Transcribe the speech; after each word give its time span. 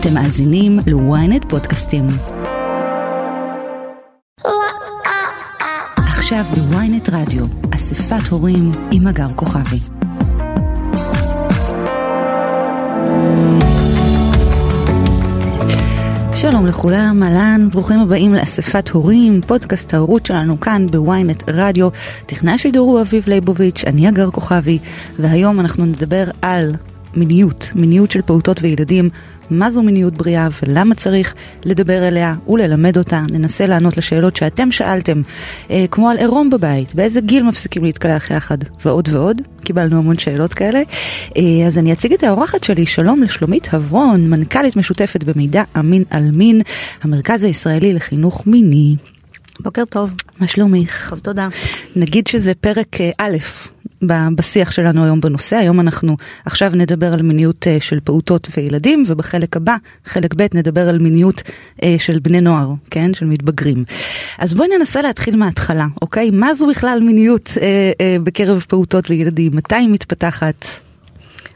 אתם 0.00 0.14
מאזינים 0.14 0.78
ל-ynet 0.86 1.48
פודקאסטים. 1.48 2.06
עכשיו 5.96 6.44
ב-ynet 6.54 7.10
רדיו, 7.12 7.44
אספת 7.74 8.28
הורים 8.30 8.72
עם 8.90 9.06
הגר 9.06 9.28
כוכבי. 9.36 9.78
שלום 16.34 16.66
לכולם, 16.66 17.22
אהלן, 17.22 17.68
ברוכים 17.70 18.00
הבאים 18.00 18.34
לאספת 18.34 18.88
הורים, 18.88 19.40
פודקאסט 19.46 19.94
ההורות 19.94 20.26
שלנו 20.26 20.60
כאן 20.60 20.86
בוויינט 20.86 21.42
רדיו. 21.48 21.88
טכנאי 22.26 22.52
השידור 22.52 22.90
הוא 22.90 23.00
אביב 23.00 23.28
ליבוביץ', 23.28 23.84
אני 23.86 24.08
הגר 24.08 24.30
כוכבי, 24.30 24.78
והיום 25.18 25.60
אנחנו 25.60 25.84
נדבר 25.84 26.24
על 26.42 26.72
מיניות, 27.16 27.70
מיניות 27.74 28.10
של 28.10 28.22
פעוטות 28.22 28.62
וילדים, 28.62 29.10
מה 29.50 29.70
זו 29.70 29.82
מיניות 29.82 30.14
בריאה 30.14 30.48
ולמה 30.62 30.94
צריך 30.94 31.34
לדבר 31.64 32.08
אליה 32.08 32.34
וללמד 32.48 32.98
אותה. 32.98 33.22
ננסה 33.30 33.66
לענות 33.66 33.96
לשאלות 33.96 34.36
שאתם 34.36 34.72
שאלתם, 34.72 35.22
אה, 35.70 35.84
כמו 35.90 36.10
על 36.10 36.16
עירום 36.16 36.50
בבית, 36.50 36.94
באיזה 36.94 37.20
גיל 37.20 37.42
מפסיקים 37.42 37.84
להתקלח 37.84 38.30
יחד, 38.30 38.58
ועוד 38.84 39.08
ועוד. 39.12 39.42
קיבלנו 39.64 39.98
המון 39.98 40.18
שאלות 40.18 40.54
כאלה. 40.54 40.82
אה, 41.36 41.66
אז 41.66 41.78
אני 41.78 41.92
אציג 41.92 42.12
את 42.12 42.22
האורחת 42.22 42.64
שלי, 42.64 42.86
שלום 42.86 43.22
לשלומית 43.22 43.74
הברון, 43.74 44.30
מנכ"לית 44.30 44.76
משותפת 44.76 45.24
במידע 45.24 45.62
אמין 45.78 46.02
על 46.10 46.30
מין, 46.30 46.62
המרכז 47.02 47.44
הישראלי 47.44 47.92
לחינוך 47.92 48.46
מיני. 48.46 48.96
בוקר 49.60 49.84
טוב. 49.84 50.10
מה 50.40 50.48
שלומך? 50.48 51.06
טוב, 51.10 51.18
תודה. 51.18 51.48
נגיד 51.96 52.26
שזה 52.26 52.54
פרק 52.54 53.00
אה, 53.00 53.10
א' 53.18 53.36
בשיח 54.02 54.70
שלנו 54.70 55.04
היום 55.04 55.20
בנושא, 55.20 55.56
היום 55.56 55.80
אנחנו 55.80 56.16
עכשיו 56.44 56.70
נדבר 56.74 57.12
על 57.12 57.22
מיניות 57.22 57.66
אה, 57.66 57.76
של 57.80 58.00
פעוטות 58.04 58.48
וילדים, 58.56 59.04
ובחלק 59.06 59.56
הבא, 59.56 59.76
חלק 60.04 60.34
ב', 60.34 60.46
נדבר 60.54 60.88
על 60.88 60.98
מיניות 60.98 61.42
אה, 61.82 61.96
של 61.98 62.18
בני 62.18 62.40
נוער, 62.40 62.72
כן? 62.90 63.14
של 63.14 63.26
מתבגרים. 63.26 63.84
אז 64.38 64.54
בואי 64.54 64.68
ננסה 64.78 65.02
להתחיל 65.02 65.36
מההתחלה, 65.36 65.86
אוקיי? 66.02 66.30
מה 66.30 66.54
זו 66.54 66.66
בכלל 66.66 67.00
מיניות 67.02 67.52
בקרב 68.22 68.64
פעוטות 68.68 69.10
וילדים? 69.10 69.56
מתי 69.56 69.74
היא 69.74 69.88
מתפתחת? 69.88 70.87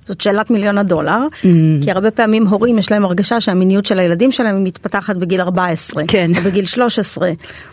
זאת 0.04 0.20
שאלת 0.20 0.50
מיליון 0.50 0.78
הדולר, 0.78 1.26
mm. 1.30 1.46
כי 1.82 1.90
הרבה 1.90 2.10
פעמים 2.10 2.46
הורים 2.46 2.78
יש 2.78 2.90
להם 2.90 3.04
הרגשה 3.04 3.40
שהמיניות 3.40 3.86
של 3.86 3.98
הילדים 3.98 4.32
שלהם 4.32 4.64
מתפתחת 4.64 5.16
בגיל 5.16 5.40
14, 5.40 6.02
כן. 6.08 6.30
או 6.36 6.42
בגיל 6.42 6.66
13, 6.66 7.30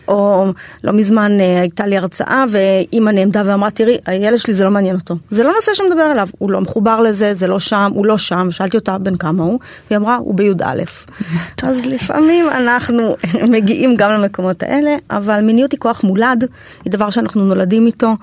או 0.08 0.46
לא 0.84 0.92
מזמן 0.92 1.40
אה, 1.40 1.60
הייתה 1.60 1.86
לי 1.86 1.96
הרצאה 1.96 2.44
ואימא 2.50 3.10
נעמדה 3.10 3.42
ואמרה 3.44 3.70
תראי 3.70 3.98
הילד 4.06 4.38
שלי 4.38 4.54
זה 4.54 4.64
לא 4.64 4.70
מעניין 4.70 4.96
אותו, 4.96 5.16
זה 5.30 5.42
לא 5.42 5.52
נושא 5.54 5.70
שמדבר 5.74 6.02
עליו, 6.02 6.28
הוא 6.38 6.50
לא 6.50 6.60
מחובר 6.60 7.00
לזה, 7.00 7.34
זה 7.34 7.46
לא 7.46 7.58
שם, 7.58 7.92
הוא 7.94 8.06
לא 8.06 8.18
שם, 8.18 8.48
שאלתי 8.50 8.76
אותה 8.76 8.98
בן 8.98 9.16
כמה 9.16 9.44
הוא, 9.44 9.58
והיא 9.90 9.98
אמרה 9.98 10.16
הוא 10.16 10.34
בי"א. 10.34 10.82
אז 11.62 11.80
לפעמים 11.84 12.46
אנחנו 12.50 13.16
מגיעים 13.48 13.96
גם 13.96 14.10
למקומות 14.10 14.62
האלה, 14.62 14.96
אבל 15.10 15.40
מיניות 15.40 15.72
היא 15.72 15.80
כוח 15.80 16.04
מולד, 16.04 16.44
היא 16.84 16.92
דבר 16.92 17.10
שאנחנו 17.10 17.44
נולדים 17.44 17.86
איתו. 17.86 18.14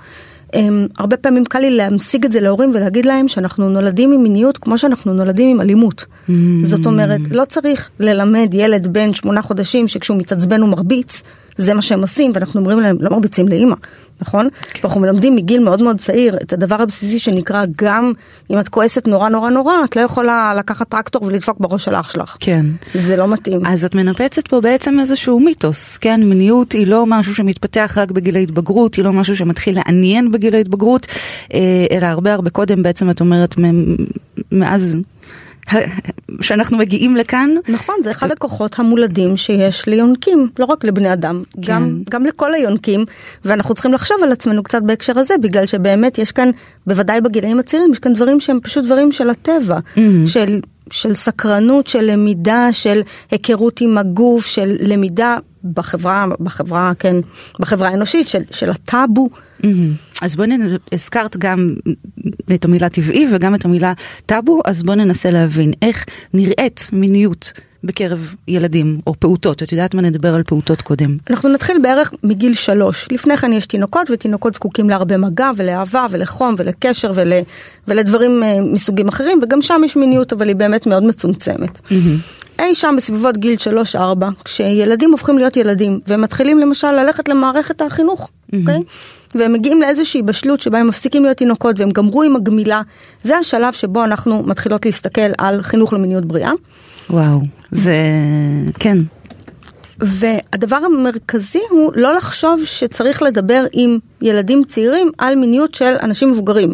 הם, 0.53 0.87
הרבה 0.97 1.17
פעמים 1.17 1.45
קל 1.45 1.59
לי 1.59 1.71
להמשיג 1.71 2.25
את 2.25 2.31
זה 2.31 2.41
להורים 2.41 2.71
ולהגיד 2.73 3.05
להם 3.05 3.27
שאנחנו 3.27 3.69
נולדים 3.69 4.11
עם 4.11 4.23
מיניות 4.23 4.57
כמו 4.57 4.77
שאנחנו 4.77 5.13
נולדים 5.13 5.49
עם 5.49 5.61
אלימות. 5.61 6.05
Mm. 6.05 6.31
זאת 6.61 6.85
אומרת, 6.85 7.21
לא 7.31 7.45
צריך 7.45 7.89
ללמד 7.99 8.49
ילד 8.53 8.87
בן 8.87 9.13
שמונה 9.13 9.41
חודשים 9.41 9.87
שכשהוא 9.87 10.17
מתעצבן 10.17 10.61
הוא 10.61 10.69
מרביץ, 10.69 11.23
זה 11.57 11.73
מה 11.73 11.81
שהם 11.81 12.01
עושים 12.01 12.31
ואנחנו 12.33 12.59
אומרים 12.59 12.79
להם 12.79 12.97
לא 12.99 13.09
מרביצים 13.09 13.47
לאימא. 13.47 13.75
נכון? 14.21 14.47
אנחנו 14.83 15.01
מלמדים 15.01 15.35
מגיל 15.35 15.63
מאוד 15.63 15.83
מאוד 15.83 15.99
צעיר 15.99 16.37
את 16.41 16.53
הדבר 16.53 16.81
הבסיסי 16.81 17.19
שנקרא 17.19 17.65
גם 17.77 18.13
אם 18.51 18.59
את 18.59 18.69
כועסת 18.69 19.07
נורא 19.07 19.29
נורא 19.29 19.49
נורא 19.49 19.73
את 19.85 19.95
לא 19.95 20.01
יכולה 20.01 20.53
לקחת 20.57 20.89
טרקטור 20.89 21.23
ולדפוק 21.23 21.57
בראש 21.59 21.85
של 21.85 21.95
אח 21.95 22.09
שלך. 22.09 22.37
כן. 22.39 22.65
זה 22.93 23.15
לא 23.15 23.27
מתאים. 23.27 23.65
אז 23.65 23.85
את 23.85 23.95
מנפצת 23.95 24.47
פה 24.47 24.61
בעצם 24.61 24.99
איזשהו 24.99 25.39
מיתוס, 25.39 25.97
כן? 25.97 26.23
מיניות 26.23 26.71
היא 26.71 26.87
לא 26.87 27.05
משהו 27.05 27.35
שמתפתח 27.35 27.97
רק 28.01 28.11
בגיל 28.11 28.35
ההתבגרות, 28.35 28.95
היא 28.95 29.05
לא 29.05 29.13
משהו 29.13 29.37
שמתחיל 29.37 29.79
לעניין 29.79 30.31
בגיל 30.31 30.55
ההתבגרות, 30.55 31.07
אה, 31.53 31.59
אלא 31.91 32.05
הרבה 32.05 32.33
הרבה 32.33 32.49
קודם 32.49 32.83
בעצם 32.83 33.09
את 33.09 33.19
אומרת 33.19 33.55
מאז 34.51 34.97
שאנחנו 36.41 36.77
מגיעים 36.77 37.15
לכאן. 37.15 37.49
נכון, 37.67 37.95
זה 38.03 38.11
אחד 38.11 38.31
הכוחות 38.31 38.79
המולדים 38.79 39.37
שיש 39.37 39.87
ליונקים, 39.87 40.49
לא 40.59 40.65
רק 40.65 40.85
לבני 40.85 41.13
אדם, 41.13 41.43
כן. 41.55 41.61
גם, 41.61 42.01
גם 42.09 42.25
לכל 42.25 42.53
היונקים, 42.53 43.05
ואנחנו 43.45 43.73
צריכים 43.73 43.93
לחשוב 43.93 44.17
על 44.23 44.31
עצמנו 44.31 44.63
קצת 44.63 44.81
בהקשר 44.81 45.19
הזה, 45.19 45.33
בגלל 45.41 45.65
שבאמת 45.65 46.17
יש 46.17 46.31
כאן, 46.31 46.49
בוודאי 46.87 47.21
בגילאים 47.21 47.59
הצעירים, 47.59 47.91
יש 47.91 47.99
כאן 47.99 48.13
דברים 48.13 48.39
שהם 48.39 48.59
פשוט 48.63 48.85
דברים 48.85 49.11
של 49.11 49.29
הטבע, 49.29 49.79
mm-hmm. 49.79 49.99
של, 50.27 50.59
של 50.91 51.15
סקרנות, 51.15 51.87
של 51.87 52.11
למידה, 52.11 52.67
של 52.71 53.01
היכרות 53.31 53.81
עם 53.81 53.97
הגוף, 53.97 54.45
של 54.45 54.75
למידה 54.79 55.37
בחברה, 55.73 56.25
בחברה, 56.39 56.91
כן, 56.99 57.15
בחברה 57.59 57.89
האנושית, 57.89 58.29
של, 58.29 58.41
של 58.51 58.69
הטאבו. 58.69 59.29
Mm-hmm. 59.61 59.67
אז 60.21 60.35
בואי, 60.35 60.49
הזכרת 60.91 61.37
גם 61.37 61.73
את 62.53 62.65
המילה 62.65 62.89
טבעי 62.89 63.27
וגם 63.33 63.55
את 63.55 63.65
המילה 63.65 63.93
טאבו, 64.25 64.61
אז 64.65 64.83
בואי 64.83 64.97
ננסה 64.97 65.31
להבין 65.31 65.73
איך 65.81 66.05
נראית 66.33 66.89
מיניות 66.93 67.53
בקרב 67.83 68.35
ילדים 68.47 68.99
או 69.07 69.13
פעוטות, 69.19 69.63
את 69.63 69.71
יודעת 69.71 69.95
מה 69.95 70.01
נדבר 70.01 70.35
על 70.35 70.43
פעוטות 70.43 70.81
קודם. 70.81 71.17
אנחנו 71.29 71.49
נתחיל 71.49 71.77
בערך 71.81 72.13
מגיל 72.23 72.53
שלוש, 72.53 73.07
לפני 73.11 73.37
כן 73.37 73.53
יש 73.53 73.65
תינוקות 73.65 74.09
ותינוקות 74.09 74.53
זקוקים 74.53 74.89
להרבה 74.89 75.17
מגע 75.17 75.51
ולאהבה 75.57 76.05
ולחום 76.09 76.55
ולקשר 76.57 77.11
ול, 77.15 77.33
ולדברים 77.87 78.43
uh, 78.43 78.61
מסוגים 78.73 79.07
אחרים 79.07 79.39
וגם 79.43 79.61
שם 79.61 79.81
יש 79.85 79.95
מיניות 79.95 80.33
אבל 80.33 80.47
היא 80.47 80.55
באמת 80.55 80.87
מאוד 80.87 81.03
מצומצמת. 81.03 81.79
Mm-hmm. 81.79 82.46
אי 82.59 82.75
שם 82.75 82.93
בסביבות 82.97 83.37
גיל 83.37 83.55
3-4, 83.95 83.99
כשילדים 84.43 85.11
הופכים 85.11 85.37
להיות 85.37 85.57
ילדים 85.57 85.99
ומתחילים 86.07 86.59
למשל 86.59 86.91
ללכת 86.91 87.29
למערכת 87.29 87.81
החינוך, 87.81 88.29
אוקיי? 88.53 88.77
Mm-hmm. 88.77 88.79
Okay? 88.79 89.27
והם 89.35 89.53
מגיעים 89.53 89.81
לאיזושהי 89.81 90.21
בשלות 90.21 90.61
שבה 90.61 90.79
הם 90.79 90.87
מפסיקים 90.87 91.23
להיות 91.23 91.37
תינוקות 91.37 91.79
והם 91.79 91.91
גמרו 91.91 92.23
עם 92.23 92.35
הגמילה, 92.35 92.81
זה 93.23 93.37
השלב 93.37 93.73
שבו 93.73 94.03
אנחנו 94.03 94.43
מתחילות 94.43 94.85
להסתכל 94.85 95.31
על 95.37 95.63
חינוך 95.63 95.93
למיניות 95.93 96.25
בריאה. 96.25 96.51
וואו, 97.09 97.41
זה 97.71 97.95
כן. 98.79 98.97
והדבר 99.99 100.75
המרכזי 100.75 101.61
הוא 101.69 101.91
לא 101.95 102.15
לחשוב 102.15 102.61
שצריך 102.65 103.21
לדבר 103.21 103.65
עם 103.71 103.99
ילדים 104.21 104.63
צעירים 104.67 105.11
על 105.17 105.35
מיניות 105.35 105.73
של 105.73 105.95
אנשים 106.03 106.31
מבוגרים. 106.31 106.73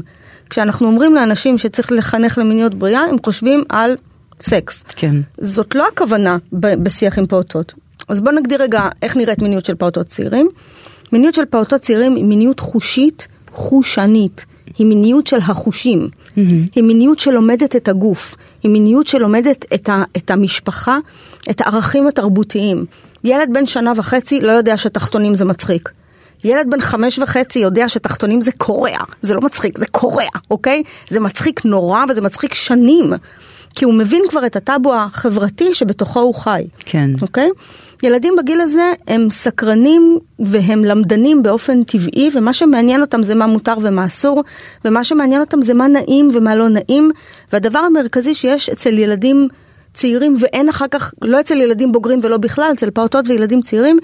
כשאנחנו 0.50 0.88
אומרים 0.88 1.15
לאנשים 1.15 1.57
שצריך 1.57 1.91
לחנך 1.91 2.38
למיניות 2.38 2.75
בריאה, 2.75 3.01
הם 3.01 3.15
חושבים 3.25 3.63
על 3.69 3.95
סקס. 4.44 4.84
כן. 4.96 5.16
זאת 5.42 5.76
לא 5.76 5.88
הכוונה 5.88 6.38
בשיח 6.54 7.20
עם 7.20 7.26
פעוטות. 7.26 7.74
אז 8.08 8.22
בואו 8.22 8.36
נגדיר 8.36 8.62
רגע 8.62 8.90
איך 9.02 9.18
נראית 9.18 9.42
מיניות 9.42 9.66
של 9.66 9.76
פעוטות 9.76 10.08
צעירים. 10.08 10.50
מיניות 11.12 11.34
של 11.34 11.46
פעוטות 11.46 11.81
צעירים 11.81 12.16
היא 12.16 12.24
מיניות 12.24 12.59
חושית, 12.59 13.28
חושנית. 13.52 14.46
היא 14.78 14.88
מיניות 14.88 15.28
של 15.28 15.38
החושים. 15.38 16.08
Mm-hmm. 16.08 16.40
היא 16.76 16.84
מיניות 16.84 17.20
שלומדת 17.20 17.76
את 17.76 17.88
הגוף. 17.88 18.36
היא 18.64 18.72
מיניות 18.72 19.08
שלומדת 19.08 19.66
את, 19.74 19.90
ה, 19.90 20.04
את 20.18 20.31
המשפחה, 20.31 20.98
את 21.50 21.62
הערכים 21.62 22.08
התרבותיים. 22.08 22.86
ילד 23.24 23.50
בן 23.54 23.66
שנה 23.66 23.92
וחצי 23.96 24.42
לא 24.42 24.52
יודע 24.52 24.78
שתחתונים 24.78 25.36
זה 25.36 25.46
מצחיק. 25.46 25.90
ילד 26.44 26.68
בן 26.70 26.81
חמש 26.81 27.20
וחצי 27.20 27.60
יודע 27.60 27.90
שתחתונים 27.90 28.42
זה 28.42 28.52
קורע, 28.58 28.98
זה 29.22 29.34
לא 29.34 29.42
מצחיק, 29.42 29.78
זה 29.78 29.86
קורע, 29.86 30.25
אוקיי? 30.52 30.84
זה 31.10 31.20
מצחיק 31.20 31.66
נורא 31.66 32.04
וזה 32.10 32.22
מצחיק 32.22 32.54
שנים. 32.54 33.14
כי 33.75 33.85
הוא 33.85 33.94
מבין 33.94 34.23
כבר 34.29 34.45
את 34.45 34.56
הטאבו 34.56 34.95
החברתי 34.95 35.73
שבתוכו 35.73 36.19
הוא 36.19 36.35
חי. 36.35 36.63
כן. 36.79 37.09
אוקיי? 37.22 37.50
ילדים 38.03 38.34
בגיל 38.38 38.61
הזה 38.61 38.94
הם 39.07 39.28
סקרנים 39.31 40.17
והם 40.39 40.85
למדנים 40.85 41.44
באופן 41.44 41.83
טבעי, 41.83 42.29
ומה 42.33 42.53
שמעניין 42.53 43.01
אותם 43.01 43.23
זה 43.23 43.35
מה 43.35 43.47
מותר 43.47 43.75
ומה 43.81 44.06
אסור, 44.06 44.44
ומה 44.85 45.03
שמעניין 45.03 45.41
אותם 45.41 45.62
זה 45.62 45.73
מה 45.73 45.88
נעים 45.88 46.29
ומה 46.33 46.56
לא 46.56 46.69
נעים, 46.69 47.12
והדבר 47.53 47.79
המרכזי 47.79 48.35
שיש 48.35 48.69
אצל 48.69 48.97
ילדים 48.97 49.47
צעירים 49.94 50.36
ואין 50.39 50.69
אחר 50.69 50.86
כך, 50.92 51.13
לא 51.21 51.39
אצל 51.39 51.57
ילדים 51.57 51.92
בוגרים 51.92 52.19
ולא 52.24 52.38
בכלל, 52.38 52.71
אצל 52.74 52.92
פעוטות 52.92 53.25
וילדים 53.27 53.62
צעירים, 53.62 53.98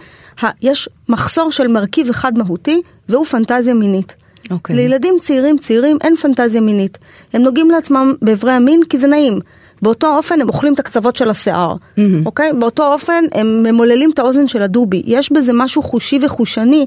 יש 0.61 0.89
מחסור 1.09 1.51
של 1.51 1.67
מרכיב 1.67 2.09
אחד 2.09 2.37
מהותי, 2.37 2.81
והוא 3.09 3.25
פנטזיה 3.25 3.73
מינית. 3.73 4.15
Okay. 4.49 4.53
אוקיי. 4.53 4.75
לילדים 4.75 5.15
צעירים 5.21 5.57
צעירים 5.57 5.97
אין 6.01 6.15
פנטזיה 6.15 6.61
מינית. 6.61 6.97
הם 7.33 7.41
נוגעים 7.41 7.71
לעצמם 7.71 8.13
באיברי 8.21 8.51
המין 8.51 8.81
כי 8.89 8.97
זה 8.97 9.07
נעים. 9.07 9.39
באותו 9.81 10.17
אופן 10.17 10.41
הם 10.41 10.47
אוכלים 10.47 10.73
את 10.73 10.79
הקצוות 10.79 11.15
של 11.15 11.29
השיער, 11.29 11.75
mm-hmm. 11.75 12.01
אוקיי? 12.25 12.53
באותו 12.53 12.93
אופן 12.93 13.23
הם 13.31 13.63
ממוללים 13.63 14.11
את 14.11 14.19
האוזן 14.19 14.47
של 14.47 14.61
הדובי. 14.61 15.01
יש 15.05 15.31
בזה 15.31 15.51
משהו 15.53 15.83
חושי 15.83 16.19
וחושני, 16.21 16.85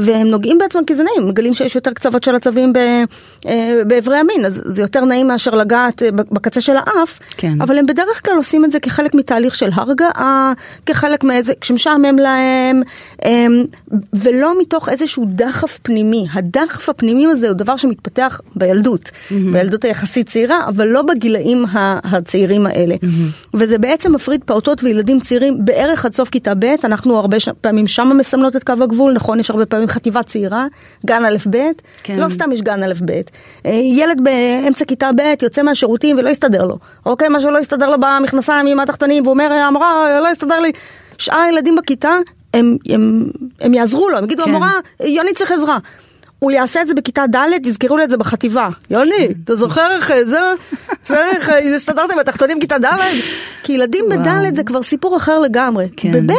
והם 0.00 0.26
נוגעים 0.26 0.58
בעצמם 0.58 0.84
כי 0.86 0.94
זה 0.94 1.02
נעים, 1.02 1.28
מגלים 1.28 1.54
שיש 1.54 1.74
יותר 1.74 1.92
קצוות 1.92 2.24
של 2.24 2.34
עצבים 2.34 2.72
באיברי 3.86 4.16
המין, 4.16 4.44
אז 4.44 4.62
זה 4.64 4.82
יותר 4.82 5.04
נעים 5.04 5.28
מאשר 5.28 5.50
לגעת 5.50 6.02
בקצה 6.14 6.60
של 6.60 6.76
האף, 6.76 7.18
כן. 7.36 7.60
אבל 7.60 7.78
הם 7.78 7.86
בדרך 7.86 8.26
כלל 8.26 8.36
עושים 8.36 8.64
את 8.64 8.70
זה 8.70 8.80
כחלק 8.80 9.14
מתהליך 9.14 9.54
של 9.54 9.68
הרגעה, 9.72 10.52
כחלק 10.86 11.24
מאיזה, 11.24 11.52
כשמשעמם 11.60 12.18
להם, 12.18 12.82
ולא 14.12 14.60
מתוך 14.60 14.88
איזשהו 14.88 15.24
דחף 15.28 15.78
פנימי. 15.82 16.26
הדחף 16.32 16.88
הפנימי 16.88 17.26
הזה 17.26 17.48
הוא 17.48 17.54
דבר 17.54 17.76
שמתפתח 17.76 18.40
בילדות, 18.56 19.10
mm-hmm. 19.10 19.34
בילדות 19.52 19.84
היחסית 19.84 20.28
צעירה, 20.28 20.66
אבל 20.68 20.88
לא 20.88 21.02
בגילאים 21.02 21.64
הצעירים 22.04 22.66
האלה. 22.66 22.94
Mm-hmm. 22.94 23.54
וזה 23.54 23.78
בעצם 23.78 24.14
מפריד 24.14 24.40
פעוטות 24.44 24.84
וילדים 24.84 25.20
צעירים 25.20 25.64
בערך 25.64 26.04
עד 26.04 26.14
סוף 26.14 26.28
כיתה 26.28 26.54
ב', 26.58 26.74
אנחנו 26.84 27.18
הרבה 27.18 27.36
פעמים 27.60 27.86
שמה 27.86 28.14
מסמנות 28.14 28.56
את 28.56 28.64
קו 28.64 28.72
הגבול, 28.80 29.12
נכון, 29.12 29.40
יש 29.40 29.50
הרבה 29.50 29.66
פעמים 29.66 29.88
חטיבה 29.90 30.22
צעירה, 30.22 30.66
גן 31.06 31.24
א' 31.24 31.36
ב', 31.50 31.56
כן. 32.02 32.18
לא 32.18 32.28
סתם 32.28 32.52
יש 32.52 32.62
גן 32.62 32.82
א' 32.82 32.92
ב'. 33.04 33.10
אה, 33.66 33.70
ילד 33.70 34.20
באמצע 34.24 34.84
כיתה 34.84 35.10
ב' 35.16 35.42
יוצא 35.42 35.62
מהשירותים 35.62 36.18
ולא 36.18 36.30
יסתדר 36.30 36.64
לו, 36.64 36.78
אוקיי? 37.06 37.28
מה 37.28 37.40
שלא 37.40 37.58
יסתדר 37.58 37.90
לו 37.90 37.96
במכנסיים 38.00 38.66
עם 38.66 38.80
התחתונים, 38.80 39.22
והוא 39.22 39.32
אומר, 39.32 39.52
המורה, 39.52 40.20
לא 40.22 40.28
יסתדר 40.28 40.58
לי. 40.60 40.72
שאר 41.18 41.38
הילדים 41.38 41.76
בכיתה, 41.76 42.16
הם, 42.54 42.76
הם, 42.88 43.30
הם 43.60 43.74
יעזרו 43.74 44.08
לו, 44.08 44.18
הם 44.18 44.24
יגידו, 44.24 44.44
כן. 44.44 44.50
המורה, 44.50 44.72
יוני 45.04 45.34
צריך 45.34 45.52
עזרה. 45.52 45.78
הוא 46.40 46.50
יעשה 46.50 46.82
את 46.82 46.86
זה 46.86 46.94
בכיתה 46.94 47.24
ד', 47.26 47.66
יזכרו 47.66 47.96
לי 47.96 48.04
את 48.04 48.10
זה 48.10 48.16
בחטיבה. 48.16 48.68
יוני, 48.90 49.28
אתה 49.44 49.54
זוכר 49.54 49.92
איך 49.92 50.12
זה? 50.24 50.40
צריך, 51.04 51.50
הסתדרתם 51.76 52.14
בתחתונים 52.20 52.60
כיתה 52.60 52.78
ד'? 52.78 52.86
כי 53.62 53.72
ילדים 53.72 54.04
בד' 54.10 54.54
זה 54.54 54.62
כבר 54.62 54.82
סיפור 54.82 55.16
אחר 55.16 55.38
לגמרי. 55.38 55.88
כן. 55.96 56.26
בב' 56.26 56.34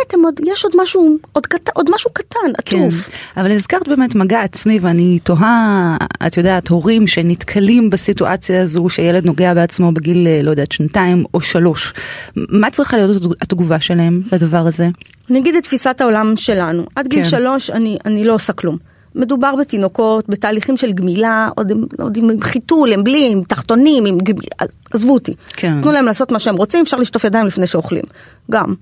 יש 0.45 0.63
עוד 0.63 0.73
משהו, 0.77 1.17
עוד, 1.33 1.45
קט, 1.45 1.69
עוד 1.73 1.89
משהו 1.93 2.11
קטן, 2.13 2.39
עטוף. 2.57 2.93
כן. 2.93 3.41
אבל 3.41 3.51
הזכרת 3.51 3.87
באמת 3.87 4.15
מגע 4.15 4.41
עצמי, 4.41 4.79
ואני 4.81 5.19
תוהה, 5.19 5.97
את 6.27 6.37
יודעת, 6.37 6.67
הורים 6.67 7.07
שנתקלים 7.07 7.89
בסיטואציה 7.89 8.61
הזו 8.61 8.89
שילד 8.89 9.25
נוגע 9.25 9.53
בעצמו 9.53 9.91
בגיל, 9.91 10.27
לא 10.43 10.49
יודעת, 10.49 10.71
שנתיים 10.71 11.23
או 11.33 11.41
שלוש. 11.41 11.93
מה 12.35 12.69
צריכה 12.69 12.97
להיות 12.97 13.21
התגובה 13.41 13.79
שלהם 13.79 14.21
לדבר 14.31 14.67
הזה? 14.67 14.87
נגיד 15.29 15.55
את 15.55 15.63
תפיסת 15.63 16.01
העולם 16.01 16.33
שלנו. 16.37 16.85
עד 16.95 17.07
גיל 17.07 17.23
כן. 17.23 17.29
שלוש 17.29 17.69
אני, 17.69 17.97
אני 18.05 18.23
לא 18.23 18.33
עושה 18.33 18.53
כלום. 18.53 18.90
מדובר 19.15 19.55
בתינוקות, 19.55 20.29
בתהליכים 20.29 20.77
של 20.77 20.91
גמילה, 20.91 21.49
עוד, 21.55 21.71
עוד 21.99 22.17
עם 22.17 22.41
חיתול, 22.41 22.93
עם 22.93 23.03
בלי, 23.03 23.31
עם 23.31 23.43
תחתונים, 23.43 24.05
עם 24.05 24.17
גמילה, 24.17 24.55
עזבו 24.93 25.13
אותי. 25.13 25.33
כן. 25.49 25.81
תנו 25.81 25.91
להם 25.91 26.05
לעשות 26.05 26.31
מה 26.31 26.39
שהם 26.39 26.55
רוצים, 26.55 26.81
אפשר 26.81 26.97
לשטוף 26.97 27.23
ידיים 27.23 27.47
לפני 27.47 27.67
שאוכלים. 27.67 28.03
גם, 28.51 28.73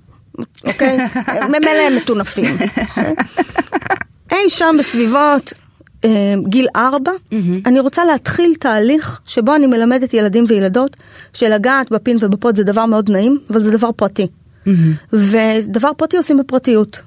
אוקיי? 0.64 0.98
ממילא 1.48 1.82
הם 1.86 1.96
מטונפים. 1.96 2.56
אי 4.32 4.50
שם 4.50 4.76
בסביבות 4.78 5.52
אה, 6.04 6.34
גיל 6.46 6.66
ארבע, 6.76 7.12
mm-hmm. 7.12 7.34
אני 7.66 7.80
רוצה 7.80 8.04
להתחיל 8.04 8.54
תהליך 8.60 9.20
שבו 9.26 9.54
אני 9.54 9.66
מלמדת 9.66 10.14
ילדים 10.14 10.44
וילדות 10.48 10.96
שלגעת 11.32 11.90
בפין 11.90 12.16
ובפוד 12.20 12.56
זה 12.56 12.64
דבר 12.64 12.86
מאוד 12.86 13.10
נעים, 13.10 13.38
אבל 13.50 13.62
זה 13.62 13.70
דבר 13.70 13.92
פרטי. 13.92 14.26
Mm-hmm. 14.26 14.70
ודבר 15.12 15.90
פרטי 15.96 16.16
עושים 16.16 16.38
בפרטיות. 16.38 17.00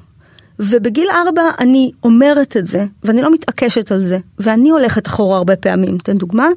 ובגיל 0.60 1.08
ארבע 1.12 1.42
אני 1.60 1.92
אומרת 2.04 2.58
את 2.58 2.68
זה, 2.68 2.86
ואני 3.04 3.22
לא 3.22 3.34
מתעקשת 3.34 3.92
על 3.92 4.04
זה, 4.04 4.18
ואני 4.40 4.70
הולכת 4.70 5.08
אחורה 5.08 5.38
הרבה 5.38 5.56
פעמים. 5.56 5.98
אתן 5.98 6.18
דוגמה, 6.18 6.48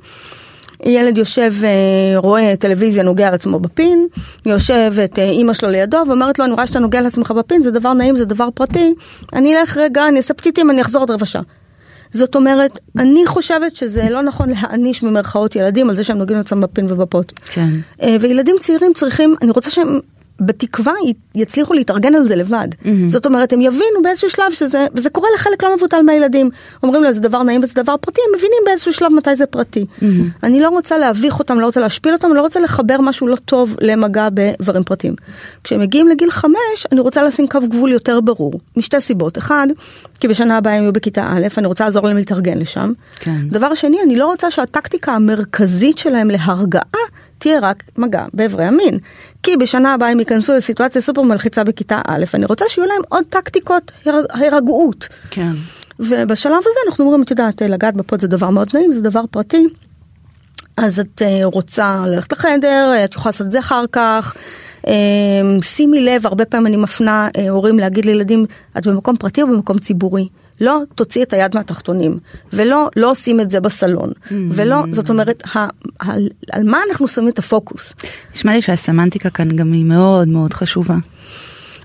ילד 0.85 1.19
יושב, 1.19 1.53
אה, 1.65 2.19
רואה 2.19 2.55
טלוויזיה, 2.57 3.03
נוגע 3.03 3.29
על 3.29 3.35
עצמו 3.35 3.61
בפין, 3.61 4.07
יושבת 4.47 5.19
אה, 5.19 5.31
אימא 5.31 5.55
שלו 5.55 5.69
לידו 5.69 6.03
ואומרת 6.09 6.39
לו, 6.39 6.45
אני 6.45 6.53
רואה 6.53 6.67
שאתה 6.67 6.79
נוגע 6.79 6.99
על 6.99 7.07
עצמך 7.07 7.31
בפין, 7.31 7.63
זה 7.63 7.71
דבר 7.71 7.93
נעים, 7.93 8.17
זה 8.17 8.25
דבר 8.25 8.49
פרטי, 8.55 8.95
אני 9.33 9.61
אלך 9.61 9.77
רגע, 9.77 10.09
אני 10.09 10.17
אעשה 10.17 10.35
פתיתים, 10.35 10.71
אני 10.71 10.83
אחזור 10.83 11.03
עוד 11.03 11.11
רבע 11.11 11.27
שעה. 11.27 11.43
זאת 12.11 12.35
אומרת, 12.35 12.79
אני 12.99 13.27
חושבת 13.27 13.77
שזה 13.77 14.11
לא 14.11 14.23
נכון 14.23 14.49
להעניש 14.51 15.03
במרכאות 15.03 15.57
ילדים 15.57 15.91
על 15.91 15.97
זה 15.97 16.05
שהם 16.05 16.19
נוגעים 16.19 16.39
לעצמם 16.39 16.61
בפין 16.61 16.93
ובפות. 16.93 17.33
כן. 17.47 17.69
אה, 18.03 18.17
וילדים 18.21 18.57
צעירים 18.61 18.93
צריכים, 18.95 19.35
אני 19.43 19.51
רוצה 19.51 19.71
שהם 19.71 20.01
בתקווה 20.41 20.93
יצליחו 21.35 21.75
להתארגן 21.75 22.15
על 22.15 22.27
זה 22.27 22.37
לבד. 22.37 22.69
Mm-hmm. 22.73 22.89
זאת 23.09 23.27
אומרת, 23.27 23.53
הם 23.53 23.61
יבינו 23.61 24.03
באיזשהו 24.03 24.31
שלב 24.31 24.53
שזה, 24.53 24.87
וזה 24.95 25.11
קורה 25.11 25.29
לחלק 25.35 25.63
לא 25.63 25.77
מבוטל 25.77 26.03
מהילדים. 26.03 26.51
אומרים 26.83 27.05
לו, 27.05 27.13
זה 27.13 27.21
דבר 27.21 27.43
נעים 27.43 27.61
וזה 27.63 27.83
דבר 27.83 27.97
פרטי, 28.01 28.21
הם 28.29 28.35
מבינים 28.37 28.59
באיזשהו 28.67 28.93
שלב 28.93 29.13
מתי 29.13 29.37
זה 29.37 29.47
פרטי. 29.47 29.87
Mm-hmm. 30.01 30.05
אני 30.43 30.61
לא 30.61 30.69
רוצה 30.69 30.99
להביך 30.99 31.39
אותם, 31.39 31.61
לא 31.61 31.67
רוצה 31.67 31.81
להשפיל 31.81 32.13
אותם, 32.13 32.35
לא 32.35 32.41
רוצה 32.41 32.61
לחבר 32.61 33.01
משהו 33.01 33.27
לא 33.27 33.37
טוב 33.37 33.77
למגע 33.81 34.29
בדברים 34.35 34.85
פרטיים. 34.85 35.15
כשהם 35.65 35.81
מגיעים 35.81 36.09
לגיל 36.09 36.31
חמש, 36.31 36.87
אני 36.93 37.01
רוצה 37.01 37.23
לשים 37.23 37.49
קו 37.49 37.59
גבול 37.69 37.93
יותר 37.93 38.21
ברור, 38.21 38.53
משתי 38.77 39.01
סיבות. 39.01 39.39
אחד, 39.39 39.67
כי 40.21 40.29
בשנה 40.29 40.57
הבאה 40.57 40.75
הם 40.75 40.83
יהיו 40.83 40.93
בכיתה 40.93 41.29
א', 41.33 41.47
אני 41.59 41.67
רוצה 41.67 41.85
לעזור 41.85 42.07
להם 42.07 42.17
להתארגן 42.17 42.59
לשם. 42.59 42.93
כן. 43.21 43.49
דבר 43.51 43.75
שני, 43.75 43.99
אני 44.05 44.17
לא 44.17 44.27
רוצה 44.27 44.51
שהטקטיקה 44.51 45.13
המרכזית 45.13 45.99
שלהם 45.99 46.31
להרגעה 46.31 46.83
תהיה 47.39 47.59
רק 47.61 47.83
מגע 47.99 48.25
באיברי 48.35 48.65
המין. 48.65 48.99
כי 49.43 49.57
בשנה 49.57 49.95
הבאה 49.95 50.09
הם 50.11 50.19
ייכנסו 50.19 50.55
לסיטואציה 50.55 51.03
סופר 51.03 51.23
מלחיצה 51.23 51.65
בכיתה 51.65 52.01
א', 52.07 52.25
אני 52.35 52.47
רוצה 52.47 52.65
שיהיו 52.69 52.87
להם 52.87 53.03
עוד 53.09 53.25
טקטיקות 53.31 53.93
הירגעות. 54.31 55.09
כן. 55.31 55.53
ובשלב 56.01 56.59
הזה 56.61 56.79
אנחנו 56.89 57.05
אומרים, 57.05 57.23
את 57.23 57.31
יודעת, 57.31 57.63
לגעת 57.63 57.95
בפוד 57.95 58.21
זה 58.21 58.29
דבר 58.29 58.51
מאוד 58.51 58.69
נעים, 58.75 58.93
זה 58.93 59.01
דבר 59.01 59.23
פרטי. 59.31 59.67
אז 60.77 61.01
את 61.01 61.23
אה, 61.23 61.41
רוצה 61.45 62.05
ללכת 62.07 62.33
לחדר, 62.33 63.05
את 63.05 63.15
יכולה 63.15 63.29
לעשות 63.29 63.47
את 63.47 63.53
זה 63.53 63.59
אחר 63.59 63.85
כך. 63.93 64.35
אה, 64.87 64.93
שימי 65.63 66.01
לב, 66.01 66.27
הרבה 66.27 66.45
פעמים 66.45 66.67
אני 66.67 66.77
מפנה 66.77 67.29
אה, 67.37 67.51
הורים 67.51 67.79
להגיד 67.79 68.05
לילדים, 68.05 68.47
את 68.79 68.87
במקום 68.87 69.17
פרטי 69.17 69.43
או 69.43 69.47
במקום 69.47 69.79
ציבורי? 69.79 70.29
לא 70.61 70.81
תוציא 70.95 71.23
את 71.23 71.33
היד 71.33 71.55
מהתחתונים, 71.55 72.19
ולא 72.53 72.89
לא 72.97 73.11
עושים 73.11 73.41
את 73.41 73.51
זה 73.51 73.61
בסלון, 73.61 74.11
mm-hmm. 74.11 74.35
ולא, 74.51 74.85
זאת 74.91 75.11
אומרת, 75.11 75.43
ה, 75.55 75.59
ה, 75.59 76.13
על 76.53 76.65
מה 76.65 76.79
אנחנו 76.91 77.09
שמים 77.09 77.29
את 77.29 77.39
הפוקוס. 77.39 77.93
נשמע 78.35 78.53
לי 78.53 78.63
שהסמנטיקה 78.63 79.31
כאן 79.31 79.57
גם 79.57 79.73
היא 79.73 79.85
מאוד 79.85 80.29
מאוד 80.29 80.55
חשובה. 80.55 80.97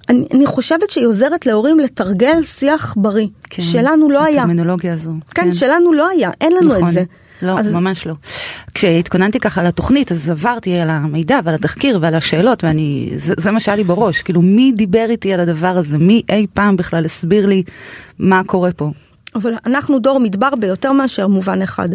אני, 0.10 0.28
אני 0.34 0.46
חושבת 0.46 0.90
שהיא 0.90 1.08
עוזרת 1.08 1.46
להורים 1.46 1.80
לתרגל 1.80 2.44
שיח 2.44 2.94
בריא, 2.98 3.28
כן, 3.50 3.62
שלנו 3.62 4.10
לא 4.10 4.24
היה. 4.24 4.42
הטרמינולוגיה 4.42 4.94
הזו. 4.94 5.12
כן, 5.36 5.44
כן, 5.44 5.54
שלנו 5.54 5.94
לא 5.94 6.10
היה, 6.10 6.32
אין 6.42 6.52
לנו 6.52 6.74
נכון. 6.74 6.88
את 6.88 6.94
זה. 6.94 7.04
לא, 7.42 7.60
אז... 7.60 7.76
ממש 7.76 8.08
לא. 8.08 8.14
כשהתכוננתי 8.74 9.40
ככה 9.40 9.64
לתוכנית, 9.64 10.12
אז 10.12 10.30
עברתי 10.30 10.80
על 10.80 10.90
המידע 10.90 11.40
ועל 11.44 11.56
התחקיר 11.56 12.00
ועל 12.02 12.16
השאלות, 12.16 12.64
ואני, 12.64 13.12
זה, 13.16 13.34
זה 13.38 13.52
מה 13.52 13.60
שהיה 13.60 13.76
לי 13.76 13.84
בראש. 13.84 14.22
כאילו, 14.22 14.42
מי 14.42 14.72
דיבר 14.76 15.06
איתי 15.10 15.34
על 15.34 15.40
הדבר 15.40 15.78
הזה? 15.78 15.98
מי 15.98 16.22
אי 16.30 16.48
פעם 16.54 16.78
בכלל 16.78 17.06
הסביר 17.06 17.46
לי 17.46 17.64
מה 18.20 18.44
קורה 18.44 18.72
פה? 18.72 18.92
אבל 19.36 19.54
אנחנו 19.66 20.00
דור 20.00 20.20
מדבר 20.20 20.56
ביותר 20.60 20.92
מאשר 20.92 21.28
מובן 21.28 21.62
אחד. 21.62 21.88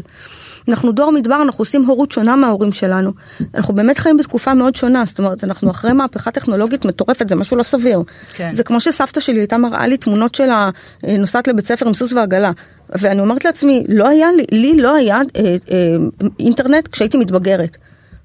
אנחנו 0.69 0.93
דור 0.93 1.13
מדבר, 1.13 1.43
אנחנו 1.43 1.63
עושים 1.63 1.85
הורות 1.85 2.13
שונה 2.13 2.37
מההורים 2.37 2.73
שלנו. 2.73 3.13
אנחנו 3.55 3.75
באמת 3.75 3.99
חיים 3.99 4.17
בתקופה 4.17 4.55
מאוד 4.55 4.77
שונה, 4.77 5.05
זאת 5.07 5.19
אומרת, 5.19 5.45
אנחנו 5.45 5.71
אחרי 5.71 5.93
מהפכה 5.93 6.31
טכנולוגית 6.31 6.85
מטורפת, 6.85 7.29
זה 7.29 7.35
משהו 7.35 7.57
לא 7.57 7.63
סביר. 7.63 8.03
כן. 8.33 8.53
זה 8.53 8.63
כמו 8.63 8.81
שסבתא 8.81 9.21
שלי 9.21 9.41
הייתה 9.41 9.59
מראה 9.59 9.87
לי 9.87 9.97
תמונות 9.97 10.35
שלה 10.35 10.71
נוסעת 11.19 11.49
לבית 11.49 11.67
ספר 11.67 11.89
עם 11.89 11.95
סוס 11.95 12.13
ועגלה. 12.13 12.53
ואני 12.91 13.21
אומרת 13.21 13.45
לעצמי, 13.45 13.85
לא 13.89 14.09
היה 14.09 14.29
לי, 14.33 14.45
לי 14.53 14.77
לא 14.77 14.95
היה 14.95 15.21
אה, 15.37 15.57
אה, 15.71 15.97
אינטרנט 16.41 16.89
כשהייתי 16.89 17.19
מתבגרת. 17.19 17.77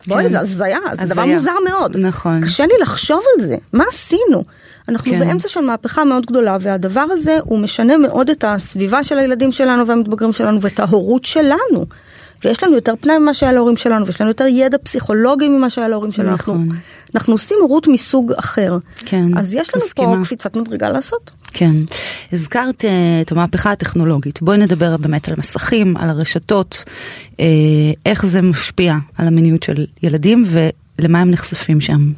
בואי, 0.08 0.24
כן. 0.24 0.30
זה 0.30 0.40
הזיה, 0.40 0.80
זה 0.94 1.06
דבר. 1.06 1.26
מוזר 1.26 1.52
מאוד. 1.70 1.98
נכון. 1.98 2.42
קשה 2.42 2.66
לי 2.66 2.74
לחשוב 2.82 3.22
על 3.36 3.48
זה, 3.48 3.56
מה 3.74 3.83
עשינו? 3.90 4.44
אנחנו 4.90 5.12
כן. 5.12 5.19
באמצע 5.19 5.48
של 5.48 5.62
מהפכה 5.62 6.04
מאוד 6.04 6.26
גדולה, 6.26 6.57
והדבר 6.62 7.06
הזה 7.12 7.38
הוא 7.44 7.60
משנה 7.60 7.98
מאוד 7.98 8.30
את 8.30 8.44
הסביבה 8.48 9.04
של 9.04 9.18
הילדים 9.18 9.52
שלנו 9.52 9.88
והמתבגרים 9.88 10.33
שלנו 10.33 10.62
ואת 10.62 10.80
ההורות 10.80 11.26
שלנו. 11.26 11.86
ויש 12.45 12.64
לנו 12.64 12.76
יותר 12.76 12.94
פנאי 13.00 13.18
ממה 13.18 13.33
שהיה 13.33 13.52
להורים 13.52 13.78
שלנו, 13.78 14.06
ויש 14.06 14.21
לנו 14.21 14.30
יותר 14.30 14.45
ידע 14.45 14.78
פסיכולוגי 14.83 15.50
ממה 15.50 15.69
שהיה 15.69 15.88
להורים 15.88 16.12
שלנו. 16.12 16.31
נכון. 16.31 16.62
אנחנו, 16.62 16.76
אנחנו 17.16 17.33
עושים 17.33 17.57
הורות 17.62 17.88
מסוג 17.88 18.31
אחר. 18.31 18.78
כן, 19.06 19.38
אז 19.38 19.54
יש 19.54 19.76
לנו 19.76 19.86
מסכימה. 19.86 20.16
פה 20.16 20.24
קפיצת 20.24 20.56
מדרגה 20.56 20.90
לעשות. 20.90 21.31
כן. 21.54 21.76
הזכרת 22.33 22.81
uh, 22.81 22.88
את 23.21 23.31
המהפכה 23.31 23.71
הטכנולוגית. 23.71 24.42
בואי 24.42 24.57
נדבר 24.57 24.98
באמת 24.98 25.30
על 25.30 25.36
מסכים, 25.38 25.98
על 25.98 26.10
הרשתות, 26.10 26.83
uh, 27.31 27.38
איך 28.06 28.26
זה 28.26 28.42
משפיע 28.42 28.95
על 29.18 29.28
המיניות 29.28 29.64
של 29.64 29.86
ילדים 30.04 30.45
ולמה 31.00 31.21
הם 31.21 31.31
נחשפים 31.31 31.81
שם. 31.81 32.12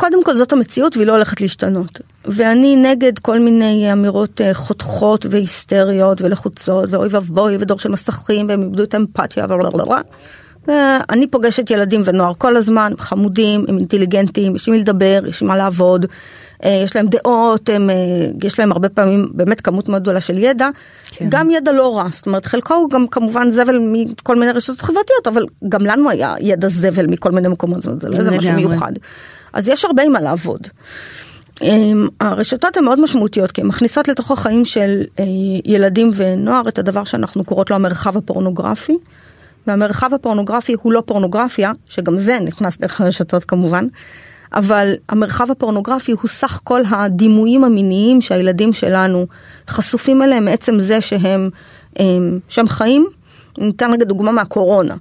קודם 0.00 0.24
כל 0.24 0.36
זאת 0.36 0.52
המציאות 0.52 0.96
והיא 0.96 1.06
לא 1.06 1.12
הולכת 1.12 1.40
להשתנות. 1.40 2.00
ואני 2.24 2.76
נגד 2.76 3.18
כל 3.18 3.38
מיני 3.38 3.92
אמירות 3.92 4.40
אה, 4.40 4.54
חותכות 4.54 5.26
והיסטריות 5.30 6.22
ולחוצות 6.22 6.90
ואוי 6.90 7.08
ואבוי 7.10 7.56
ודור 7.60 7.78
של 7.78 7.88
מסכים 7.88 8.48
והם 8.48 8.62
איבדו 8.62 8.82
את 8.82 8.94
האמפתיה 8.94 9.44
ובלה. 9.44 10.00
אני 11.10 11.26
פוגשת 11.26 11.70
ילדים 11.70 12.02
ונוער 12.04 12.32
כל 12.38 12.56
הזמן, 12.56 12.92
חמודים, 12.98 13.64
הם 13.68 13.78
אינטליגנטים, 13.78 14.56
יש 14.56 14.68
עם 14.68 14.74
מי 14.74 14.80
לדבר, 14.80 15.22
יש 15.28 15.42
עם 15.42 15.48
מה 15.48 15.56
לעבוד, 15.56 16.06
אה, 16.64 16.82
יש 16.84 16.96
להם 16.96 17.06
דעות, 17.06 17.68
הם, 17.68 17.90
אה, 17.90 17.94
יש 18.42 18.58
להם 18.58 18.72
הרבה 18.72 18.88
פעמים 18.88 19.28
באמת 19.34 19.60
כמות 19.60 19.88
מאוד 19.88 20.02
גדולה 20.02 20.20
של 20.20 20.38
ידע, 20.38 20.68
כן. 21.10 21.26
גם 21.28 21.50
ידע 21.50 21.72
לא 21.72 21.98
רע, 21.98 22.08
זאת 22.12 22.26
אומרת 22.26 22.46
חלקו 22.46 22.74
הוא 22.74 22.90
גם 22.90 23.06
כמובן 23.06 23.50
זבל 23.50 23.78
מכל 23.82 24.36
מיני 24.36 24.52
רשתות 24.52 24.80
חברתיות, 24.80 25.26
אבל 25.26 25.44
גם 25.68 25.86
לנו 25.86 26.10
היה 26.10 26.34
ידע 26.40 26.68
זבל 26.68 27.06
מכל 27.06 27.30
מיני 27.30 27.48
מקומות, 27.48 27.82
זה 27.82 28.08
לא 28.08 28.18
איזה 28.18 28.30
משהו 28.30 28.52
מיוחד. 28.52 28.92
אז 29.52 29.68
יש 29.68 29.84
הרבה 29.84 30.08
מה 30.08 30.20
לעבוד. 30.20 30.68
אמ, 31.62 32.08
הרשתות 32.20 32.76
הן 32.76 32.84
מאוד 32.84 33.00
משמעותיות 33.00 33.52
כי 33.52 33.60
הן 33.60 33.66
מכניסות 33.66 34.08
לתוך 34.08 34.30
החיים 34.30 34.64
של 34.64 35.02
אה, 35.18 35.24
ילדים 35.64 36.10
ונוער 36.14 36.68
את 36.68 36.78
הדבר 36.78 37.04
שאנחנו 37.04 37.44
קוראות 37.44 37.70
לו 37.70 37.76
המרחב 37.76 38.16
הפורנוגרפי. 38.16 38.98
והמרחב 39.66 40.14
הפורנוגרפי 40.14 40.74
הוא 40.82 40.92
לא 40.92 41.02
פורנוגרפיה, 41.06 41.72
שגם 41.88 42.18
זה 42.18 42.38
נכנס 42.40 42.78
דרך 42.78 43.00
הרשתות 43.00 43.44
כמובן, 43.44 43.86
אבל 44.52 44.94
המרחב 45.08 45.50
הפורנוגרפי 45.50 46.12
הוא 46.12 46.28
סך 46.28 46.60
כל 46.64 46.82
הדימויים 46.90 47.64
המיניים 47.64 48.20
שהילדים 48.20 48.72
שלנו 48.72 49.26
חשופים 49.68 50.22
אליהם 50.22 50.44
מעצם 50.44 50.80
זה 50.80 51.00
שהם, 51.00 51.50
אמ, 51.98 52.38
שהם 52.48 52.68
חיים. 52.68 53.06
ניתן 53.58 53.92
רגע 53.92 54.04
דוגמה 54.04 54.32
מהקורונה. 54.32 54.94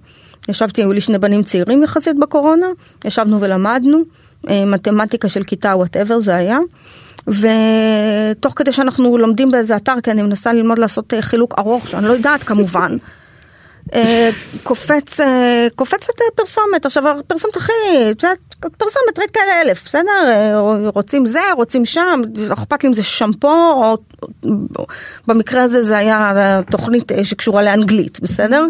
ישבתי, 0.49 0.81
היו 0.81 0.93
לי 0.93 1.01
שני 1.01 1.17
בנים 1.17 1.43
צעירים 1.43 1.83
יחסית 1.83 2.19
בקורונה, 2.19 2.65
ישבנו 3.05 3.41
ולמדנו, 3.41 4.03
מתמטיקה 4.43 5.29
של 5.29 5.43
כיתה 5.43 5.75
whatever 5.75 6.19
זה 6.19 6.35
היה. 6.35 6.57
ותוך 7.27 8.53
כדי 8.55 8.71
שאנחנו 8.71 9.17
לומדים 9.17 9.51
באיזה 9.51 9.75
אתר, 9.75 9.93
כי 10.03 10.11
אני 10.11 10.21
מנסה 10.21 10.53
ללמוד 10.53 10.79
לעשות 10.79 11.13
אה, 11.13 11.21
חילוק 11.21 11.59
ארוך, 11.59 11.87
שאני 11.87 12.05
לא 12.05 12.11
יודעת 12.11 12.43
כמובן, 12.43 12.91
אה, 12.91 13.18
קופץ, 14.63 15.17
קופצת 15.75 16.13
פרסומת, 16.35 16.85
עכשיו 16.85 17.07
הפרסומת 17.07 17.57
הכי, 17.57 17.71
את 18.11 18.23
יודעת, 18.23 18.37
פרסומת 18.59 19.19
רית 19.19 19.31
כאלה 19.31 19.61
אלף, 19.61 19.83
בסדר? 19.85 20.11
רוצים 20.95 21.25
זה, 21.25 21.39
רוצים 21.57 21.85
שם, 21.85 22.21
אכפת 22.53 22.83
לי 22.83 22.89
אם 22.89 22.93
זה 22.93 23.03
שמפו, 23.03 23.47
או 23.47 23.97
במקרה 25.27 25.63
הזה 25.63 25.81
זה 25.81 25.97
היה 25.97 26.61
תוכנית 26.71 27.11
שקשורה 27.23 27.63
לאנגלית, 27.63 28.19
בסדר? 28.19 28.65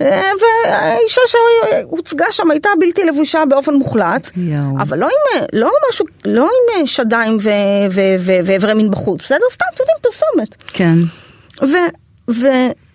והאישה 0.00 1.20
שהוצגה 1.26 2.26
שם 2.30 2.50
הייתה 2.50 2.68
בלתי 2.80 3.04
לבושה 3.04 3.42
באופן 3.48 3.74
מוחלט, 3.74 4.30
אבל 4.78 4.98
לא 4.98 5.06
עם, 5.06 5.44
לא 5.52 5.70
משהו, 5.90 6.06
לא 6.24 6.48
עם 6.80 6.86
שדיים 6.86 7.36
ואיברי 8.20 8.74
מין 8.74 8.90
בחוץ, 8.90 9.20
בסדר? 9.22 9.44
סתם, 9.52 9.64
אתם 9.74 9.82
יודעים, 9.82 9.98
פרסומת. 10.02 10.54
כן. 10.66 10.98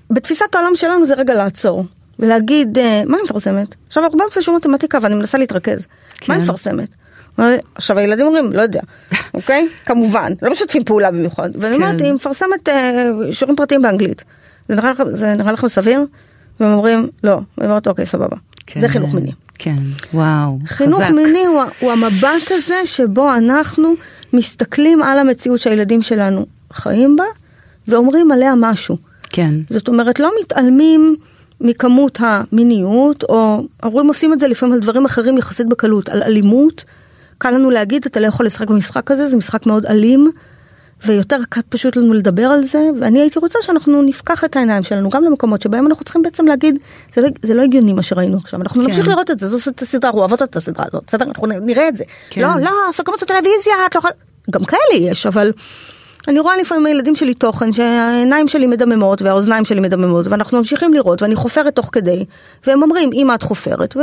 ובתפיסת 0.09 0.55
העולם 0.55 0.75
שלנו 0.75 1.05
זה 1.05 1.13
רגע 1.13 1.33
לעצור. 1.33 1.85
ולהגיד, 2.19 2.77
אה, 2.77 3.03
מה 3.05 3.17
היא 3.17 3.23
מפרסמת? 3.23 3.75
עכשיו 3.87 4.03
אנחנו 4.03 4.17
באמצע 4.17 4.41
שום 4.41 4.55
מתמטיקה 4.55 4.97
ואני 5.01 5.15
מנסה 5.15 5.37
להתרכז. 5.37 5.87
כן. 6.17 6.25
מה 6.27 6.35
היא 6.35 6.43
מפרסמת? 6.43 6.89
עכשיו 7.75 7.97
הילדים 7.97 8.25
אומרים, 8.25 8.53
לא 8.53 8.61
יודע, 8.61 8.81
אוקיי? 9.33 9.67
כמובן, 9.85 10.33
לא 10.41 10.51
משתפים 10.51 10.83
פעולה 10.83 11.11
במיוחד. 11.11 11.49
ואני 11.55 11.75
כן. 11.75 11.83
אומרת, 11.83 12.01
היא 12.01 12.13
מפרסמת 12.13 12.69
אה, 12.69 13.09
שיעורים 13.31 13.55
פרטיים 13.55 13.81
באנגלית. 13.81 14.23
זה 14.69 14.75
נראה, 14.75 14.91
לך, 14.91 15.03
זה 15.13 15.35
נראה 15.35 15.51
לכם 15.51 15.67
סביר? 15.67 16.05
והם 16.59 16.73
אומרים, 16.73 17.07
לא. 17.23 17.39
אני 17.57 17.67
אומרת, 17.67 17.87
אוקיי, 17.87 18.05
סבבה. 18.05 18.35
כן. 18.67 18.81
זה 18.81 18.87
חינוך 18.87 19.13
מיני. 19.13 19.31
כן, 19.59 19.75
וואו, 20.13 20.57
חינוך 20.65 21.01
חזק. 21.01 21.11
מיני 21.11 21.45
הוא, 21.45 21.63
הוא 21.79 21.91
המבט 21.91 22.51
הזה 22.51 22.85
שבו 22.85 23.33
אנחנו 23.33 23.93
מסתכלים 24.33 25.03
על 25.03 25.19
המציאות 25.19 25.59
שהילדים 25.59 26.01
שלנו 26.01 26.45
חיים 26.73 27.15
בה, 27.15 27.23
ואומרים 27.87 28.31
עליה 28.31 28.53
משהו. 28.57 28.97
כן. 29.29 29.53
זאת 29.69 29.87
אומרת, 29.87 30.19
לא 30.19 30.31
מתעלמים 30.41 31.15
מכמות 31.61 32.19
המיניות, 32.21 33.23
או 33.23 33.63
ההורים 33.83 34.07
עושים 34.07 34.33
את 34.33 34.39
זה 34.39 34.47
לפעמים 34.47 34.73
על 34.73 34.79
דברים 34.79 35.05
אחרים 35.05 35.37
יחסית 35.37 35.67
בקלות, 35.67 36.09
על 36.09 36.23
אלימות. 36.23 36.85
קל 37.37 37.51
לנו 37.51 37.69
להגיד, 37.69 38.05
אתה 38.05 38.19
לא 38.19 38.27
יכול 38.27 38.45
לשחק 38.45 38.67
במשחק 38.67 39.11
הזה, 39.11 39.27
זה 39.27 39.37
משחק 39.37 39.65
מאוד 39.65 39.85
אלים, 39.85 40.31
ויותר 41.05 41.37
קל 41.49 41.61
פשוט 41.69 41.95
לנו 41.95 42.13
לדבר 42.13 42.45
על 42.45 42.63
זה, 42.63 42.89
ואני 42.99 43.19
הייתי 43.19 43.39
רוצה 43.39 43.59
שאנחנו 43.61 44.01
נפקח 44.01 44.43
את 44.43 44.55
העיניים 44.55 44.83
שלנו 44.83 45.09
גם 45.09 45.23
למקומות 45.23 45.61
שבהם 45.61 45.87
אנחנו 45.87 46.05
צריכים 46.05 46.21
בעצם 46.21 46.47
להגיד, 46.47 46.79
זה 47.15 47.21
לא, 47.21 47.27
זה 47.43 47.53
לא 47.53 47.61
הגיוני 47.61 47.93
מה 47.93 48.01
שראינו 48.01 48.37
עכשיו, 48.37 48.61
אנחנו 48.61 48.81
כן. 48.81 48.89
נמשיך 48.89 49.07
לראות 49.07 49.31
את 49.31 49.39
זה, 49.39 49.47
זו 49.47 49.57
הסדרה, 49.81 50.09
אנחנו 50.09 50.19
אוהבות 50.19 50.43
את 50.43 50.55
הסדרה 50.55 50.85
הזאת, 50.87 51.03
בסדר? 51.07 51.25
אנחנו 51.25 51.47
נראה 51.47 51.87
את 51.87 51.95
זה. 51.95 52.03
כן. 52.29 52.41
לא, 52.41 52.47
לא, 52.61 52.71
סוגרים 52.91 53.17
את 53.17 53.23
הטלוויזיה, 53.23 53.73
את 53.85 53.95
לא 53.95 53.99
יכולה... 53.99 54.13
גם 54.51 54.65
כאלה 54.65 55.11
יש, 55.11 55.25
אבל... 55.25 55.51
אני 56.29 56.39
רואה 56.39 56.57
לפעמים 56.57 56.85
הילדים 56.85 57.15
שלי 57.15 57.33
תוכן 57.33 57.71
שהעיניים 57.71 58.47
שלי 58.47 58.67
מדממות 58.67 59.21
והאוזניים 59.21 59.65
שלי 59.65 59.79
מדממות 59.79 60.27
ואנחנו 60.27 60.57
ממשיכים 60.57 60.93
לראות 60.93 61.21
ואני 61.21 61.35
חופרת 61.35 61.75
תוך 61.75 61.89
כדי 61.91 62.25
והם 62.67 62.83
אומרים 62.83 63.09
אמא 63.13 63.35
את 63.35 63.43
חופרת 63.43 63.97
ו... 63.97 63.99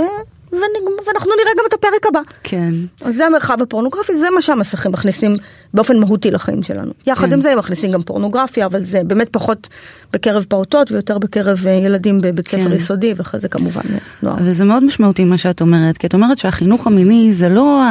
ואנחנו 0.52 1.30
נראה 1.40 1.52
גם 1.58 1.64
את 1.68 1.74
הפרק 1.74 2.06
הבא. 2.08 2.20
כן. 2.42 2.74
אז 3.00 3.16
זה 3.16 3.26
המרחב 3.26 3.62
הפורנוגרפי, 3.62 4.16
זה 4.16 4.26
מה 4.34 4.42
שהמסכים 4.42 4.92
מכניסים 4.92 5.36
באופן 5.74 5.98
מהותי 5.98 6.30
לחיים 6.30 6.62
שלנו. 6.62 6.92
יחד 7.06 7.26
כן. 7.26 7.32
עם 7.32 7.40
זה 7.40 7.52
הם 7.52 7.58
מכניסים 7.58 7.90
גם 7.90 8.02
פורנוגרפיה, 8.02 8.66
אבל 8.66 8.82
זה 8.82 9.00
באמת 9.04 9.28
פחות 9.30 9.68
בקרב 10.12 10.44
פעוטות 10.48 10.92
ויותר 10.92 11.18
בקרב 11.18 11.66
אה, 11.66 11.72
ילדים 11.72 12.20
בבית 12.20 12.48
ספר 12.48 12.64
כן. 12.64 12.72
יסודי, 12.72 13.14
ואחרי 13.16 13.40
זה 13.40 13.48
כמובן 13.48 13.80
אה, 13.92 13.98
נוער. 14.22 14.36
וזה 14.44 14.64
מאוד 14.64 14.84
משמעותי 14.84 15.24
מה 15.24 15.38
שאת 15.38 15.60
אומרת, 15.60 15.96
כי 15.96 16.06
את 16.06 16.14
אומרת 16.14 16.38
שהחינוך 16.38 16.86
המיני 16.86 17.32
זה 17.32 17.48
לא 17.48 17.82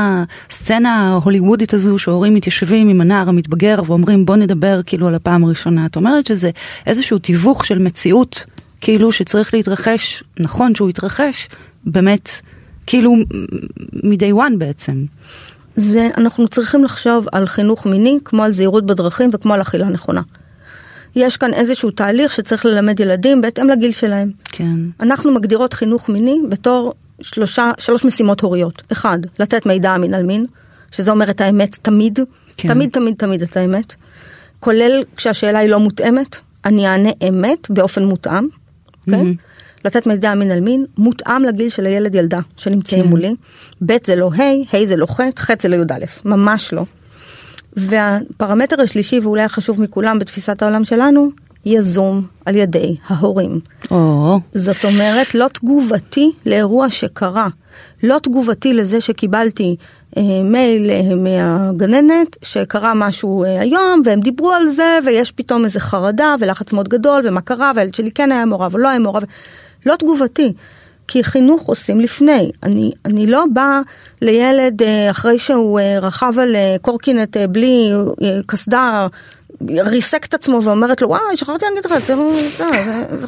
הסצנה 0.50 0.96
ההוליוודית 0.96 1.74
הזו 1.74 2.00
שהורים 2.00 2.34
מתיישבים 2.34 2.90
עם 2.90 3.02
הנער 3.02 3.30
המתבגר 3.30 3.82
ואומרים 3.86 4.26
בוא 4.26 4.36
נדבר 4.36 4.80
כאילו 4.86 5.08
על 5.08 5.16
הפעם 5.16 5.44
הראשונה. 5.44 5.86
את 5.86 5.96
אומרת 5.96 6.28
שזה 6.28 6.50
איזשהו 6.88 7.20
תיווך 7.20 7.66
של 7.66 7.80
מציאות. 7.80 8.46
כאילו 8.82 9.12
שצריך 9.12 9.54
להתרחש, 9.54 10.24
נכון 10.40 10.76
שהוא 10.76 10.90
יתרחש, 10.90 11.50
באמת, 11.86 12.30
כאילו 12.88 13.16
מ-day 14.04 14.34
one 14.34 14.58
בעצם. 14.58 15.06
זה, 15.76 16.10
אנחנו 16.18 16.48
צריכים 16.48 16.84
לחשוב 16.84 17.28
על 17.32 17.48
חינוך 17.48 17.86
מיני 17.86 18.20
כמו 18.26 18.44
על 18.44 18.52
זהירות 18.52 18.86
בדרכים 18.86 19.30
וכמו 19.34 19.54
על 19.54 19.62
אכילה 19.62 19.90
נכונה. 19.90 20.22
יש 21.16 21.38
כאן 21.38 21.54
איזשהו 21.54 21.92
תהליך 21.92 22.34
שצריך 22.34 22.66
ללמד 22.66 23.00
ילדים 23.00 23.42
בהתאם 23.42 23.70
לגיל 23.70 23.92
שלהם. 23.92 24.32
כן. 24.46 24.76
אנחנו 25.00 25.34
מגדירות 25.34 25.74
חינוך 25.74 26.10
מיני 26.10 26.40
בתור 26.50 26.94
שלושה, 27.22 27.72
שלוש 27.78 28.06
משימות 28.06 28.42
הוריות. 28.42 28.84
אחד, 28.92 29.20
לתת 29.40 29.66
מידע 29.66 29.96
אמין 29.96 30.14
על 30.14 30.24
מין, 30.24 30.46
שזה 30.92 31.12
אומר 31.12 31.30
את 31.30 31.42
האמת 31.42 31.78
תמיד, 31.82 32.20
כן. 32.58 32.68
תמיד 32.68 32.90
תמיד 32.90 33.16
תמיד 33.18 33.42
את 33.42 33.58
האמת, 33.58 33.94
כולל 34.60 35.04
כשהשאלה 35.16 35.60
היא 35.60 35.70
לא 35.70 35.80
מותאמת, 35.80 36.38
אני 36.66 36.88
אענה 36.88 37.10
אמת 37.30 37.70
באופן 37.70 38.04
מותאם, 38.04 38.48
אוקיי? 39.08 39.22
Okay? 39.22 39.24
Mm-hmm. 39.24 39.45
לתת 39.86 40.08
מידע 40.08 40.36
מין 40.36 40.52
על 40.52 40.60
מין 40.60 40.86
מותאם 40.98 41.44
לגיל 41.44 41.70
של 41.70 41.86
הילד 41.86 42.16
ילדה 42.16 42.40
שנמצאים 42.58 43.04
כן. 43.04 43.10
מולי. 43.10 43.36
ב' 43.86 43.94
זה 44.04 44.16
לא 44.16 44.30
ה', 44.34 44.76
ה' 44.78 44.86
זה 44.86 44.96
לא 44.96 45.06
ח', 45.06 45.20
ח' 45.40 45.50
זה 45.62 45.70
לא 45.70 45.76
י"א, 45.76 46.06
ממש 46.26 46.74
לא. 46.74 46.86
והפרמטר 47.76 48.82
השלישי 48.82 49.20
ואולי 49.20 49.42
החשוב 49.42 49.82
מכולם 49.82 50.20
בתפיסת 50.20 50.62
העולם 50.62 50.84
שלנו, 50.84 51.32
יזום 51.66 52.28
על 52.46 52.56
ידי 52.56 52.96
ההורים. 53.08 53.60
או. 53.92 54.40
זאת 54.54 54.86
אומרת, 54.86 55.36
לא 55.36 55.48
תגובתי 55.54 56.32
לאירוע 56.46 56.90
שקרה, 56.90 57.48
לא 58.04 58.20
תגובתי 58.20 58.74
לזה 58.74 59.02
שקיבלתי 59.02 59.76
אה, 60.18 60.44
מייל 60.44 60.92
אה, 60.92 61.16
מהגננת 61.16 62.38
שקרה 62.42 62.94
משהו 62.94 63.44
אה, 63.44 63.62
היום 63.62 64.02
והם 64.06 64.20
דיברו 64.20 64.52
על 64.52 64.68
זה 64.68 65.00
ויש 65.06 65.32
פתאום 65.32 65.66
איזה 65.66 65.80
חרדה 65.80 66.36
ולחץ 66.40 66.74
מאוד 66.74 66.90
גדול 66.90 67.22
ומה 67.26 67.42
קרה 67.42 67.72
והילד 67.76 67.96
שלי 67.96 68.12
כן 68.12 68.32
היה 68.32 68.46
מעורב 68.46 68.74
או 68.74 68.80
לא 68.80 68.90
היה 68.90 69.00
מעורב. 69.00 69.24
לא 69.86 69.96
תגובתי. 69.96 70.54
כי 71.08 71.24
חינוך 71.24 71.64
עושים 71.66 72.00
לפני. 72.00 72.52
אני, 72.64 72.92
אני 73.06 73.28
לא 73.28 73.44
באה 73.54 73.82
לילד 74.22 74.82
אה, 74.82 75.12
אחרי 75.12 75.40
שהוא 75.40 75.80
אה, 75.80 76.00
רכב 76.00 76.40
על 76.40 76.56
אה, 76.56 76.76
קורקינט 76.82 77.38
בלי 77.38 77.92
קסדה, 78.46 79.08
ריסק 79.70 80.26
את 80.26 80.34
עצמו 80.34 80.60
ואומרת 80.64 81.02
לו, 81.02 81.10
וואי, 81.10 81.38
שכחתי 81.38 81.66
להגיד 81.66 81.86
לך, 81.86 81.98
זה, 81.98 82.16
זה, 82.16 82.66
זה, 83.18 83.28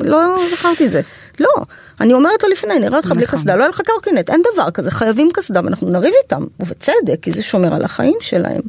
לא 0.00 0.36
זכרתי 0.52 0.86
את 0.86 0.92
זה. 0.92 1.00
לא, 1.40 1.54
אני 2.00 2.12
אומרת 2.12 2.42
לו 2.42 2.48
לפני, 2.48 2.78
נראה 2.78 2.96
אותך 2.96 3.12
בלי 3.12 3.24
נכון. 3.24 3.38
קסדה, 3.38 3.56
לא 3.56 3.62
היה 3.62 3.68
לך 3.68 3.80
קורקינט, 3.86 4.30
אין 4.30 4.42
דבר 4.52 4.70
כזה, 4.70 4.90
חייבים 4.90 5.28
קסדה 5.34 5.60
ואנחנו 5.64 5.90
נריב 5.90 6.12
איתם, 6.22 6.44
ובצדק, 6.60 7.18
כי 7.22 7.32
זה 7.32 7.42
שומר 7.42 7.74
על 7.74 7.84
החיים 7.84 8.16
שלהם. 8.20 8.60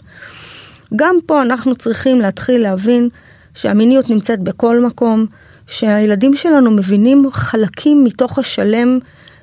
גם 0.95 1.15
פה 1.25 1.41
אנחנו 1.41 1.75
צריכים 1.75 2.21
להתחיל 2.21 2.61
להבין 2.61 3.09
שהמיניות 3.55 4.09
נמצאת 4.09 4.41
בכל 4.41 4.79
מקום. 4.79 5.25
שהילדים 5.69 6.35
שלנו 6.35 6.71
מבינים 6.71 7.29
חלקים 7.31 8.03
מתוך 8.03 8.39
השלם, 8.39 8.99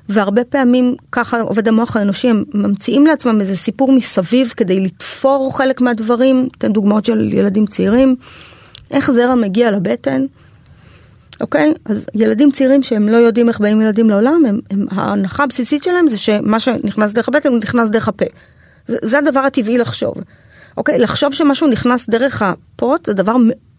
והרבה 0.09 0.43
פעמים 0.43 0.95
ככה 1.11 1.41
עובד 1.41 1.67
המוח 1.67 1.97
האנושי, 1.97 2.29
הם 2.29 2.43
ממציאים 2.53 3.05
לעצמם 3.05 3.41
איזה 3.41 3.55
סיפור 3.55 3.91
מסביב 3.91 4.53
כדי 4.57 4.79
לתפור 4.79 5.57
חלק 5.57 5.81
מהדברים, 5.81 6.49
אתן 6.57 6.73
דוגמאות 6.73 7.05
של 7.05 7.33
ילדים 7.33 7.65
צעירים, 7.65 8.15
איך 8.91 9.11
זרע 9.11 9.35
מגיע 9.35 9.71
לבטן. 9.71 10.25
אוקיי? 11.41 11.73
אז 11.85 12.05
ילדים 12.15 12.51
צעירים 12.51 12.83
שהם 12.83 13.09
לא 13.09 13.17
יודעים 13.17 13.49
איך 13.49 13.59
באים 13.59 13.81
ילדים 13.81 14.09
לעולם, 14.09 14.45
הם, 14.45 14.59
הם, 14.69 14.85
ההנחה 14.91 15.43
הבסיסית 15.43 15.83
שלהם 15.83 16.07
זה 16.07 16.17
שמה 16.17 16.59
שנכנס 16.59 17.13
דרך 17.13 17.27
הבטן 17.27 17.49
הוא 17.49 17.57
נכנס 17.57 17.89
דרך 17.89 18.07
הפה. 18.07 18.25
זה, 18.87 18.97
זה 19.01 19.17
הדבר 19.17 19.39
הטבעי 19.39 19.77
לחשוב. 19.77 20.15
אוקיי? 20.77 20.99
לחשוב 20.99 21.33
שמשהו 21.33 21.67
נכנס 21.67 22.09
דרך 22.09 22.41
הפוט 22.41 23.05
זה 23.05 23.13
דבר 23.13 23.35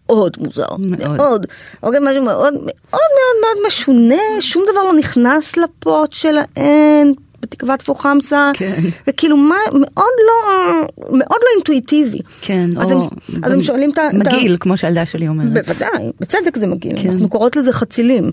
מאוד 0.09 0.37
מוזר, 0.39 0.67
מאוד. 0.79 1.17
מאוד. 1.17 1.45
אוקיי, 1.83 1.99
משהו 1.99 2.23
מאוד 2.23 2.53
מאוד 2.53 2.63
מאוד 2.91 3.35
מאוד 3.41 3.67
משונה, 3.67 4.15
שום 4.39 4.63
דבר 4.71 4.83
לא 4.83 4.93
נכנס 4.93 5.57
לפוט 5.57 6.13
שלהן, 6.13 7.13
בתקוות 7.41 7.81
פוחמסה, 7.81 8.51
כן. 8.53 8.81
וכאילו 9.07 9.37
מה, 9.37 9.55
מאוד 9.73 10.13
לא, 10.27 10.63
מאוד 10.97 11.39
לא 11.41 11.47
אינטואיטיבי. 11.55 12.19
כן, 12.41 12.69
אז 12.79 12.91
או... 12.91 13.03
הם, 13.03 13.43
אז 13.43 13.51
הם 13.51 13.61
שואלים 13.61 13.91
את 13.91 13.97
ה... 13.97 14.09
מגעיל, 14.13 14.57
כמו 14.59 14.77
שהילדה 14.77 15.05
שלי 15.05 15.27
אומרת. 15.27 15.53
בוודאי, 15.53 16.11
בצדק 16.19 16.57
זה 16.57 16.67
מגעיל, 16.67 17.01
כן. 17.01 17.09
אנחנו 17.09 17.29
קוראות 17.29 17.55
לזה 17.55 17.73
חצילים. 17.73 18.31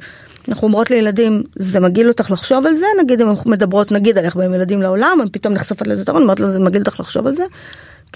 אנחנו 0.48 0.66
אומרות 0.66 0.90
לילדים, 0.90 1.42
זה 1.56 1.80
מגעיל 1.80 2.08
אותך 2.08 2.30
לחשוב 2.30 2.66
על 2.66 2.74
זה, 2.74 2.86
נגיד 3.02 3.20
אם 3.20 3.30
אנחנו 3.30 3.50
מדברות 3.50 3.92
נגיד 3.92 4.18
על 4.18 4.24
איך 4.24 4.36
באים 4.36 4.54
ילדים 4.54 4.82
לעולם, 4.82 5.18
הם 5.22 5.28
פתאום 5.28 5.54
נחשפת 5.54 5.86
לזה, 5.86 6.02
אני 6.08 6.22
אומרת 6.22 6.40
לזה, 6.40 6.58
מגעיל 6.58 6.82
אותך 6.82 7.00
לחשוב 7.00 7.26
על 7.26 7.34
זה. 7.34 7.44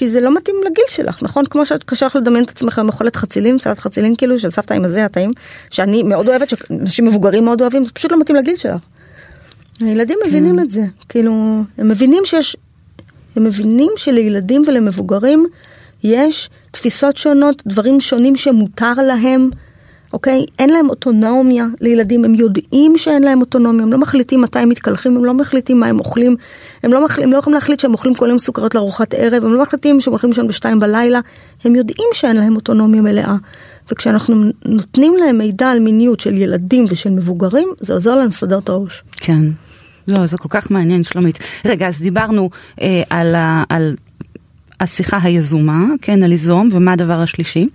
כי 0.00 0.10
זה 0.10 0.20
לא 0.20 0.34
מתאים 0.34 0.56
לגיל 0.66 0.84
שלך, 0.88 1.22
נכון? 1.22 1.46
כמו 1.46 1.66
שאת 1.66 1.84
קשה 1.84 2.06
לך 2.06 2.16
לדמיין 2.16 2.44
את 2.44 2.50
עצמך 2.50 2.78
מאכולת 2.78 3.16
חצילים, 3.16 3.58
סלט 3.58 3.78
חצילים 3.78 4.16
כאילו 4.16 4.38
של 4.38 4.50
סבתא 4.50 4.74
עם 4.74 4.84
הזה 4.84 5.04
הטעים, 5.04 5.30
שאני 5.70 6.02
מאוד 6.02 6.28
אוהבת, 6.28 6.48
שאנשים 6.48 7.04
מבוגרים 7.04 7.44
מאוד 7.44 7.60
אוהבים, 7.60 7.84
זה 7.84 7.92
פשוט 7.92 8.12
לא 8.12 8.20
מתאים 8.20 8.36
לגיל 8.36 8.56
שלך. 8.56 8.80
הילדים 9.80 10.18
כן. 10.22 10.28
מבינים 10.28 10.60
את 10.60 10.70
זה, 10.70 10.82
כאילו, 11.08 11.32
הם 11.78 11.88
מבינים 11.88 12.22
שיש, 12.26 12.56
הם 13.36 13.44
מבינים 13.44 13.90
שלילדים 13.96 14.62
ולמבוגרים 14.66 15.46
יש 16.02 16.50
תפיסות 16.70 17.16
שונות, 17.16 17.62
דברים 17.66 18.00
שונים 18.00 18.36
שמותר 18.36 18.94
להם. 18.94 19.50
אוקיי? 20.12 20.44
אין 20.58 20.70
להם 20.70 20.90
אוטונומיה 20.90 21.66
לילדים, 21.80 22.24
הם 22.24 22.34
יודעים 22.34 22.92
שאין 22.96 23.22
להם 23.22 23.40
אוטונומיה, 23.40 23.82
הם 23.82 23.92
לא 23.92 23.98
מחליטים 23.98 24.40
מתי 24.40 24.58
הם 24.58 24.68
מתקלחים, 24.68 25.16
הם 25.16 25.24
לא 25.24 25.34
מחליטים 25.34 25.80
מה 25.80 25.86
הם 25.86 25.98
אוכלים, 25.98 26.36
הם 26.82 26.92
לא, 26.92 27.04
מחל... 27.04 27.22
הם 27.22 27.32
לא 27.32 27.38
יכולים 27.38 27.54
להחליט 27.54 27.80
שהם 27.80 27.92
אוכלים 27.92 28.14
כל 28.14 28.28
יום 28.28 28.38
סוכריות 28.38 28.74
לארוחת 28.74 29.14
ערב, 29.14 29.44
הם 29.44 29.54
לא 29.54 29.62
מחליטים 29.62 30.00
שהם 30.00 30.12
אוכלים 30.12 30.32
שם 30.32 30.46
בשתיים 30.46 30.80
בלילה, 30.80 31.20
הם 31.64 31.74
יודעים 31.74 32.08
שאין 32.12 32.36
להם 32.36 32.56
אוטונומיה 32.56 33.02
מלאה. 33.02 33.36
וכשאנחנו 33.92 34.44
נותנים 34.64 35.16
להם 35.16 35.38
מידע 35.38 35.70
על 35.70 35.78
מיניות 35.78 36.20
של 36.20 36.34
ילדים 36.34 36.84
ושל 36.88 37.10
מבוגרים, 37.10 37.68
זה 37.80 37.92
עוזר 37.92 38.14
להם 38.14 38.28
לסדר 38.28 38.58
את 38.58 38.68
הראש. 38.68 39.02
כן. 39.16 39.42
לא, 40.08 40.26
זה 40.26 40.38
כל 40.38 40.48
כך 40.48 40.70
מעניין, 40.70 41.04
שלומית. 41.04 41.38
רגע, 41.64 41.88
אז 41.88 42.00
דיברנו 42.00 42.50
אה, 42.80 43.02
על, 43.10 43.34
ה, 43.34 43.64
על 43.68 43.96
השיחה 44.80 45.18
היזומה, 45.22 45.84
כן, 46.02 46.22
על 46.22 46.30
ליזום, 46.30 46.68
ומה 46.72 46.92
הדבר 46.92 47.20
השלישי? 47.20 47.68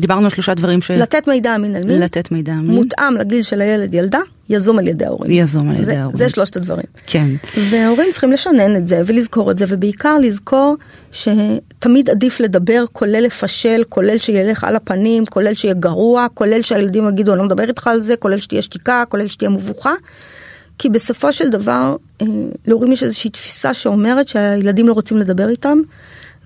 דיברנו 0.00 0.24
על 0.24 0.30
שלושה 0.30 0.54
דברים 0.54 0.82
ש... 0.82 0.90
לתת 0.90 1.28
מידע 1.28 1.56
אמין 1.56 1.76
על 1.76 1.82
מין. 1.84 2.00
לתת 2.00 2.32
מידע 2.32 2.52
אמין. 2.52 2.70
מותאם 2.70 3.16
לגיל 3.16 3.42
של 3.42 3.60
הילד 3.60 3.94
ילדה, 3.94 4.18
יזום 4.48 4.78
על 4.78 4.88
ידי 4.88 5.04
ההורים. 5.04 5.30
יזום 5.30 5.68
על 5.68 5.76
ידי 5.76 5.84
זה, 5.84 6.00
ההורים. 6.00 6.16
זה 6.16 6.28
שלושת 6.28 6.56
הדברים. 6.56 6.84
כן. 7.06 7.26
וההורים 7.70 8.08
צריכים 8.12 8.32
לשנן 8.32 8.76
את 8.76 8.88
זה 8.88 9.02
ולזכור 9.06 9.50
את 9.50 9.56
זה, 9.56 9.64
ובעיקר 9.68 10.18
לזכור 10.18 10.76
שתמיד 11.12 12.10
עדיף 12.10 12.40
לדבר, 12.40 12.84
כולל 12.92 13.24
לפשל, 13.24 13.82
כולל 13.88 14.18
שילך 14.18 14.64
על 14.64 14.76
הפנים, 14.76 15.26
כולל 15.26 15.54
שיהיה 15.54 15.74
גרוע, 15.74 16.26
כולל 16.34 16.62
שהילדים 16.62 17.08
יגידו 17.08 17.32
אני 17.32 17.38
לא 17.38 17.44
מדבר 17.44 17.68
איתך 17.68 17.86
על 17.86 18.02
זה, 18.02 18.16
כולל 18.16 18.38
שתהיה 18.38 18.62
שתיקה, 18.62 19.04
כולל 19.08 19.26
שתהיה 19.26 19.50
מבוכה. 19.50 19.92
כי 20.78 20.88
בסופו 20.88 21.32
של 21.32 21.50
דבר, 21.50 21.96
אה, 22.22 22.26
להורים 22.66 22.92
יש 22.92 23.02
איזושהי 23.02 23.30
תפיסה 23.30 23.74
שאומרת 23.74 24.28
שהילדים 24.28 24.88
לא 24.88 24.92
רוצים 24.92 25.18
לדבר 25.18 25.48
איתם. 25.48 25.78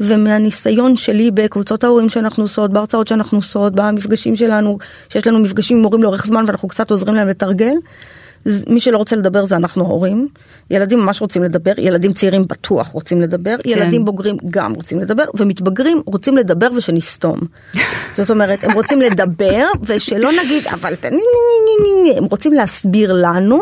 ומהניסיון 0.01 0.97
שלי 0.97 1.31
בקבוצות 1.31 1.85
ההורים 1.85 2.09
שאנחנו 2.09 2.45
עושות, 2.45 2.73
בהרצאות 2.73 3.09
שאנחנו 3.09 3.39
עושות, 3.39 3.75
במפגשים 3.75 4.37
שלנו, 4.37 4.79
שיש 5.09 5.27
לנו 5.27 5.39
מפגשים 5.39 5.77
עם 5.77 5.85
הורים 5.85 6.03
לאורך 6.03 6.27
זמן 6.27 6.45
ואנחנו 6.47 6.69
קצת 6.69 6.91
עוזרים 6.91 7.15
להם 7.15 7.29
לתרגל, 7.29 7.75
מי 8.69 8.81
שלא 8.81 8.97
רוצה 8.97 9.17
לדבר 9.17 9.45
זה 9.45 9.57
אנחנו 9.57 9.85
ההורים. 9.85 10.29
ילדים 10.71 10.99
ממש 11.01 11.21
רוצים 11.21 11.45
לדבר, 11.45 11.73
ילדים 11.79 12.13
צעירים 12.13 12.43
בטוח 12.43 12.89
רוצים 12.89 13.21
לדבר, 13.21 13.57
כן. 13.63 13.71
ילדים 13.71 14.05
בוגרים 14.05 14.37
גם 14.51 14.73
רוצים 14.73 15.01
לדבר, 15.01 15.25
ומתבגרים 15.35 16.03
רוצים 16.07 16.37
לדבר 16.37 16.69
ושנסתום. 16.77 17.41
זאת 18.17 18.31
אומרת, 18.31 18.65
הם 18.65 18.73
רוצים 18.73 19.01
לדבר 19.01 19.65
ושלא 19.83 20.31
נגיד, 20.45 20.67
אבל 20.67 20.95
הם 22.17 22.25
רוצים 22.25 22.53
להסביר 22.53 23.13
לנו, 23.13 23.61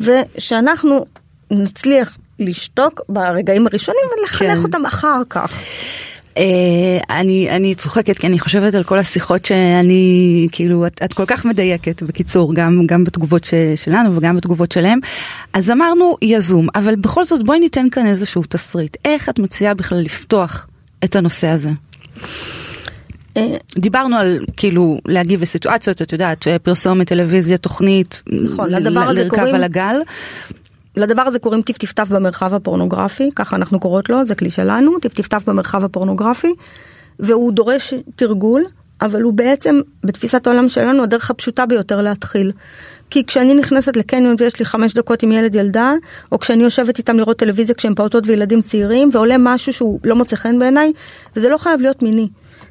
ושאנחנו 0.00 1.04
נצליח 1.50 2.18
לשתוק 2.40 3.00
ברגעים 3.08 3.66
הראשונים 3.66 4.02
ולחנך 4.12 4.58
כן. 4.58 4.62
אותם 4.62 4.86
אחר 4.86 5.22
כך. 5.30 5.52
Uh, 6.34 6.42
אני 7.10 7.50
אני 7.50 7.74
צוחקת 7.74 8.18
כי 8.18 8.26
אני 8.26 8.38
חושבת 8.38 8.74
על 8.74 8.82
כל 8.82 8.98
השיחות 8.98 9.44
שאני 9.44 10.48
כאילו 10.52 10.86
את, 10.86 11.00
את 11.04 11.14
כל 11.14 11.24
כך 11.26 11.44
מדייקת 11.44 12.02
בקיצור 12.02 12.54
גם 12.54 12.86
גם 12.86 13.04
בתגובות 13.04 13.44
ש, 13.44 13.54
שלנו 13.76 14.16
וגם 14.16 14.36
בתגובות 14.36 14.72
שלהם 14.72 14.98
אז 15.52 15.70
אמרנו 15.70 16.16
יזום 16.22 16.68
אבל 16.74 16.96
בכל 16.96 17.24
זאת 17.24 17.44
בואי 17.44 17.58
ניתן 17.58 17.90
כאן 17.90 18.06
איזשהו 18.06 18.42
תסריט 18.48 18.96
איך 19.04 19.28
את 19.28 19.38
מציעה 19.38 19.74
בכלל 19.74 19.98
לפתוח 19.98 20.66
את 21.04 21.16
הנושא 21.16 21.48
הזה. 21.48 21.70
אה, 23.36 23.56
דיברנו 23.78 24.16
על 24.16 24.44
כאילו 24.56 24.98
להגיב 25.06 25.42
לסיטואציות 25.42 26.02
את 26.02 26.12
יודעת 26.12 26.46
פרסומת 26.62 27.08
טלוויזיה 27.08 27.58
תוכנית 27.58 28.22
נכון 28.26 28.70
לדבר 28.70 29.00
הזה 29.00 29.24
לרכב 29.24 29.36
קוראים 29.36 29.54
על 29.54 29.64
הגל 29.64 29.96
לדבר 30.96 31.22
הזה 31.22 31.38
קוראים 31.38 31.62
טיפטפטף 31.62 32.08
במרחב 32.08 32.54
הפורנוגרפי, 32.54 33.30
ככה 33.36 33.56
אנחנו 33.56 33.80
קוראות 33.80 34.08
לו, 34.08 34.24
זה 34.24 34.34
כלי 34.34 34.50
שלנו, 34.50 34.98
טיפטפטף 34.98 35.42
במרחב 35.46 35.84
הפורנוגרפי, 35.84 36.54
והוא 37.18 37.52
דורש 37.52 37.94
תרגול, 38.16 38.64
אבל 39.00 39.22
הוא 39.22 39.32
בעצם, 39.32 39.80
בתפיסת 40.04 40.46
העולם 40.46 40.68
שלנו, 40.68 41.02
הדרך 41.02 41.30
הפשוטה 41.30 41.66
ביותר 41.66 42.02
להתחיל. 42.02 42.52
כי 43.10 43.24
כשאני 43.24 43.54
נכנסת 43.54 43.96
לקניון 43.96 44.36
ויש 44.38 44.58
לי 44.58 44.64
חמש 44.64 44.94
דקות 44.94 45.22
עם 45.22 45.32
ילד 45.32 45.54
ילדה, 45.54 45.92
או 46.32 46.38
כשאני 46.38 46.64
יושבת 46.64 46.98
איתם 46.98 47.16
לראות 47.16 47.38
טלוויזיה 47.38 47.74
כשהם 47.74 47.94
פעוטות 47.94 48.24
וילדים 48.26 48.62
צעירים, 48.62 49.10
ועולה 49.12 49.36
משהו 49.38 49.72
שהוא 49.72 50.00
לא 50.04 50.16
מוצא 50.16 50.36
חן 50.36 50.58
בעיניי, 50.58 50.92
וזה 51.36 51.48
לא 51.48 51.58
חייב 51.58 51.80
להיות 51.80 52.02
מיני. 52.02 52.28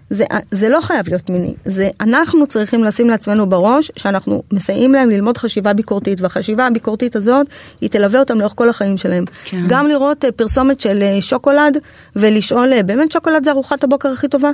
זה, 0.09 0.25
זה 0.51 0.69
לא 0.69 0.81
חייב 0.81 1.09
להיות 1.09 1.29
מיני, 1.29 1.53
זה 1.65 1.89
אנחנו 2.01 2.47
צריכים 2.47 2.83
לשים 2.83 3.09
לעצמנו 3.09 3.49
בראש 3.49 3.91
שאנחנו 3.97 4.43
מסייעים 4.53 4.93
להם 4.93 5.09
ללמוד 5.09 5.37
חשיבה 5.37 5.73
ביקורתית 5.73 6.21
והחשיבה 6.21 6.67
הביקורתית 6.67 7.15
הזאת 7.15 7.47
היא 7.81 7.89
תלווה 7.89 8.19
אותם 8.19 8.39
לאורך 8.39 8.53
כל 8.55 8.69
החיים 8.69 8.97
שלהם. 8.97 9.25
כן. 9.45 9.57
גם 9.67 9.87
לראות 9.87 10.25
אה, 10.25 10.31
פרסומת 10.31 10.81
של 10.81 11.03
אה, 11.03 11.21
שוקולד 11.21 11.77
ולשאול 12.15 12.73
אה, 12.73 12.83
באמת 12.83 13.11
שוקולד 13.11 13.43
זה 13.43 13.51
ארוחת 13.51 13.83
הבוקר 13.83 14.09
הכי 14.09 14.27
טובה? 14.27 14.51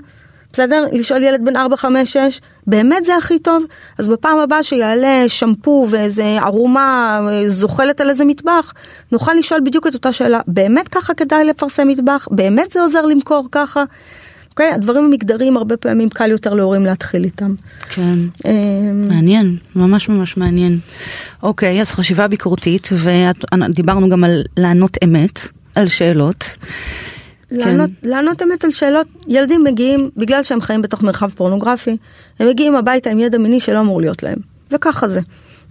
בסדר? 0.54 0.86
לשאול 0.92 1.24
ילד 1.24 1.46
בן 1.46 1.56
4, 1.56 1.78
5, 1.78 2.14
6, 2.14 2.42
באמת 2.68 3.06
זה 3.06 3.16
הכי 3.16 3.40
טוב? 3.40 3.64
אז 3.98 4.08
בפעם 4.08 4.38
הבאה 4.40 4.64
שיעלה 4.64 5.24
שמפו 5.28 5.88
ואיזה 5.90 6.38
ערומה 6.42 7.20
זוחלת 7.48 8.02
על 8.02 8.10
איזה 8.10 8.26
מטבח, 8.26 8.74
נוכל 9.12 9.34
לשאול 9.34 9.60
בדיוק 9.66 9.88
את 9.88 9.94
אותה 9.94 10.12
שאלה, 10.12 10.40
באמת 10.48 10.88
ככה 10.88 11.14
כדאי 11.14 11.46
לפרסם 11.46 11.88
מטבח? 11.88 12.28
באמת 12.32 12.72
זה 12.72 12.82
עוזר 12.82 13.06
למכור 13.06 13.48
ככה? 13.52 13.84
אוקיי? 14.56 14.72
הדברים 14.72 15.04
המגדריים 15.04 15.58
הרבה 15.58 15.78
פעמים 15.78 16.10
קל 16.10 16.32
יותר 16.32 16.54
להורים 16.54 16.86
להתחיל 16.86 17.24
איתם. 17.24 17.56
כן, 17.90 18.20
אמ, 18.48 19.08
מעניין, 19.10 19.58
ממש 19.76 20.10
ממש 20.10 20.38
מעניין. 20.38 20.80
אוקיי, 21.44 21.82
אז 21.82 21.92
חשיבה 21.92 22.28
ביקורתית, 22.28 22.90
ודיברנו 22.94 24.10
גם 24.10 24.24
על 24.24 24.44
לענות 24.58 24.98
אמת, 25.04 25.40
על 25.76 25.88
שאלות. 25.88 26.46
לענות, 27.52 27.90
כן. 28.02 28.10
לענות 28.10 28.42
אמת 28.42 28.64
על 28.64 28.72
שאלות, 28.72 29.08
ילדים 29.28 29.64
מגיעים, 29.64 30.10
בגלל 30.18 30.44
שהם 30.44 30.62
חיים 30.62 30.82
בתוך 30.82 31.04
מרחב 31.04 31.30
פורנוגרפי, 31.30 31.98
הם 32.40 32.48
מגיעים 32.48 32.76
הביתה 32.76 33.10
עם 33.10 33.20
ידע 33.20 33.38
מיני 33.38 33.60
שלא 33.60 33.80
אמור 33.80 34.02
להיות 34.02 34.24
להם, 34.24 34.38
וככה 34.72 35.08
זה, 35.08 35.22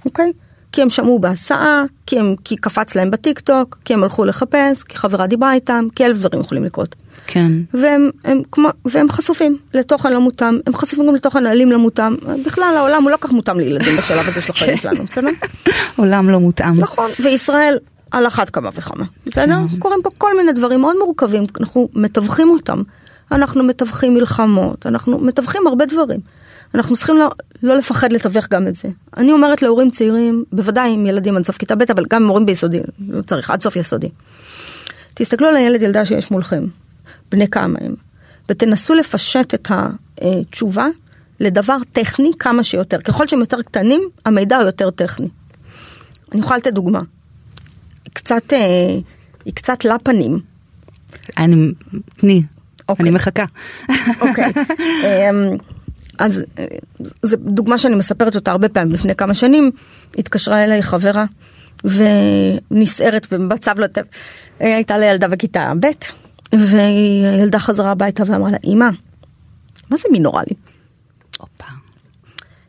אוקיי? 0.05 0.33
כי 0.75 0.83
הם 0.83 0.91
שמעו 0.91 1.19
בהסעה, 1.19 1.85
כי, 2.07 2.19
הם, 2.19 2.35
כי 2.45 2.57
קפץ 2.57 2.95
להם 2.95 3.11
בטיק 3.11 3.41
טוק, 3.41 3.79
כי 3.85 3.95
הם 3.95 4.03
הלכו 4.03 4.25
לחפש, 4.25 4.83
כי 4.83 4.99
חברה 4.99 5.27
דיברה 5.27 5.55
איתם, 5.55 5.87
כי 5.97 6.07
אלף 6.07 6.17
דברים 6.17 6.41
יכולים 6.41 6.65
לקרות. 6.65 6.95
כן. 7.27 7.53
והם, 7.75 8.11
הם, 8.25 8.43
כמו, 8.53 8.69
והם 8.85 9.11
חשופים 9.11 9.59
לתוכן 9.75 10.13
לא 10.13 10.21
מותאם, 10.21 10.59
הם 10.67 10.75
חשופים 10.75 11.07
גם 11.07 11.15
לתוכן 11.15 11.47
אלים 11.47 11.73
לא 11.73 11.79
מותאם. 11.79 12.17
בכלל 12.47 12.75
העולם 12.77 13.03
הוא 13.03 13.11
לא 13.11 13.17
כך 13.21 13.33
מותאם 13.33 13.59
לילדים 13.59 13.97
בשלב 13.97 14.29
הזה 14.29 14.41
של 14.43 14.53
החיים 14.53 14.77
שלנו, 14.77 15.05
בסדר? 15.05 15.29
עולם 15.97 16.31
לא 16.31 16.41
מותאם. 16.41 16.81
נכון, 16.81 17.11
וישראל 17.23 17.79
על 18.11 18.27
אחת 18.27 18.51
כמה 18.51 18.71
וכמה, 18.75 19.05
בסדר? 19.27 19.57
כן. 19.71 19.79
קורים 19.79 20.01
פה 20.03 20.11
כל 20.19 20.37
מיני 20.37 20.53
דברים 20.53 20.81
מאוד 20.81 20.97
מורכבים, 20.99 21.47
אנחנו 21.61 21.89
מתווכים 21.95 22.51
אותם. 22.51 22.83
אנחנו 23.33 23.65
מתווכים 23.65 24.15
מלחמות, 24.15 24.87
אנחנו 24.87 25.19
מתווכים 25.19 25.67
הרבה 25.67 25.87
דברים. 25.87 26.21
אנחנו 26.75 26.97
צריכים 26.97 27.19
לא, 27.19 27.31
לא 27.63 27.77
לפחד 27.77 28.13
לתווך 28.13 28.49
גם 28.51 28.67
את 28.67 28.77
זה. 28.77 28.89
אני 29.17 29.33
אומרת 29.33 29.63
להורים 29.63 29.91
צעירים, 29.91 30.45
בוודאי 30.53 30.95
עם 30.95 31.07
ילדים 31.07 31.37
עד 31.37 31.45
סוף 31.45 31.57
כיתה 31.57 31.75
ב', 31.75 31.83
אבל 31.91 32.05
גם 32.11 32.23
עם 32.23 32.29
הורים 32.29 32.47
ביסודי, 32.47 32.81
לא 33.09 33.23
צריך, 33.23 33.51
עד 33.51 33.63
סוף 33.63 33.77
יסודי. 33.77 34.09
תסתכלו 35.15 35.49
על 35.49 35.57
הילד 35.57 35.83
ילדה 35.83 36.05
שיש 36.05 36.31
מולכם, 36.31 36.65
בני 37.31 37.49
כמה 37.49 37.79
הם, 37.81 37.95
ותנסו 38.49 38.95
לפשט 38.95 39.55
את 39.55 39.69
התשובה 39.71 40.87
לדבר 41.41 41.77
טכני 41.93 42.31
כמה 42.39 42.65
שיותר. 42.65 43.01
ככל 43.01 43.29
שהם 43.29 43.41
יותר 43.41 43.63
קטנים, 43.63 44.01
המידע 44.25 44.57
הוא 44.57 44.65
יותר 44.65 44.91
טכני. 44.91 45.29
אני 46.33 46.41
יכולה 46.41 46.57
לתת 46.57 46.73
דוגמה. 46.73 47.01
קצת, 48.13 48.53
אה, 48.53 48.59
היא 49.45 49.55
קצת 49.55 49.85
לפנים. 49.85 50.41
אני, 51.37 51.73
תני, 52.17 52.43
אוקיי. 52.89 53.03
אני 53.07 53.11
מחכה. 53.11 53.45
אוקיי. 54.21 54.53
אז 56.19 56.45
אה, 56.59 56.65
זו 57.23 57.37
דוגמה 57.37 57.79
שאני 57.79 57.95
מספרת 57.95 58.37
אותה 58.37 58.51
הרבה 58.51 58.69
פעמים. 58.69 58.93
לפני 58.93 59.15
כמה 59.15 59.35
שנים 59.35 59.71
התקשרה 60.19 60.65
אליי 60.65 60.83
חברה 60.83 61.25
ונסערת 61.85 63.33
במצב 63.33 63.79
לא 63.79 63.87
טוב. 63.87 64.05
הייתה 64.61 64.99
לה 64.99 65.07
ילדה 65.07 65.29
בכיתה 65.29 65.73
ב' 65.81 65.87
וילדה 66.57 67.59
חזרה 67.59 67.91
הביתה 67.91 68.23
ואמרה 68.27 68.51
לה, 68.51 68.57
אמא, 68.65 68.89
מה 69.91 69.97
זה 69.97 70.09
מינורלי? 70.13 70.55
הופה. 71.41 71.65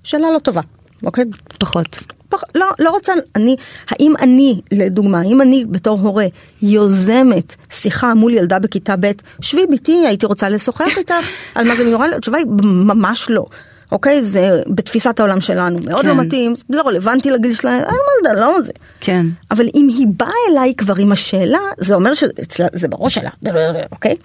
שאלה 0.03 0.27
לא 0.34 0.39
טובה, 0.39 0.62
אוקיי? 1.03 1.23
פחות. 1.60 1.99
פח, 2.37 2.43
לא, 2.55 2.65
לא 2.79 2.89
רוצה, 2.89 3.13
אני, 3.35 3.55
האם 3.89 4.13
אני, 4.21 4.61
לדוגמה, 4.71 5.19
האם 5.19 5.41
אני 5.41 5.65
בתור 5.69 5.99
הורה 5.99 6.25
יוזמת 6.61 7.55
שיחה 7.69 8.13
מול 8.13 8.33
ילדה 8.33 8.59
בכיתה 8.59 8.95
ב', 8.99 9.11
שבי 9.41 9.65
ביתי, 9.69 10.03
הייתי 10.07 10.25
רוצה 10.25 10.49
לשוחח 10.49 10.97
איתה 10.97 11.17
על 11.55 11.67
מה 11.67 11.75
זה 11.75 11.83
מינורלי? 11.83 12.15
התשובה 12.15 12.37
היא 12.37 12.45
ממש 12.63 13.29
לא. 13.29 13.45
אוקיי? 13.91 14.23
זה 14.23 14.61
בתפיסת 14.67 15.19
העולם 15.19 15.41
שלנו 15.41 15.79
מאוד 15.85 16.01
כן. 16.01 16.07
לא 16.07 16.15
מתאים, 16.15 16.53
לא 16.69 16.81
רלוונטי 16.81 17.31
לגיל 17.31 17.55
שלהם, 17.55 17.79
אין 17.79 17.83
מה 17.83 18.31
לדעת, 18.31 18.37
לא 18.37 18.61
זה. 18.61 18.71
כן. 18.99 19.25
אבל 19.51 19.65
אם 19.75 19.87
היא 19.97 20.07
באה 20.17 20.31
אליי 20.51 20.73
כבר 20.77 20.95
עם 20.97 21.11
השאלה, 21.11 21.59
זה 21.77 21.95
אומר 21.95 22.13
שזה 22.13 22.87
בראש 22.87 23.15
שלה, 23.15 23.29
אוקיי? 23.91 24.15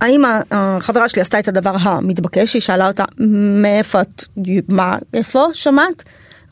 האם 0.00 0.22
החברה 0.50 1.08
שלי 1.08 1.22
עשתה 1.22 1.38
את 1.38 1.48
הדבר 1.48 1.76
המתבקש, 1.80 2.54
היא 2.54 2.62
שאלה 2.62 2.88
אותה, 2.88 3.04
מאיפה 3.62 4.00
את, 4.00 4.24
מה, 4.68 4.98
איפה, 5.14 5.46
שמעת? 5.52 6.02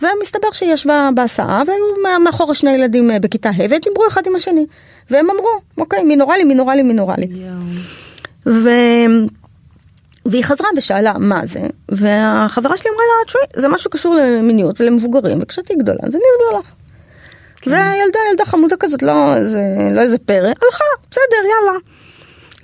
ומסתבר 0.02 0.52
שהיא 0.52 0.72
ישבה 0.72 1.08
בהסעה 1.14 1.62
והיו 1.66 2.18
מאחורה 2.24 2.54
שני 2.54 2.70
ילדים 2.70 3.10
אה, 3.10 3.18
בכיתה 3.18 3.48
ה' 3.48 3.64
ודיברו 3.70 4.08
אחד 4.08 4.26
עם 4.26 4.36
השני. 4.36 4.66
והם 5.10 5.30
אמרו, 5.30 5.48
אוקיי, 5.78 6.02
מינורלי, 6.02 6.44
מינורלי, 6.44 6.82
מינורלי. 6.82 7.26
ו... 8.46 8.68
והיא 10.26 10.44
חזרה 10.44 10.68
ושאלה 10.76 11.12
מה 11.18 11.46
זה, 11.46 11.60
והחברה 11.88 12.76
שלי 12.76 12.90
אמרה 12.90 13.02
לה, 13.04 13.26
תשמעי, 13.26 13.62
זה 13.62 13.68
משהו 13.68 13.90
קשור 13.90 14.14
למיניות 14.14 14.80
ולמבוגרים, 14.80 15.38
וכשתהיי 15.42 15.76
גדולה 15.78 15.98
אז 16.02 16.14
אני 16.14 16.22
אסביר 16.32 16.60
לך. 16.60 16.72
והילדה, 17.66 18.18
ילדה 18.30 18.44
חמודה 18.44 18.76
כזאת, 18.76 19.02
לא 19.02 19.36
איזה, 19.36 19.62
לא 19.92 20.00
איזה 20.00 20.18
פרא, 20.18 20.48
הלכה, 20.48 20.84
בסדר, 21.10 21.22
יאללה. 21.42 21.78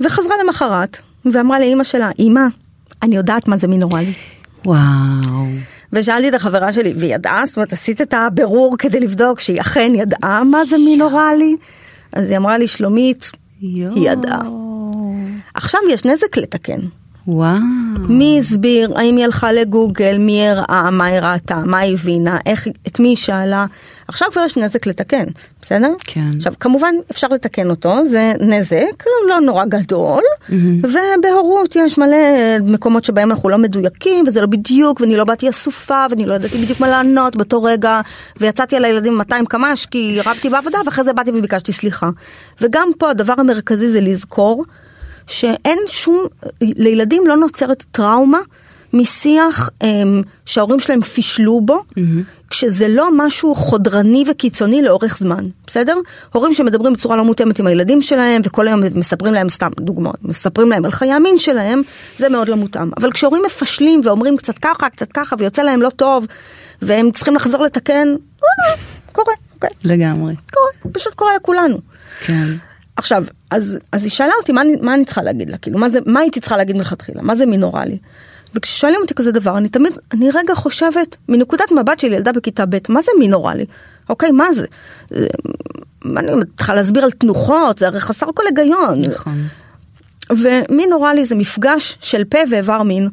וחזרה 0.00 0.34
למחרת, 0.44 0.98
ואמרה 1.32 1.58
לאימא 1.58 1.84
שלה, 1.84 2.10
אימא, 2.18 2.40
אני 3.02 3.16
יודעת 3.16 3.48
מה 3.48 3.56
זה 3.56 3.68
מינורלי. 3.68 4.14
וואו. 4.66 5.46
ושאלתי 5.92 6.28
את 6.28 6.34
החברה 6.34 6.72
שלי, 6.72 6.94
והיא 6.96 7.14
ידעה? 7.14 7.46
זאת 7.46 7.56
אומרת, 7.56 7.72
עשית 7.72 8.00
את 8.00 8.14
הבירור 8.14 8.76
כדי 8.78 9.00
לבדוק 9.00 9.40
שהיא 9.40 9.60
אכן 9.60 9.92
ידעה 9.94 10.44
מה 10.44 10.64
זה 10.64 10.78
מינורלי? 10.78 11.56
אז 12.12 12.30
היא 12.30 12.38
אמרה 12.38 12.58
לי, 12.58 12.68
שלומית, 12.68 13.30
יואו. 13.60 13.94
היא 13.94 14.10
ידעה. 14.10 14.42
עכשיו 15.54 15.80
יש 15.90 16.04
נזק 16.04 16.36
לתקן. 16.36 16.80
וואו. 17.26 17.58
מי 18.08 18.36
הסביר, 18.38 18.98
האם 18.98 19.16
היא 19.16 19.24
הלכה 19.24 19.52
לגוגל, 19.52 20.18
מי 20.18 20.48
הראה, 20.48 20.90
מה 20.90 21.04
היא 21.04 21.20
ראתה, 21.20 21.56
מה 21.56 21.78
היא 21.78 21.94
הבינה, 21.94 22.38
איך, 22.46 22.68
את 22.86 23.00
מי 23.00 23.08
היא 23.08 23.16
שאלה. 23.16 23.66
עכשיו 24.08 24.28
כבר 24.32 24.42
יש 24.44 24.56
נזק 24.56 24.86
לתקן, 24.86 25.24
בסדר? 25.62 25.92
כן. 26.04 26.30
עכשיו 26.36 26.52
כמובן 26.60 26.94
אפשר 27.10 27.26
לתקן 27.28 27.70
אותו, 27.70 28.06
זה 28.06 28.32
נזק 28.40 29.04
לא 29.28 29.40
נורא 29.40 29.64
גדול, 29.64 30.22
ובהורות 30.82 31.76
יש 31.76 31.98
מלא 31.98 32.16
מקומות 32.62 33.04
שבהם 33.04 33.30
אנחנו 33.30 33.48
לא 33.48 33.58
מדויקים, 33.58 34.24
וזה 34.28 34.40
לא 34.40 34.46
בדיוק, 34.46 35.00
ואני 35.00 35.16
לא 35.16 35.24
באתי 35.24 35.50
אסופה, 35.50 36.06
ואני 36.10 36.26
לא 36.26 36.34
ידעתי 36.34 36.58
בדיוק 36.58 36.80
מה 36.80 36.88
לענות 36.88 37.36
באותו 37.36 37.62
רגע, 37.62 38.00
ויצאתי 38.40 38.76
על 38.76 38.84
הילדים 38.84 39.18
200 39.18 39.46
קמ"ש 39.46 39.86
כי 39.86 40.18
רבתי 40.24 40.48
בעבודה, 40.50 40.78
ואחרי 40.86 41.04
זה 41.04 41.12
באתי 41.12 41.30
וביקשתי 41.30 41.72
סליחה. 41.72 42.10
וגם 42.60 42.90
פה 42.98 43.10
הדבר 43.10 43.34
המרכזי 43.38 43.88
זה 43.88 44.00
לזכור 44.00 44.64
שאין 45.26 45.78
שום, 45.90 46.26
לילדים 46.60 47.26
לא 47.26 47.36
נוצרת 47.36 47.84
טראומה 47.92 48.38
משיח 48.92 49.70
הם, 49.80 50.22
שההורים 50.46 50.80
שלהם 50.80 51.00
פישלו 51.00 51.60
בו, 51.60 51.82
כשזה 52.50 52.88
לא 52.88 53.08
משהו 53.16 53.54
חודרני 53.54 54.24
וקיצוני 54.30 54.82
לאורך 54.82 55.18
זמן, 55.18 55.44
בסדר? 55.66 55.96
הורים 56.32 56.54
שמדברים 56.54 56.92
בצורה 56.92 57.16
לא 57.16 57.24
מותאמת 57.24 57.58
עם 57.58 57.66
הילדים 57.66 58.02
שלהם, 58.02 58.42
וכל 58.44 58.68
היום 58.68 58.80
מספרים 58.94 59.34
להם 59.34 59.48
סתם 59.48 59.70
דוגמאות, 59.80 60.24
מספרים 60.24 60.70
להם 60.70 60.84
על 60.84 60.90
חיי 60.90 61.12
המין 61.12 61.38
שלהם, 61.38 61.82
זה 62.18 62.28
מאוד 62.28 62.48
לא 62.48 62.56
מותאם. 62.56 62.90
אבל 62.96 63.12
כשהורים 63.12 63.42
מפשלים 63.46 64.00
ואומרים 64.04 64.36
קצת 64.36 64.58
ככה, 64.58 64.90
קצת 64.90 65.12
ככה, 65.12 65.36
ויוצא 65.38 65.62
להם 65.62 65.82
לא 65.82 65.90
טוב, 65.90 66.26
והם 66.82 67.10
צריכים 67.10 67.34
לחזור 67.34 67.64
לתקן, 67.64 68.08
אה, 68.42 68.76
קורה, 69.12 69.34
אוקיי, 69.54 69.70
לגמרי. 69.84 70.34
קורה, 70.52 70.92
פשוט 70.92 71.14
קורה 71.14 71.30
לכולנו. 71.36 71.78
כן. 72.24 72.48
עכשיו, 72.96 73.24
אז, 73.50 73.78
אז 73.92 74.02
היא 74.04 74.10
שאלה 74.10 74.32
אותי 74.40 74.52
מה 74.52 74.60
אני, 74.60 74.76
מה 74.82 74.94
אני 74.94 75.04
צריכה 75.04 75.22
להגיד 75.22 75.50
לה, 75.50 75.58
כאילו, 75.58 75.78
מה, 75.78 75.90
זה, 75.90 75.98
מה 76.06 76.20
הייתי 76.20 76.40
צריכה 76.40 76.56
להגיד 76.56 76.76
מלכתחילה, 76.76 77.22
מה 77.22 77.36
זה 77.36 77.46
מינורלי. 77.46 77.98
וכששואלים 78.54 79.00
אותי 79.02 79.14
כזה 79.14 79.32
דבר, 79.32 79.58
אני 79.58 79.68
תמיד, 79.68 79.92
אני 80.12 80.30
רגע 80.34 80.54
חושבת, 80.54 81.16
מנקודת 81.28 81.72
מבט 81.72 81.98
של 81.98 82.12
ילדה 82.12 82.32
בכיתה 82.32 82.66
ב', 82.66 82.78
מה 82.88 83.02
זה 83.02 83.10
מינורלי? 83.18 83.64
אוקיי, 84.08 84.30
מה 84.30 84.52
זה? 84.52 84.66
זה- 85.10 85.26
מה 86.04 86.20
אני 86.20 86.32
צריכה 86.56 86.74
להסביר 86.74 87.04
על 87.04 87.10
תנוחות, 87.10 87.78
זה 87.78 87.86
הרי 87.86 88.00
חסר 88.00 88.26
כל 88.34 88.42
היגיון. 88.46 89.00
נכון. 89.14 89.46
ומינורלי 90.30 91.24
זה 91.24 91.34
מפגש 91.34 91.98
של 92.00 92.24
פה 92.24 92.38
ואיבר 92.50 92.82
מין. 92.82 93.08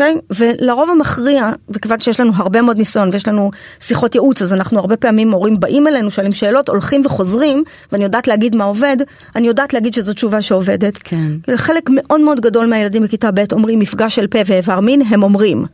אוקיי? 0.00 0.18
ולרוב 0.30 0.90
המכריע, 0.90 1.50
וכיוון 1.70 1.98
שיש 2.00 2.20
לנו 2.20 2.32
הרבה 2.36 2.62
מאוד 2.62 2.78
ניסיון 2.78 3.08
ויש 3.12 3.28
לנו 3.28 3.50
שיחות 3.80 4.14
ייעוץ, 4.14 4.42
אז 4.42 4.52
אנחנו 4.52 4.78
הרבה 4.78 4.96
פעמים 4.96 5.32
הורים 5.32 5.60
באים 5.60 5.86
אלינו, 5.86 6.10
שואלים 6.10 6.32
שאלות, 6.32 6.68
הולכים 6.68 7.02
וחוזרים, 7.06 7.64
ואני 7.92 8.04
יודעת 8.04 8.28
להגיד 8.28 8.56
מה 8.56 8.64
עובד, 8.64 8.96
אני 9.36 9.46
יודעת 9.46 9.74
להגיד 9.74 9.94
שזו 9.94 10.12
תשובה 10.12 10.42
שעובדת. 10.42 10.98
כן. 11.04 11.56
חלק 11.56 11.90
מאוד 11.92 12.20
מאוד 12.20 12.40
גדול 12.40 12.66
מהילדים 12.66 13.02
בכיתה 13.02 13.30
ב' 13.30 13.52
אומרים 13.52 13.78
מפגש 13.78 14.14
של 14.14 14.26
פה 14.26 14.38
ואיבר 14.46 14.80
מין, 14.80 15.02
הם 15.02 15.22
אומרים. 15.22 15.64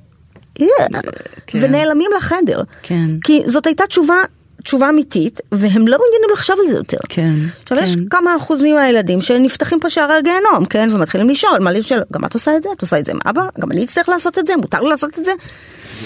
כן. 0.55 1.61
ונעלמים 1.61 2.11
לחדר. 2.17 2.63
כן. 2.83 3.11
כי 3.25 3.43
זאת 3.47 3.67
הייתה 3.67 3.87
תשובה, 3.87 4.17
תשובה 4.65 4.89
אמיתית, 4.89 5.41
והם 5.53 5.89
לא 5.89 5.99
מעוניינים 5.99 6.31
לחשוב 6.33 6.57
על 6.65 6.71
זה 6.71 6.77
יותר. 6.77 6.99
כן. 7.09 7.35
עכשיו 7.63 7.79
יש 7.79 7.95
כן. 7.95 8.09
כמה 8.11 8.37
אחוזים 8.37 8.77
מהילדים 8.77 9.21
שנפתחים 9.21 9.81
פה 9.81 9.91
שערי 9.91 10.15
הגיהנום, 10.15 10.65
כן? 10.71 10.89
ומתחילים 10.93 11.29
לשאול, 11.29 11.59
מה 11.61 11.73
לשאול, 11.73 12.01
גם 12.13 12.25
את 12.25 12.35
עושה 12.35 12.57
את 12.57 12.63
זה? 12.63 12.69
את 12.77 12.81
עושה 12.81 12.99
את 12.99 13.05
זה 13.07 13.13
עם 13.13 13.19
אבא? 13.27 13.43
גם 13.61 13.73
אני 13.73 13.85
אצטרך 13.85 14.09
לעשות 14.09 14.39
את 14.39 14.47
זה? 14.47 14.57
מותר 14.57 14.81
לי 14.81 14.89
לעשות 14.89 15.19
את 15.19 15.25
זה? 15.25 15.33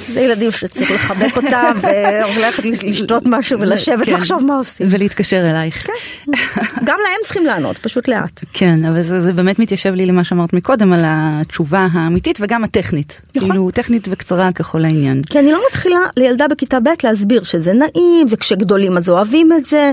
זה 0.09 0.21
ילדים 0.21 0.51
שצריך 0.51 0.91
לחבק 0.91 1.37
אותם 1.37 1.79
והולכת 1.83 2.65
לשתות 2.83 3.23
משהו 3.27 3.61
ולשבת 3.61 4.07
כן. 4.07 4.15
לחשוב 4.15 4.45
מה 4.45 4.57
עושים. 4.57 4.87
ולהתקשר 4.91 5.51
אלייך. 5.51 5.87
גם 6.85 6.99
להם 7.03 7.19
צריכים 7.25 7.47
לענות, 7.47 7.79
פשוט 7.79 8.09
לאט. 8.09 8.45
כן, 8.53 8.85
אבל 8.85 9.03
זה, 9.03 9.21
זה 9.21 9.33
באמת 9.33 9.59
מתיישב 9.59 9.95
לי 9.95 10.07
למה 10.07 10.25
שאמרת 10.25 10.53
מקודם 10.53 10.93
על 10.93 11.03
התשובה 11.07 11.87
האמיתית 11.93 12.39
וגם 12.41 12.65
הטכנית. 12.65 13.21
נכון. 13.35 13.49
כאילו 13.49 13.71
טכנית 13.71 14.09
וקצרה 14.11 14.53
ככל 14.53 14.85
העניין. 14.85 15.23
כי 15.31 15.39
אני 15.39 15.53
לא 15.53 15.61
מתחילה 15.71 16.01
לילדה 16.17 16.49
בכיתה 16.49 16.81
ב' 16.81 16.89
להסביר 17.05 17.43
שזה 17.43 17.73
נעים 17.73 18.27
וכשגדולים 18.47 18.97
אז 18.97 19.09
אוהבים 19.09 19.53
את 19.53 19.67
זה. 19.67 19.93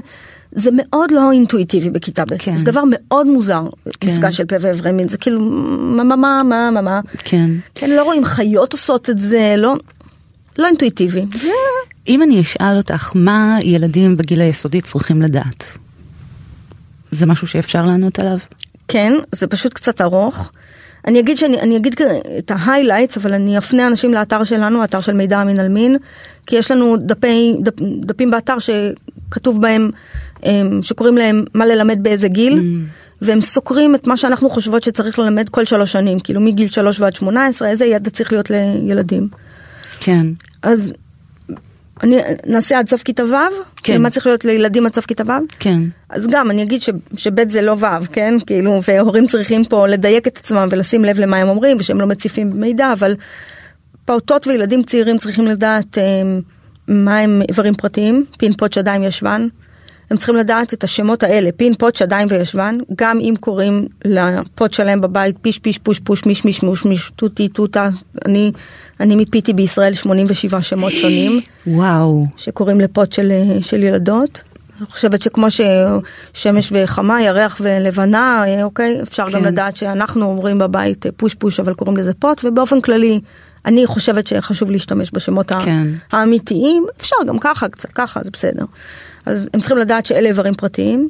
זה 0.56 0.70
מאוד 0.74 1.12
לא 1.12 1.32
אינטואיטיבי 1.32 1.90
בכיתה 1.90 2.26
ב', 2.26 2.38
כן. 2.38 2.56
זה 2.58 2.64
דבר 2.64 2.84
מאוד 2.90 3.28
מוזר, 3.28 3.62
כן. 4.00 4.08
מפגש 4.08 4.38
של 4.38 4.46
פה 4.46 4.56
ואיברי 4.62 4.92
מין, 4.92 5.08
זה 5.08 5.18
כאילו 5.18 5.40
מה 5.40 6.04
מה 6.04 6.16
מה 6.16 6.44
מה 6.44 6.72
מה 6.72 6.82
מה, 6.82 7.00
כן. 7.20 7.50
כן, 7.76 7.90
לא 7.90 8.04
רואים 8.04 8.26
חיות 8.26 8.74
עושות 8.74 9.10
את 9.10 9.18
זה, 9.18 9.56
לא, 9.58 9.76
לא 10.58 10.68
אינטואיטיבי. 10.68 11.26
אם 12.08 12.22
אני 12.22 12.42
אשאל 12.42 12.78
אותך 12.78 13.12
מה 13.16 13.58
ילדים 13.62 14.18
בגיל 14.18 14.42
היסודי 14.42 14.82
צריכים 14.82 15.22
לדעת, 15.22 15.64
זה 17.12 17.26
משהו 17.26 17.48
שאפשר 17.48 17.86
לענות 17.86 18.20
עליו? 18.20 18.38
כן, 18.88 19.14
זה 19.32 19.48
פשוט 19.48 19.74
קצת 19.74 20.02
ארוך. 20.02 20.52
אני 21.08 21.20
אגיד 21.20 21.38
שאני 21.38 21.60
אני 21.60 21.78
אגיד 21.78 21.96
את 22.38 22.52
ה 22.56 22.61
highlights, 22.61 23.18
אבל 23.18 23.34
אני 23.34 23.58
אפנה 23.58 23.88
אנשים 23.88 24.14
לאתר 24.14 24.44
שלנו, 24.44 24.82
האתר 24.82 25.02
של 25.02 25.14
מידע 25.14 25.42
אמין 25.42 25.60
על 25.60 25.68
מין, 25.68 25.98
כי 26.48 26.56
יש 26.56 26.72
לנו 26.72 26.98
דפי, 26.98 27.56
דפ, 27.64 27.74
דפים 28.00 28.32
באתר 28.32 28.56
שכתוב 28.60 29.62
בהם, 29.62 29.90
אמ, 30.46 30.80
שקוראים 30.84 31.18
להם 31.18 31.44
מה 31.54 31.66
ללמד 31.66 32.04
באיזה 32.04 32.28
גיל, 32.28 32.60
והם 33.22 33.42
סוקרים 33.42 33.96
את 33.96 34.08
מה 34.08 34.18
שאנחנו 34.18 34.50
חושבות 34.50 34.84
שצריך 34.84 35.20
ללמד 35.20 35.50
כל 35.50 35.66
שלוש 35.66 35.92
שנים, 35.92 36.20
כאילו 36.20 36.42
מגיל 36.42 36.68
שלוש 36.70 37.00
ועד 37.00 37.16
שמונה 37.16 37.46
עשרה, 37.46 37.70
איזה 37.70 37.86
ידע 37.86 38.10
צריך 38.10 38.32
להיות 38.32 38.50
לילדים. 38.50 39.28
כן. 40.00 40.26
אז 40.62 40.94
אני, 42.04 42.18
נעשה 42.46 42.80
עד 42.80 42.90
סוף 42.90 43.04
כיתה 43.04 43.26
ו'? 43.26 43.36
כן. 43.84 44.02
מה 44.02 44.10
צריך 44.10 44.26
להיות 44.26 44.46
לילדים 44.46 44.86
עד 44.86 44.96
סוף 44.96 45.06
כיתה 45.06 45.24
ו'? 45.28 45.32
כן. 45.60 45.80
אז 46.10 46.28
גם 46.32 46.52
אני 46.52 46.64
אגיד 46.64 46.82
ש, 46.82 46.90
שב' 47.18 47.50
זה 47.50 47.62
לא 47.62 47.72
ו', 47.72 48.14
כן? 48.14 48.34
כאילו, 48.48 48.82
והורים 48.88 49.28
צריכים 49.28 49.66
פה 49.66 49.88
לדייק 49.88 50.28
את 50.28 50.38
עצמם 50.38 50.68
ולשים 50.72 51.06
לב 51.06 51.20
למה 51.20 51.38
הם 51.38 51.50
אומרים 51.50 51.78
ושהם 51.80 52.02
לא 52.02 52.08
מציפים 52.08 52.52
מידע, 52.56 52.94
אבל 52.94 53.16
פעוטות 54.06 54.48
וילדים 54.48 54.84
צעירים 54.84 55.18
צריכים 55.18 55.48
לדעת 55.48 55.98
אה, 55.98 56.04
מה 56.88 57.20
הם 57.20 57.42
איברים 57.50 57.74
פרטיים, 57.74 58.26
פין 58.38 58.54
פוט 58.54 58.74
שדיים 58.74 59.04
ישבן. 59.04 59.48
הם 60.14 60.18
צריכים 60.18 60.36
לדעת 60.36 60.74
את 60.74 60.84
השמות 60.84 61.24
האלה, 61.24 61.50
פין 61.58 61.74
פוט 61.74 61.96
שדיים 61.96 62.28
וישבן, 62.32 62.78
גם 62.96 63.20
אם 63.20 63.34
קוראים 63.40 63.88
לפוט 64.06 64.74
שלהם 64.74 65.02
בבית 65.02 65.36
פיש 65.42 65.60
פיש 65.60 65.78
פוש 65.78 66.00
פוש 66.00 66.26
מיש 66.26 66.46
מיש 66.46 66.64
מוש 66.64 66.86
מיש 66.86 67.12
טוטי 67.16 67.48
טוטה, 67.48 67.90
אני, 68.26 68.52
אני 69.00 69.16
מיפיתי 69.16 69.54
בישראל 69.54 69.94
87 69.94 70.62
שמות 70.62 70.92
שונים. 70.92 71.40
וואו. 71.68 72.26
שקוראים 72.38 72.82
לפוט 72.82 73.14
של, 73.14 73.32
של 73.62 73.84
ילדות. 73.84 74.42
אני 74.78 74.88
חושבת 74.88 75.22
שכמו 75.22 75.48
ששמש 75.52 76.72
וחמה, 76.72 77.22
ירח 77.22 77.58
ולבנה, 77.62 78.44
אוקיי, 78.64 79.02
אפשר 79.04 79.30
כן. 79.30 79.38
גם 79.38 79.46
לדעת 79.46 79.76
שאנחנו 79.76 80.26
אומרים 80.26 80.60
בבית 80.60 81.06
פוש 81.18 81.34
פוש 81.34 81.60
אבל 81.60 81.74
קוראים 81.74 81.98
לזה 81.98 82.14
פוט, 82.14 82.46
ובאופן 82.46 82.82
כללי 82.82 83.20
אני 83.66 83.88
חושבת 83.88 84.28
שחשוב 84.28 84.72
להשתמש 84.72 85.10
בשמות 85.14 85.52
כן. 85.52 85.88
האמיתיים, 86.12 86.86
אפשר 87.02 87.16
גם 87.28 87.40
ככה, 87.40 87.70
קצת 87.70 87.92
ככה, 87.92 88.20
זה 88.24 88.30
בסדר. 88.34 88.66
אז 89.26 89.50
הם 89.54 89.60
צריכים 89.60 89.78
לדעת 89.78 90.06
שאלה 90.06 90.30
איברים 90.30 90.54
פרטיים, 90.54 91.10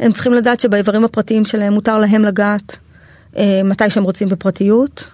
הם 0.00 0.12
צריכים 0.12 0.32
לדעת 0.32 0.60
שבאיברים 0.60 1.04
הפרטיים 1.04 1.44
שלהם 1.44 1.72
מותר 1.72 1.98
להם 1.98 2.24
לגעת 2.24 2.76
אה, 3.36 3.60
מתי 3.64 3.90
שהם 3.90 4.04
רוצים 4.04 4.28
בפרטיות. 4.28 5.10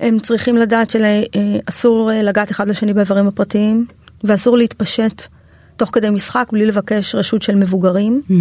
הם 0.00 0.18
צריכים 0.18 0.56
לדעת 0.56 0.90
שאסור 0.90 2.12
אה, 2.12 2.22
לגעת 2.22 2.50
אחד 2.50 2.68
לשני 2.68 2.94
באיברים 2.94 3.26
הפרטיים, 3.26 3.86
ואסור 4.24 4.56
להתפשט 4.56 5.22
תוך 5.76 5.90
כדי 5.92 6.10
משחק 6.10 6.48
בלי 6.52 6.66
לבקש 6.66 7.14
רשות 7.14 7.42
של 7.42 7.54
מבוגרים. 7.54 8.22
Mm, 8.28 8.32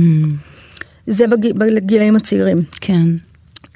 זה 1.08 1.27
בג... 1.27 1.51
בגילאים 1.54 2.15
הצעירים. 2.15 2.63
כן. 2.82 3.06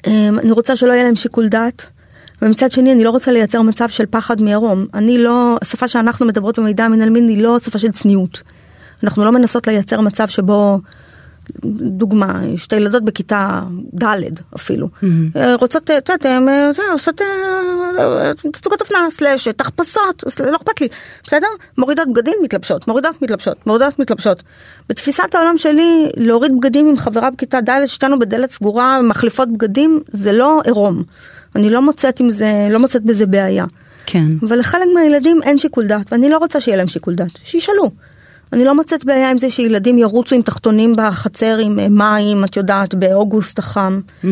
אמ, 0.06 0.38
אני 0.38 0.50
רוצה 0.50 0.76
שלא 0.76 0.92
יהיה 0.92 1.04
להם 1.04 1.16
שיקול 1.16 1.48
דעת, 1.48 1.86
ומצד 2.42 2.72
שני 2.72 2.92
אני 2.92 3.04
לא 3.04 3.10
רוצה 3.10 3.32
לייצר 3.32 3.62
מצב 3.62 3.88
של 3.88 4.04
פחד 4.10 4.42
מעירום. 4.42 4.86
אני 4.94 5.18
לא, 5.18 5.56
השפה 5.62 5.88
שאנחנו 5.88 6.26
מדברות 6.26 6.58
במידע 6.58 6.84
המנהלמין 6.84 7.28
היא 7.28 7.42
לא 7.42 7.58
שפה 7.58 7.78
של 7.78 7.90
צניעות. 7.90 8.42
אנחנו 9.04 9.24
לא 9.24 9.32
מנסות 9.32 9.66
לייצר 9.66 10.00
מצב 10.00 10.28
שבו 10.28 10.80
דוגמה, 11.80 12.42
שתי 12.56 12.76
ילדות 12.76 13.04
בכיתה 13.04 13.62
ד' 14.02 14.14
אפילו, 14.56 14.88
mm-hmm. 15.02 15.38
רוצות, 15.60 15.90
את 15.90 16.08
יודעת, 16.08 16.26
הן 16.26 16.48
עושות 16.92 17.20
תצוגת 18.52 18.80
אופנה, 18.80 18.98
סלאש, 19.10 19.48
תחפשות, 19.48 20.24
לא 20.50 20.56
אכפת 20.56 20.80
לי, 20.80 20.88
בסדר? 21.22 21.46
מורידות 21.78 22.08
בגדים, 22.12 22.34
מתלבשות, 22.42 22.88
מורידות, 22.88 23.22
מתלבשות, 23.22 23.66
מורידות, 23.66 23.98
מתלבשות. 23.98 24.42
בתפיסת 24.88 25.34
העולם 25.34 25.58
שלי, 25.58 26.08
להוריד 26.16 26.52
בגדים 26.56 26.88
עם 26.88 26.96
חברה 26.96 27.30
בכיתה 27.30 27.60
ד', 27.60 27.86
שתינו 27.86 28.18
בדלת 28.18 28.50
סגורה, 28.50 29.02
מחליפות 29.02 29.52
בגדים, 29.52 30.02
זה 30.12 30.32
לא 30.32 30.60
עירום. 30.64 31.02
אני 31.56 31.70
לא 31.70 31.82
מוצאת 31.82 32.20
עם 32.20 32.30
זה, 32.30 32.68
לא 32.70 32.78
מוצאת 32.78 33.02
בזה 33.02 33.26
בעיה. 33.26 33.64
כן. 34.06 34.26
אבל 34.42 34.58
לחלק 34.58 34.86
מהילדים 34.94 35.40
אין 35.42 35.58
שיקול 35.58 35.86
דעת, 35.86 36.12
ואני 36.12 36.30
לא 36.30 36.38
רוצה 36.38 36.60
שיהיה 36.60 36.76
להם 36.76 36.86
שיקול 36.86 37.14
דעת, 37.14 37.38
שישאלו. 37.44 37.90
אני 38.52 38.64
לא 38.64 38.74
מוצאת 38.74 39.04
בעיה 39.04 39.30
עם 39.30 39.38
זה 39.38 39.50
שילדים 39.50 39.98
ירוצו 39.98 40.34
עם 40.34 40.42
תחתונים 40.42 40.94
בחצר 40.96 41.58
עם 41.58 41.78
אה, 41.78 41.88
מים, 41.88 42.44
את 42.44 42.56
יודעת, 42.56 42.94
באוגוסט 42.94 43.58
החם. 43.58 44.00
Mm-hmm. 44.22 44.26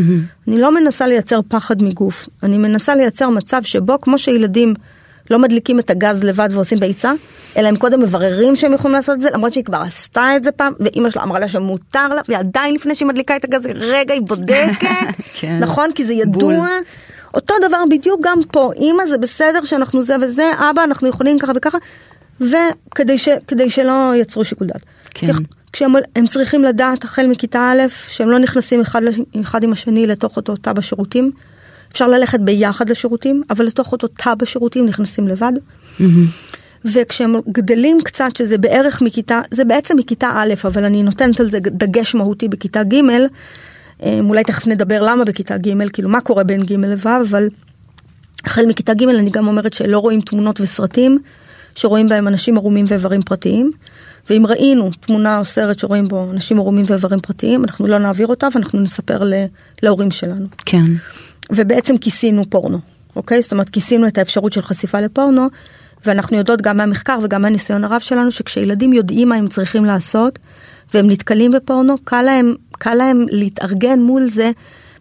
אני 0.49 0.59
לא 0.61 0.75
מנסה 0.75 1.07
לייצר 1.07 1.41
פחד 1.49 1.83
מגוף, 1.83 2.29
אני 2.43 2.59
מנסה 2.59 2.95
לייצר 2.95 3.29
מצב 3.29 3.63
שבו 3.63 4.01
כמו 4.01 4.19
שילדים 4.19 4.75
לא 5.31 5.39
מדליקים 5.39 5.79
את 5.79 5.91
הגז 5.91 6.25
לבד 6.25 6.49
ועושים 6.53 6.79
ביצה, 6.79 7.13
אלא 7.57 7.69
הם 7.69 7.77
קודם 7.77 8.01
מבררים 8.01 8.57
שהם 8.57 8.73
יכולים 8.73 8.95
לעשות 8.95 9.15
את 9.15 9.21
זה, 9.21 9.29
למרות 9.33 9.53
שהיא 9.53 9.65
כבר 9.65 9.77
עשתה 9.81 10.37
את 10.37 10.45
זה 10.45 10.53
פעם, 10.53 10.73
ואימא 10.81 11.11
שלה 11.11 11.23
אמרה 11.23 11.39
לה 11.39 11.49
שמותר 11.49 12.09
לה, 12.09 12.23
ועדיין 12.29 12.75
לפני 12.75 12.95
שהיא 12.95 13.09
מדליקה 13.09 13.37
את 13.37 13.45
הגז, 13.45 13.67
רגע 13.75 14.15
היא 14.15 14.23
בודקת, 14.23 14.87
כן. 15.41 15.59
נכון? 15.59 15.91
כי 15.95 16.05
זה 16.05 16.13
ידוע. 16.15 16.55
בול. 16.55 16.69
אותו 17.35 17.55
דבר 17.69 17.83
בדיוק 17.91 18.21
גם 18.23 18.39
פה, 18.53 18.71
אימא 18.77 19.07
זה 19.07 19.19
בסדר 19.19 19.65
שאנחנו 19.65 20.03
זה 20.03 20.17
וזה, 20.21 20.51
אבא 20.71 20.85
אנחנו 20.85 21.09
יכולים 21.09 21.39
ככה 21.39 21.53
וככה, 21.57 21.79
וכדי 22.41 23.19
ש, 23.19 23.29
שלא 23.69 24.13
יצרו 24.17 24.45
שיקול 24.45 24.67
דעת. 24.67 24.83
כן. 25.11 25.33
כשהם 25.73 26.27
צריכים 26.31 26.65
לדעת 26.65 27.05
החל 27.05 27.27
מכיתה 27.27 27.73
א' 27.73 27.83
שהם 28.09 28.31
לא 28.31 28.39
נכנסים 28.39 28.81
אחד, 28.81 29.01
אחד 29.43 29.63
עם 29.63 29.73
השני 29.73 30.07
לתוך 30.07 30.37
אותו 30.37 30.57
תא 30.57 30.73
בשירותים. 30.73 31.31
אפשר 31.93 32.09
ללכת 32.09 32.41
ביחד 32.41 32.91
לשירותים, 32.91 33.43
אבל 33.51 33.65
לתוך 33.65 33.93
אותו 33.93 34.07
תא 34.07 34.35
בשירותים 34.35 34.87
נכנסים 34.87 35.29
לבד. 35.29 35.53
Mm-hmm. 35.57 36.03
וכשהם 36.85 37.35
גדלים 37.49 37.99
קצת, 38.05 38.37
שזה 38.37 38.59
בערך 38.59 39.03
מכיתה, 39.03 39.41
זה 39.51 39.65
בעצם 39.65 39.97
מכיתה 39.97 40.31
א', 40.35 40.55
אבל 40.65 40.85
אני 40.85 41.03
נותנת 41.03 41.41
על 41.41 41.51
זה 41.51 41.59
דגש 41.61 42.15
מהותי 42.15 42.49
בכיתה 42.49 42.83
ג', 42.83 42.95
אה, 44.03 44.21
אולי 44.21 44.45
תכף 44.45 44.67
נדבר 44.67 45.03
למה 45.03 45.25
בכיתה 45.25 45.59
ג', 45.59 45.89
כאילו 45.93 46.09
מה 46.09 46.21
קורה 46.21 46.45
בין 46.45 46.63
ג' 46.63 46.73
לו', 46.73 47.11
אבל 47.29 47.49
החל 48.45 48.67
מכיתה 48.67 48.95
ג' 48.95 49.03
אני 49.03 49.31
גם 49.31 49.49
אומרת 49.49 49.73
שלא 49.73 49.99
רואים 49.99 50.21
תמונות 50.21 50.61
וסרטים, 50.61 51.19
שרואים 51.75 52.09
בהם 52.09 52.29
אנשים 52.29 52.57
ערומים 52.57 52.85
ואיברים 52.89 53.23
פרטיים. 53.23 53.71
ואם 54.31 54.47
ראינו 54.47 54.91
תמונה 55.01 55.39
או 55.39 55.45
סרט 55.45 55.79
שרואים 55.79 56.09
בו 56.09 56.31
אנשים 56.31 56.59
ערומים 56.59 56.85
ואיברים 56.89 57.21
פרטיים, 57.21 57.65
אנחנו 57.65 57.87
לא 57.87 57.99
נעביר 57.99 58.27
אותה 58.27 58.49
ואנחנו 58.55 58.81
נספר 58.81 59.23
להורים 59.83 60.11
שלנו. 60.11 60.47
כן. 60.67 60.85
ובעצם 61.51 61.99
כיסינו 61.99 62.51
פורנו, 62.51 62.79
אוקיי? 63.17 63.43
זאת 63.43 63.53
אומרת, 63.53 63.69
כיסינו 63.69 64.07
את 64.07 64.19
האפשרות 64.19 64.53
של 64.53 64.63
חשיפה 64.63 65.01
לפורנו, 65.01 65.49
ואנחנו 66.07 66.37
יודעות 66.37 66.63
גם 66.63 66.77
מהמחקר 66.77 67.19
וגם 67.23 67.43
מהניסיון 67.43 67.85
הרב 67.85 68.01
שלנו, 68.01 68.33
שכשילדים 68.33 68.93
יודעים 68.93 69.29
מה 69.29 69.35
הם 69.35 69.49
צריכים 69.49 69.85
לעשות, 69.85 70.39
והם 70.95 71.11
נתקלים 71.11 71.53
בפורנו, 71.53 71.95
קל 72.05 72.23
להם, 72.23 72.55
קל 72.73 72.95
להם 72.95 73.27
להתארגן 73.31 74.01
מול 74.01 74.29
זה 74.29 74.51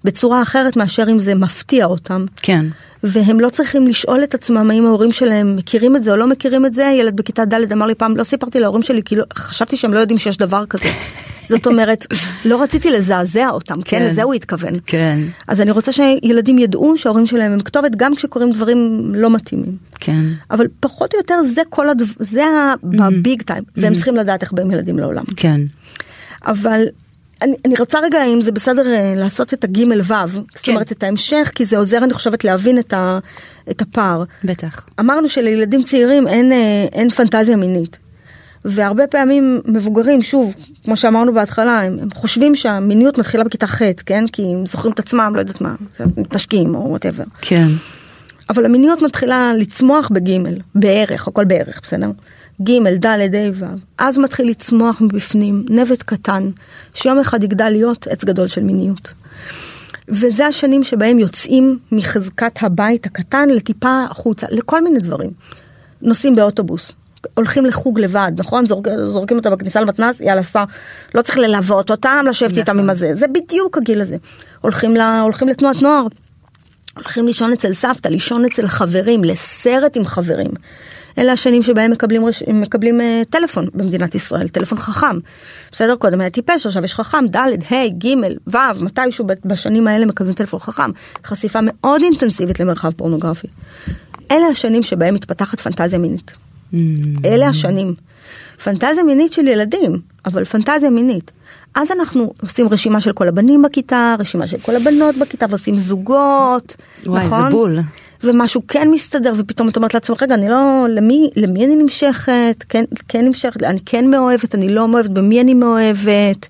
בצורה 0.04 0.42
אחרת 0.42 0.76
מאשר 0.78 1.04
אם 1.12 1.20
זה 1.20 1.36
מפתיע 1.36 1.86
אותם. 1.86 2.26
כן. 2.42 2.66
והם 3.04 3.40
לא 3.40 3.50
צריכים 3.50 3.88
לשאול 3.88 4.24
את 4.24 4.34
עצמם 4.34 4.72
האם 4.72 4.86
ההורים 4.86 5.12
שלהם 5.12 5.56
מכירים 5.56 5.96
את 5.96 6.04
זה 6.04 6.12
או 6.12 6.16
לא 6.16 6.28
מכירים 6.28 6.66
את 6.66 6.74
זה. 6.74 6.84
ילד 6.84 7.16
בכיתה 7.16 7.46
ד' 7.46 7.72
אמר 7.72 7.86
לי 7.86 7.96
פעם, 7.96 8.18
לא 8.18 8.24
סיפרתי 8.24 8.60
להורים 8.60 8.82
שלי, 8.82 9.04
כי 9.04 9.16
לא, 9.16 9.24
חשבתי 9.34 9.78
שהם 9.78 9.94
לא 9.94 10.00
יודעים 10.00 10.18
שיש 10.18 10.38
דבר 10.38 10.66
כזה. 10.66 10.90
זאת 11.50 11.68
אומרת, 11.68 12.06
לא 12.46 12.64
רציתי 12.64 12.92
לזעזע 12.92 13.50
אותם, 13.50 13.82
כן? 13.82 14.00
כן? 14.00 14.06
לזה 14.06 14.24
הוא 14.24 14.34
התכוון. 14.34 14.74
כן. 14.86 15.20
אז 15.48 15.62
אני 15.62 15.72
רוצה 15.72 15.92
שילדים 15.92 16.58
ידעו 16.58 16.98
שההורים 16.98 17.26
שלהם 17.26 17.52
הם 17.52 17.60
כתובת 17.60 17.96
גם 17.96 18.16
כשקורים 18.16 18.52
דברים 18.52 19.12
לא 19.16 19.30
מתאימים. 19.30 19.78
כן. 20.00 20.26
אבל 20.52 20.68
פחות 20.80 21.14
או 21.14 21.20
יותר 21.20 21.36
זה 21.54 21.62
כל 21.70 21.90
הדבר, 21.90 22.14
זה 22.20 22.44
ב 22.84 22.98
big 22.98 23.42
time, 23.42 23.64
והם 23.78 23.96
צריכים 23.96 24.16
לדעת 24.16 24.42
איך 24.42 24.54
באים 24.54 24.72
ילדים 24.72 25.00
לעולם. 25.00 25.24
כן. 25.36 25.62
אבל 26.46 26.84
אני, 27.44 27.56
אני 27.66 27.76
רוצה 27.80 28.00
רגע 28.00 28.26
אם 28.26 28.42
זה 28.42 28.52
בסדר 28.52 28.88
אה, 28.88 29.14
לעשות 29.16 29.54
את 29.54 29.64
הגימל 29.64 30.02
וו, 30.02 30.16
כן. 30.28 30.42
זאת 30.56 30.68
אומרת 30.68 30.92
את 30.92 31.04
ההמשך, 31.04 31.52
כי 31.56 31.66
זה 31.66 31.78
עוזר 31.78 32.04
אני 32.04 32.14
חושבת 32.14 32.44
להבין 32.44 32.80
את, 32.80 32.94
ה, 32.94 33.20
את 33.72 33.82
הפער. 33.82 34.20
בטח. 34.44 34.86
אמרנו 35.00 35.30
שלילדים 35.30 35.84
צעירים 35.84 36.28
אין, 36.28 36.52
אה, 36.52 36.86
אין 36.94 37.10
פנטזיה 37.10 37.56
מינית. 37.56 37.98
והרבה 38.66 39.08
פעמים 39.08 39.62
מבוגרים, 39.66 40.22
שוב, 40.22 40.54
כמו 40.84 40.98
שאמרנו 40.98 41.34
בהתחלה, 41.34 41.82
הם, 41.82 41.98
הם 42.02 42.10
חושבים 42.14 42.56
שהמיניות 42.56 43.18
מתחילה 43.18 43.44
בכיתה 43.44 43.68
ח', 43.68 43.82
כן? 44.06 44.26
כי 44.28 44.42
הם 44.42 44.66
זוכרים 44.66 44.94
את 44.94 45.00
עצמם, 45.00 45.32
לא 45.36 45.40
יודעת 45.40 45.62
מה, 45.62 45.76
מתנשקים 46.18 46.76
או 46.76 46.90
whatever. 46.90 47.24
כן. 47.42 47.68
אבל 48.50 48.66
המיניות 48.66 49.02
מתחילה 49.02 49.54
לצמוח 49.58 50.10
בגימל, 50.14 50.56
בערך, 50.76 51.28
הכל 51.28 51.46
בערך, 51.46 51.80
בסדר? 51.84 52.12
ג', 52.62 52.88
ד', 53.06 53.06
ה', 53.06 53.52
ו', 53.54 53.66
אז 53.98 54.18
מתחיל 54.18 54.50
לצמוח 54.50 55.02
מבפנים 55.02 55.66
נבט 55.70 56.04
קטן, 56.04 56.50
שיום 56.94 57.20
אחד 57.20 57.44
יגדל 57.44 57.70
להיות 57.70 58.08
עץ 58.08 58.24
גדול 58.24 58.48
של 58.48 58.64
מיניות. 58.64 59.14
וזה 60.08 60.48
השנים 60.48 60.84
שבהם 60.84 61.20
יוצאים 61.20 61.80
מחזקת 61.92 62.64
הבית 62.64 63.06
הקטן 63.06 63.50
לטיפה 63.50 64.04
החוצה, 64.10 64.48
לכל 64.50 64.84
מיני 64.84 65.00
דברים. 65.00 65.30
נוסעים 66.02 66.36
באוטובוס, 66.36 66.92
הולכים 67.34 67.66
לחוג 67.66 68.00
לבד, 68.00 68.32
נכון? 68.38 68.66
זורק, 68.66 68.88
זורקים 69.08 69.38
אותה 69.38 69.50
בכניסה 69.50 69.82
למתנ"ס, 69.82 70.22
יאללה, 70.22 70.44
סע. 70.44 70.64
לא 71.16 71.22
צריך 71.22 71.38
ללוות 71.38 71.92
אותם, 71.92 72.26
לשבת 72.30 72.58
איתם 72.58 72.80
עם 72.80 72.90
הזה. 72.90 73.16
זה 73.16 73.28
בדיוק 73.28 73.78
הגיל 73.78 74.02
הזה. 74.02 74.18
הולכים, 74.62 74.96
לה, 74.96 75.22
הולכים 75.22 75.48
לתנועת 75.48 75.82
נוער, 75.82 76.08
הולכים 76.96 77.26
לישון 77.28 77.54
אצל 77.54 77.74
סבתא, 77.74 78.08
לישון 78.08 78.46
אצל 78.46 78.68
חברים, 78.68 79.24
לסרט 79.24 79.98
עם 79.98 80.06
חברים. 80.06 80.52
אלה 81.18 81.32
השנים 81.32 81.64
שבהם 81.64 81.92
מקבלים, 81.92 82.24
מקבלים 82.54 83.00
uh, 83.00 83.04
טלפון 83.30 83.68
במדינת 83.74 84.16
ישראל, 84.16 84.48
טלפון 84.48 84.78
חכם. 84.78 85.20
בסדר, 85.72 85.96
קודם 85.96 86.22
היה 86.22 86.30
טיפש, 86.30 86.66
עכשיו 86.66 86.86
יש 86.86 86.94
חכם, 86.96 87.28
ד', 87.28 87.74
ה', 87.74 87.88
ג', 87.88 88.08
ו', 88.48 88.58
מתישהו 88.82 89.26
בשנים 89.46 89.88
האלה 89.88 90.06
מקבלים 90.06 90.34
טלפון 90.34 90.60
חכם. 90.60 90.92
חשיפה 91.26 91.60
מאוד 91.64 92.02
אינטנסיבית 92.02 92.60
למרחב 92.60 92.92
פורנוגרפי. 92.92 93.48
אלה 94.32 94.48
השנים 94.48 94.84
שבהם 94.84 95.16
מתפתחת 95.16 95.60
פנטזיה 95.60 96.00
מינית. 96.00 96.32
Mm. 96.32 96.76
אלה 97.26 97.48
השנים. 97.48 97.94
פנטזיה 98.64 99.04
מינית 99.04 99.34
של 99.34 99.48
ילדים, 99.48 100.02
אבל 100.26 100.46
פנטזיה 100.46 100.90
מינית. 100.90 101.32
אז 101.76 101.92
אנחנו 101.92 102.34
עושים 102.42 102.68
רשימה 102.70 103.02
של 103.02 103.14
כל 103.14 103.28
הבנים 103.28 103.62
בכיתה, 103.62 104.16
רשימה 104.20 104.48
של 104.48 104.58
כל 104.58 104.76
הבנות 104.76 105.16
בכיתה, 105.18 105.46
ועושים 105.50 105.78
זוגות, 105.78 106.76
וואי, 107.06 107.26
נכון? 107.26 107.40
וואי, 107.40 107.52
זה 107.52 107.56
בול. 107.56 107.80
ומשהו 108.24 108.62
כן 108.68 108.90
מסתדר 108.92 109.34
ופתאום 109.38 109.70
את 109.70 109.76
אומרת 109.76 109.94
לעצמך 109.94 110.24
רגע 110.24 110.36
אני 110.36 110.50
לא 110.50 110.86
למי 110.90 111.30
למי 111.36 111.66
אני 111.66 111.76
נמשכת? 111.76 112.64
כן 112.70 112.84
כן 113.08 113.26
נמשכת 113.26 113.64
אני 113.64 113.80
כן 113.86 114.10
מאוהבת 114.10 114.56
אני 114.56 114.70
לא 114.70 114.88
מאוהבת 114.88 115.10
במי 115.10 115.42
אני 115.42 115.54
מאוהבת? 115.54 116.48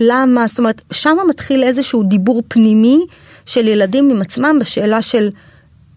למה? 0.00 0.46
זאת 0.46 0.58
אומרת 0.58 0.82
שמה 0.92 1.24
מתחיל 1.24 1.64
איזשהו 1.64 2.02
דיבור 2.02 2.42
פנימי 2.48 2.98
של 3.46 3.68
ילדים 3.68 4.10
עם 4.10 4.20
עצמם 4.20 4.58
בשאלה 4.60 5.02
של 5.02 5.30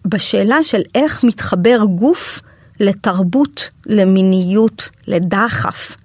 בשאלה 0.06 0.64
של 0.64 0.80
איך 0.94 1.24
מתחבר 1.24 1.84
גוף 1.84 2.40
לתרבות 2.80 3.70
למיניות 3.86 4.88
לדחף 5.06 5.96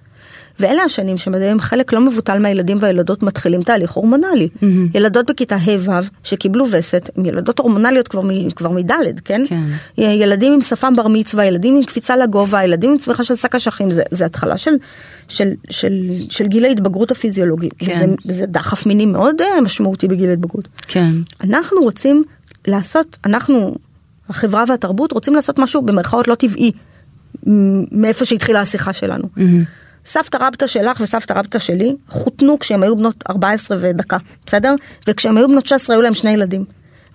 ואלה 0.59 0.83
השנים 0.83 1.17
שבהם 1.17 1.59
חלק 1.59 1.93
לא 1.93 2.01
מבוטל 2.01 2.39
מהילדים 2.39 2.77
והילדות 2.81 3.23
מתחילים 3.23 3.61
תהליך 3.61 3.91
הורמונלי. 3.91 4.49
Mm-hmm. 4.55 4.65
ילדות 4.93 5.29
בכיתה 5.29 5.55
ה'-ו' 5.55 5.91
שקיבלו 6.23 6.65
וסת, 6.71 7.09
הם 7.17 7.25
ילדות 7.25 7.59
הורמונליות 7.59 8.07
כבר, 8.07 8.21
מ, 8.21 8.49
כבר 8.49 8.69
מדלת, 8.69 9.19
כן? 9.19 9.41
כן? 9.47 9.63
ילדים 9.97 10.53
עם 10.53 10.61
שפם 10.61 10.93
בר 10.95 11.07
מצווה, 11.07 11.45
ילדים 11.45 11.75
עם 11.75 11.83
קפיצה 11.83 12.17
לגובה, 12.17 12.63
ילדים 12.63 12.91
עם 12.91 12.97
צמיחה 12.97 13.23
של 13.23 13.35
שק 13.35 13.55
אשכים, 13.55 13.91
זה, 13.91 14.03
זה 14.11 14.25
התחלה 14.25 14.57
של, 14.57 14.71
של, 15.27 15.49
של, 15.69 15.93
של 16.29 16.47
גיל 16.47 16.65
ההתבגרות 16.65 17.11
הפיזיולוגי. 17.11 17.69
כן. 17.77 17.91
וזה, 17.95 18.05
וזה 18.25 18.45
דחף 18.45 18.85
מיני 18.85 19.05
מאוד 19.05 19.41
אה, 19.41 19.61
משמעותי 19.61 20.07
בגיל 20.07 20.29
ההתבגרות. 20.29 20.67
כן. 20.87 21.11
אנחנו 21.43 21.81
רוצים 21.81 22.23
לעשות, 22.67 23.17
אנחנו, 23.25 23.75
החברה 24.29 24.63
והתרבות, 24.67 25.11
רוצים 25.11 25.35
לעשות 25.35 25.59
משהו 25.59 25.81
במרכאות 25.81 26.27
לא 26.27 26.35
טבעי. 26.35 26.71
מאיפה 27.91 28.25
שהתחילה 28.25 28.61
השיחה 28.61 28.93
שלנו. 28.93 29.23
Mm-hmm. 29.23 29.86
סבתא 30.11 30.37
רבתא 30.41 30.67
שלך 30.67 30.97
וסבתא 31.01 31.33
רבתא 31.33 31.59
שלי 31.59 31.95
חותנו 32.09 32.59
כשהם 32.59 32.83
היו 32.83 32.95
בנות 32.97 33.23
14 33.29 33.77
ודקה, 33.81 34.17
בסדר? 34.45 34.75
וכשהם 35.07 35.37
היו 35.37 35.47
בנות 35.47 35.65
16 35.65 35.95
היו 35.95 36.01
להם 36.01 36.13
שני 36.13 36.31
ילדים. 36.31 36.65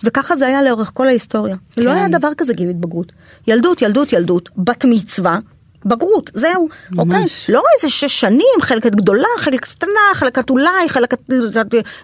וככה 0.03 0.35
זה 0.35 0.47
היה 0.47 0.63
לאורך 0.63 0.91
כל 0.93 1.07
ההיסטוריה. 1.07 1.55
כן. 1.71 1.81
לא 1.81 1.91
היה 1.91 2.07
דבר 2.07 2.29
כזה 2.37 2.53
גיל 2.53 2.69
התבגרות. 2.69 3.11
ילדות, 3.47 3.81
ילדות, 3.81 4.13
ילדות, 4.13 4.49
בת 4.57 4.85
מצווה, 4.85 5.39
בגרות, 5.85 6.31
זהו, 6.33 6.69
אוקיי? 6.97 7.19
ממש. 7.19 7.49
לא 7.49 7.61
איזה 7.75 7.89
שש 7.89 8.19
שנים, 8.19 8.61
חלקת 8.61 8.95
גדולה, 8.95 9.27
חלקת 9.37 9.65
קטנה, 9.65 9.89
חלקת 10.13 10.49
אולי, 10.49 10.89
חלקת... 10.89 11.19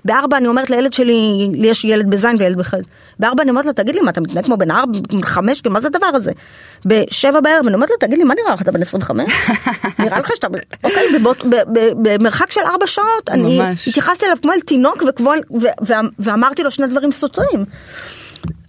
בארבע 0.05 0.37
אני 0.37 0.47
אומרת 0.47 0.69
לילד 0.69 0.93
שלי, 0.93 1.49
לי 1.51 1.67
יש 1.67 1.85
ילד 1.85 2.09
בזין 2.09 2.35
וילד 2.39 2.57
בח'. 2.57 2.73
בארבע 3.19 3.43
אני 3.43 3.49
אומרת 3.49 3.65
לו, 3.65 3.73
תגיד 3.73 3.95
לי, 3.95 4.01
מה 4.01 4.11
אתה 4.11 4.21
מתנהג 4.21 4.45
כמו 4.45 4.57
בן 4.57 4.71
ארבע, 4.71 4.99
חמש, 5.23 5.61
מה 5.65 5.81
זה 5.81 5.87
הדבר 5.87 6.07
הזה? 6.13 6.31
בשבע 6.85 7.39
בערב 7.39 7.65
אני 7.67 7.75
אומרת 7.75 7.89
לו, 7.89 7.95
תגיד 7.99 8.17
לי, 8.17 8.23
מה 8.23 8.33
נראה 8.43 8.53
לך, 8.53 8.61
אתה 8.61 8.71
בן 8.71 8.81
25? 8.81 9.31
נראה 9.99 10.19
לך 10.19 10.31
שאתה... 10.35 10.47
אוקיי, 10.83 11.05
במרחק 12.01 12.51
של 12.51 12.61
ארבע 12.65 12.87
שעות, 12.87 13.29
אני 13.29 13.59
ממש. 13.59 13.87
התייחסתי 13.87 14.25
אליו 14.25 14.37
כמו 14.41 14.51
אל 14.51 14.59
תינוק 14.59 15.03
וכמו 15.07 15.29
ו- 15.29 15.85
ו- 15.87 15.93
ואמרתי 16.19 16.63
לו 16.63 16.71
שני 16.71 16.87
דברים 16.87 17.11
סותרים. 17.11 17.65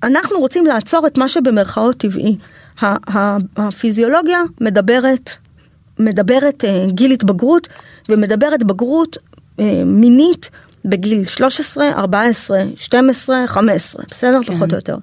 אנחנו 0.02 0.38
רוצים 0.38 0.66
לעצור 0.66 1.06
את 1.06 1.18
מה 1.18 1.28
שבמרכאות 1.28 1.96
טבעי. 1.96 2.36
הפיזיולוגיה 3.56 4.38
מדברת, 4.60 5.30
מדברת 5.98 6.64
אה, 6.64 6.86
גיל 6.88 7.12
התבגרות 7.12 7.68
ומדברת 8.08 8.62
בגרות 8.62 9.18
אה, 9.60 9.82
מינית 9.86 10.50
בגיל 10.84 11.24
13, 11.24 11.88
14, 11.92 12.62
12, 12.76 13.46
15, 13.46 14.04
בסדר? 14.10 14.38
כן. 14.44 14.54
פחות 14.54 14.70
או 14.70 14.76
יותר. 14.76 14.96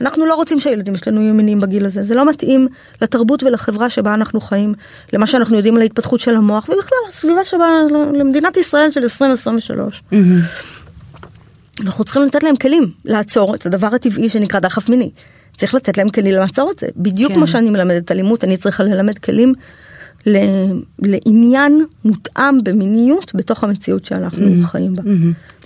אנחנו 0.00 0.26
לא 0.26 0.34
רוצים 0.34 0.60
שהילדים 0.60 0.96
שלנו 0.96 1.20
יהיו 1.20 1.34
מיניים 1.34 1.60
בגיל 1.60 1.86
הזה, 1.86 2.04
זה 2.04 2.14
לא 2.14 2.28
מתאים 2.28 2.68
לתרבות 3.02 3.42
ולחברה 3.42 3.88
שבה 3.88 4.14
אנחנו 4.14 4.40
חיים, 4.40 4.74
למה 5.12 5.26
שאנחנו 5.26 5.56
יודעים 5.56 5.76
על 5.76 5.82
ההתפתחות 5.82 6.20
של 6.20 6.36
המוח, 6.36 6.68
ובכלל 6.68 6.98
הסביבה 7.08 7.44
שבה, 7.44 7.68
למדינת 8.14 8.56
ישראל 8.56 8.90
של 8.90 9.02
2023. 9.02 10.02
מהמם. 10.12 10.40
אנחנו 11.80 12.04
צריכים 12.04 12.22
לתת 12.22 12.42
להם 12.42 12.56
כלים 12.56 12.90
לעצור 13.04 13.54
את 13.54 13.66
הדבר 13.66 13.86
הטבעי 13.86 14.28
שנקרא 14.28 14.60
דחף 14.60 14.88
מיני. 14.88 15.10
צריך 15.56 15.74
לתת 15.74 15.98
להם 15.98 16.08
כלים 16.08 16.34
לעצור 16.34 16.70
את 16.70 16.78
זה. 16.78 16.86
בדיוק 16.96 17.28
כן. 17.32 17.34
כמו 17.36 17.46
שאני 17.46 17.70
מלמדת 17.70 18.12
אלימות, 18.12 18.44
אני 18.44 18.56
צריכה 18.56 18.82
ללמד 18.84 19.18
כלים 19.18 19.54
ל- 20.26 20.38
לעניין 20.98 21.84
מותאם 22.04 22.64
במיניות 22.64 23.34
בתוך 23.34 23.64
המציאות 23.64 24.04
שאנחנו 24.04 24.46
חיים 24.62 24.96
בה. 24.96 25.02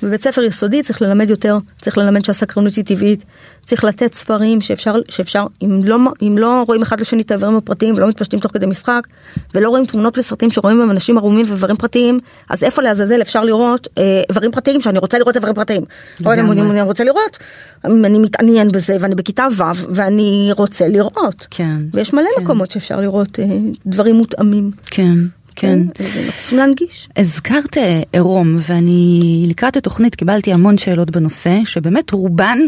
בבית 0.03 0.23
ספר 0.23 0.43
יסודי 0.43 0.83
צריך 0.83 1.03
ללמד 1.03 1.31
יותר, 1.31 1.59
צריך 1.81 1.99
ללמד 1.99 2.25
שהסקרנות 2.25 2.75
היא 2.75 2.85
טבעית, 2.85 3.25
צריך 3.65 3.85
לתת 3.85 4.15
ספרים 4.15 4.61
שאפשר, 4.61 4.95
שאפשר 5.09 5.47
אם, 5.63 5.81
לא, 5.85 5.99
אם 6.23 6.39
לא 6.39 6.65
רואים 6.67 6.83
אחד 6.83 7.01
לשני 7.01 7.23
את 7.23 7.31
האיברים 7.31 7.57
הפרטיים 7.57 7.95
ולא 7.95 8.09
מתפשטים 8.09 8.41
תוך 8.41 8.53
כדי 8.53 8.67
משחק, 8.67 9.07
ולא 9.55 9.69
רואים 9.69 9.87
תמונות 9.87 10.19
וסרטים 10.19 10.51
שרואים 10.51 10.79
בהם 10.79 10.91
אנשים 10.91 11.19
ערומים 11.19 11.47
ואיברים 11.49 11.77
פרטיים, 11.77 12.21
אז 12.51 12.65
איפה 12.65 12.83
לעזאזל 12.83 13.23
אפשר 13.23 13.45
לראות 13.45 13.89
אה, 13.99 14.23
איברים 14.29 14.51
פרטיים 14.51 14.81
שאני 14.81 14.99
רוצה 14.99 15.19
לראות 15.19 15.37
איברים 15.37 15.55
פרטיים. 15.55 15.85
אבל. 16.25 16.39
אני, 16.39 16.61
אני 16.61 16.83
רוצה 16.83 17.05
לראות, 17.05 17.39
אני 17.85 18.19
מתעניין 18.19 18.69
בזה 18.69 18.97
ואני 19.01 19.15
בכיתה 19.15 19.47
ו' 19.57 19.63
ואני 19.95 20.51
רוצה 20.57 20.89
לראות. 20.89 21.47
כן. 21.51 21.77
ויש 21.93 22.13
מלא 22.15 22.29
כן. 22.37 22.43
מקומות 22.43 22.71
שאפשר 22.71 23.01
לראות 23.01 23.39
אה, 23.39 23.45
דברים 23.87 24.15
מותאמים. 24.15 24.71
כן, 24.87 25.19
כן. 25.57 25.79
אז 25.99 26.07
אנחנו 26.17 26.41
צריכים 26.43 26.59
להנגיש. 26.59 27.09
הזכרת 27.17 27.79
אה, 27.79 28.03
עירום, 28.13 28.59
ואני 28.69 29.45
לקראת 29.49 29.77
התוכנית 29.77 30.15
קיבלתי 30.15 30.53
המון 30.53 30.79
שאלות 30.79 31.11
בנושא, 31.11 31.59
שבאמת 31.65 32.11
רובן 32.11 32.59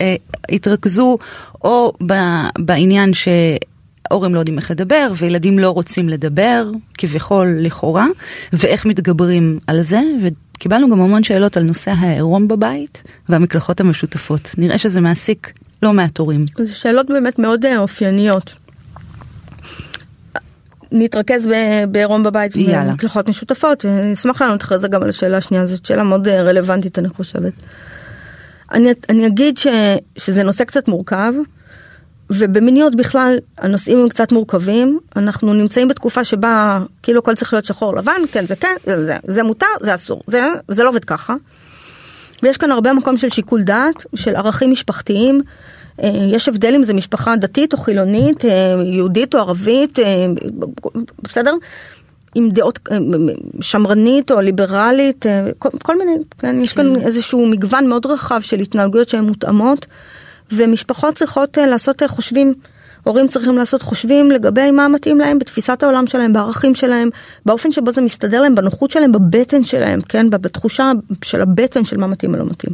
אה, 0.00 0.16
התרכזו 0.48 1.18
או 1.64 1.92
ב, 2.06 2.14
בעניין 2.58 3.10
שהורים 3.14 4.34
לא 4.34 4.38
יודעים 4.38 4.58
איך 4.58 4.70
לדבר, 4.70 5.12
וילדים 5.16 5.58
לא 5.58 5.70
רוצים 5.70 6.08
לדבר, 6.08 6.70
כביכול 6.98 7.56
לכאורה, 7.60 8.06
ואיך 8.52 8.86
מתגברים 8.86 9.58
על 9.66 9.82
זה, 9.82 10.00
וקיבלנו 10.22 10.90
גם 10.90 11.00
המון 11.00 11.22
שאלות 11.22 11.56
על 11.56 11.62
נושא 11.62 11.90
העירום 11.98 12.48
בבית 12.48 13.02
והמקלחות 13.28 13.80
המשותפות. 13.80 14.54
נראה 14.58 14.78
שזה 14.78 15.00
מעסיק 15.00 15.52
לא 15.82 15.92
מעט 15.92 16.18
הורים. 16.18 16.44
זה 16.56 16.74
שאלות 16.74 17.06
באמת 17.08 17.38
מאוד 17.38 17.66
אה, 17.66 17.78
אופייניות. 17.78 18.54
נתרכז 20.92 21.48
בעירום 21.90 22.22
בבית. 22.22 22.56
במקלחות 22.90 23.28
משותפות, 23.28 23.84
אני 23.84 24.12
אשמח 24.12 24.42
לענות 24.42 24.62
אחרי 24.62 24.78
זה 24.78 24.88
גם 24.88 25.02
על 25.02 25.08
השאלה 25.08 25.36
השנייה, 25.36 25.66
זאת 25.66 25.86
שאלה 25.86 26.02
מאוד 26.02 26.28
אה, 26.28 26.42
רלוונטית 26.42 26.98
אני 26.98 27.08
חושבת. 27.08 27.52
אני, 28.72 28.92
אני 29.08 29.26
אגיד 29.26 29.58
ש, 29.58 29.66
שזה 30.16 30.42
נושא 30.42 30.64
קצת 30.64 30.88
מורכב, 30.88 31.32
ובמיניות 32.30 32.94
בכלל 32.94 33.38
הנושאים 33.58 33.98
הם 33.98 34.08
קצת 34.08 34.32
מורכבים, 34.32 34.98
אנחנו 35.16 35.54
נמצאים 35.54 35.88
בתקופה 35.88 36.24
שבה 36.24 36.80
כאילו 37.02 37.18
הכל 37.18 37.34
צריך 37.34 37.52
להיות 37.52 37.64
שחור 37.64 37.96
לבן, 37.96 38.20
כן 38.32 38.46
זה 38.46 38.56
כן, 38.56 38.76
זה, 38.84 39.04
זה, 39.04 39.16
זה 39.26 39.42
מותר, 39.42 39.66
זה 39.80 39.94
אסור, 39.94 40.22
זה, 40.26 40.44
זה 40.68 40.82
לא 40.82 40.88
עובד 40.88 41.04
ככה. 41.04 41.34
ויש 42.42 42.56
כאן 42.56 42.70
הרבה 42.70 42.92
מקום 42.92 43.18
של 43.18 43.30
שיקול 43.30 43.62
דעת, 43.62 44.06
של 44.14 44.36
ערכים 44.36 44.70
משפחתיים. 44.70 45.42
אה, 46.02 46.26
יש 46.32 46.48
הבדל 46.48 46.74
אם 46.74 46.84
זה 46.84 46.94
משפחה 46.94 47.36
דתית 47.36 47.72
או 47.72 47.78
חילונית, 47.78 48.44
אה, 48.44 48.74
יהודית 48.84 49.34
או 49.34 49.40
ערבית, 49.40 49.98
אה, 49.98 50.26
בסדר? 51.22 51.54
עם 52.34 52.50
דעות 52.50 52.88
שמרנית 53.60 54.30
או 54.30 54.40
ליברלית, 54.40 55.26
כל, 55.58 55.68
כל 55.82 55.98
מיני, 55.98 56.12
כן, 56.38 56.60
יש 56.60 56.72
כאן 56.72 56.96
איזשהו 56.96 57.46
מגוון 57.46 57.86
מאוד 57.86 58.06
רחב 58.06 58.40
של 58.40 58.60
התנהגויות 58.60 59.08
שהן 59.08 59.24
מותאמות, 59.24 59.86
ומשפחות 60.52 61.14
צריכות 61.14 61.58
לעשות 61.58 62.02
חושבים. 62.08 62.54
הורים 63.04 63.28
צריכים 63.28 63.58
לעשות 63.58 63.82
חושבים 63.82 64.30
לגבי 64.30 64.70
מה 64.70 64.88
מתאים 64.88 65.20
להם 65.20 65.38
בתפיסת 65.38 65.82
העולם 65.82 66.06
שלהם, 66.06 66.32
בערכים 66.32 66.74
שלהם, 66.74 67.08
באופן 67.46 67.72
שבו 67.72 67.92
זה 67.92 68.00
מסתדר 68.00 68.40
להם, 68.40 68.54
בנוחות 68.54 68.90
שלהם, 68.90 69.12
בבטן 69.12 69.64
שלהם, 69.64 70.00
כן, 70.00 70.30
בתחושה 70.30 70.92
של 71.24 71.40
הבטן 71.40 71.84
של 71.84 71.96
מה 71.96 72.06
מתאים 72.06 72.34
ולא 72.34 72.44
מתאים. 72.44 72.72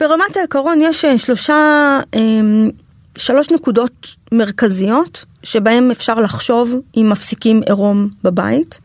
ברמת 0.00 0.36
העיקרון 0.36 0.78
יש 0.82 1.04
אה, 1.04 1.18
שלושה, 1.18 1.54
אה, 2.14 2.20
שלוש 3.16 3.50
נקודות 3.50 4.14
מרכזיות 4.32 5.24
שבהם 5.42 5.90
אפשר 5.90 6.14
לחשוב 6.14 6.74
אם 6.96 7.08
מפסיקים 7.10 7.62
עירום 7.66 8.08
בבית. 8.24 8.78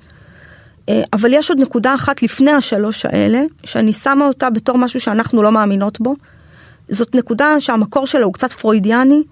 אה, 0.89 1.01
אבל 1.13 1.33
יש 1.33 1.49
עוד 1.49 1.59
נקודה 1.59 1.95
אחת 1.95 2.23
לפני 2.23 2.51
השלוש 2.51 3.05
האלה, 3.05 3.41
שאני 3.63 3.93
שמה 3.93 4.27
אותה 4.27 4.49
בתור 4.49 4.77
משהו 4.77 4.99
שאנחנו 4.99 5.43
לא 5.43 5.51
מאמינות 5.51 5.99
בו. 5.99 6.15
זאת 6.89 7.15
נקודה 7.15 7.61
שהמקור 7.61 8.07
שלה 8.07 8.25
הוא 8.25 8.33
קצת 8.33 8.53
פרוידיאני, 8.53 9.23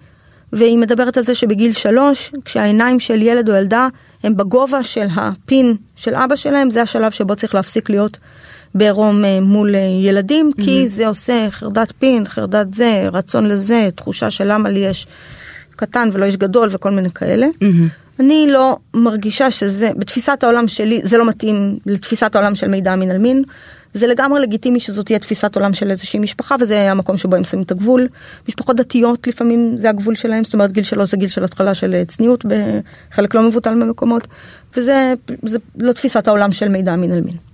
והיא 0.54 0.78
מדברת 0.78 1.18
על 1.18 1.26
זה 1.26 1.36
שבגיל 1.36 1.74
שלוש, 1.74 2.32
כשהעיניים 2.46 3.00
של 3.00 3.22
ילד 3.22 3.50
או 3.50 3.56
ילדה 3.56 3.88
הם 4.24 4.38
בגובה 4.38 4.84
של 4.84 5.08
הפין 5.16 5.76
של 5.96 6.16
אבא 6.16 6.36
שלהם, 6.36 6.72
זה 6.72 6.82
השלב 6.82 7.12
שבו 7.12 7.36
צריך 7.36 7.56
להפסיק 7.56 7.90
להיות 7.90 8.18
בעירום 8.78 9.26
אה, 9.26 9.40
מול 9.42 9.76
אה, 9.76 9.80
ילדים, 10.02 10.52
mm-hmm. 10.54 10.64
כי 10.64 10.88
זה 10.88 11.08
עושה 11.08 11.48
חרדת 11.50 11.94
פין, 12.00 12.26
חרדת 12.28 12.74
זה, 12.74 13.10
רצון 13.12 13.46
לזה, 13.46 13.90
תחושה 13.96 14.32
של 14.32 14.54
למה 14.54 14.70
לי 14.70 14.80
יש 14.80 15.08
קטן 15.76 16.10
ולא 16.14 16.26
יש 16.26 16.38
גדול 16.38 16.70
וכל 16.72 16.92
מיני 16.92 17.12
כאלה. 17.12 17.48
Mm-hmm. 17.48 18.20
אני 18.20 18.48
לא 18.50 18.78
מרגישה 18.94 19.52
שזה, 19.52 19.90
בתפיסת 19.98 20.44
העולם 20.44 20.68
שלי, 20.68 21.02
זה 21.04 21.18
לא 21.18 21.26
מתאים 21.26 21.80
לתפיסת 21.86 22.36
העולם 22.36 22.56
של 22.56 22.68
מידע 22.68 22.96
מין 22.96 23.12
על 23.12 23.18
מין. 23.18 23.44
זה 23.94 24.08
לגמרי 24.08 24.40
לגיטימי 24.42 24.80
שזאת 24.80 25.06
תהיה 25.06 25.20
תפיסת 25.20 25.56
עולם 25.56 25.74
של 25.74 25.92
איזושהי 25.92 26.20
משפחה 26.20 26.56
וזה 26.60 26.92
המקום 26.92 27.18
שבו 27.18 27.36
הם 27.36 27.44
שמים 27.44 27.64
את 27.64 27.72
הגבול. 27.72 28.08
משפחות 28.48 28.76
דתיות 28.76 29.28
לפעמים 29.28 29.78
זה 29.78 29.90
הגבול 29.90 30.16
שלהם, 30.16 30.44
זאת 30.44 30.54
אומרת 30.54 30.72
גיל 30.72 30.84
שלוש 30.84 31.12
זה 31.12 31.18
גיל 31.18 31.30
של 31.30 31.44
התחלה 31.44 31.74
של 31.74 31.94
אה, 31.94 32.06
צניעות 32.06 32.46
בחלק 32.46 33.36
לא 33.36 33.42
מבוטל 33.42 33.74
מהמקומות, 33.74 34.28
וזה 34.78 35.14
זה 35.44 35.58
לא 35.78 35.92
תפיסת 35.92 36.28
העולם 36.28 36.52
של 36.52 36.70
מידע 36.70 36.96
מין 36.96 37.12
על 37.12 37.22
מין. 37.22 37.47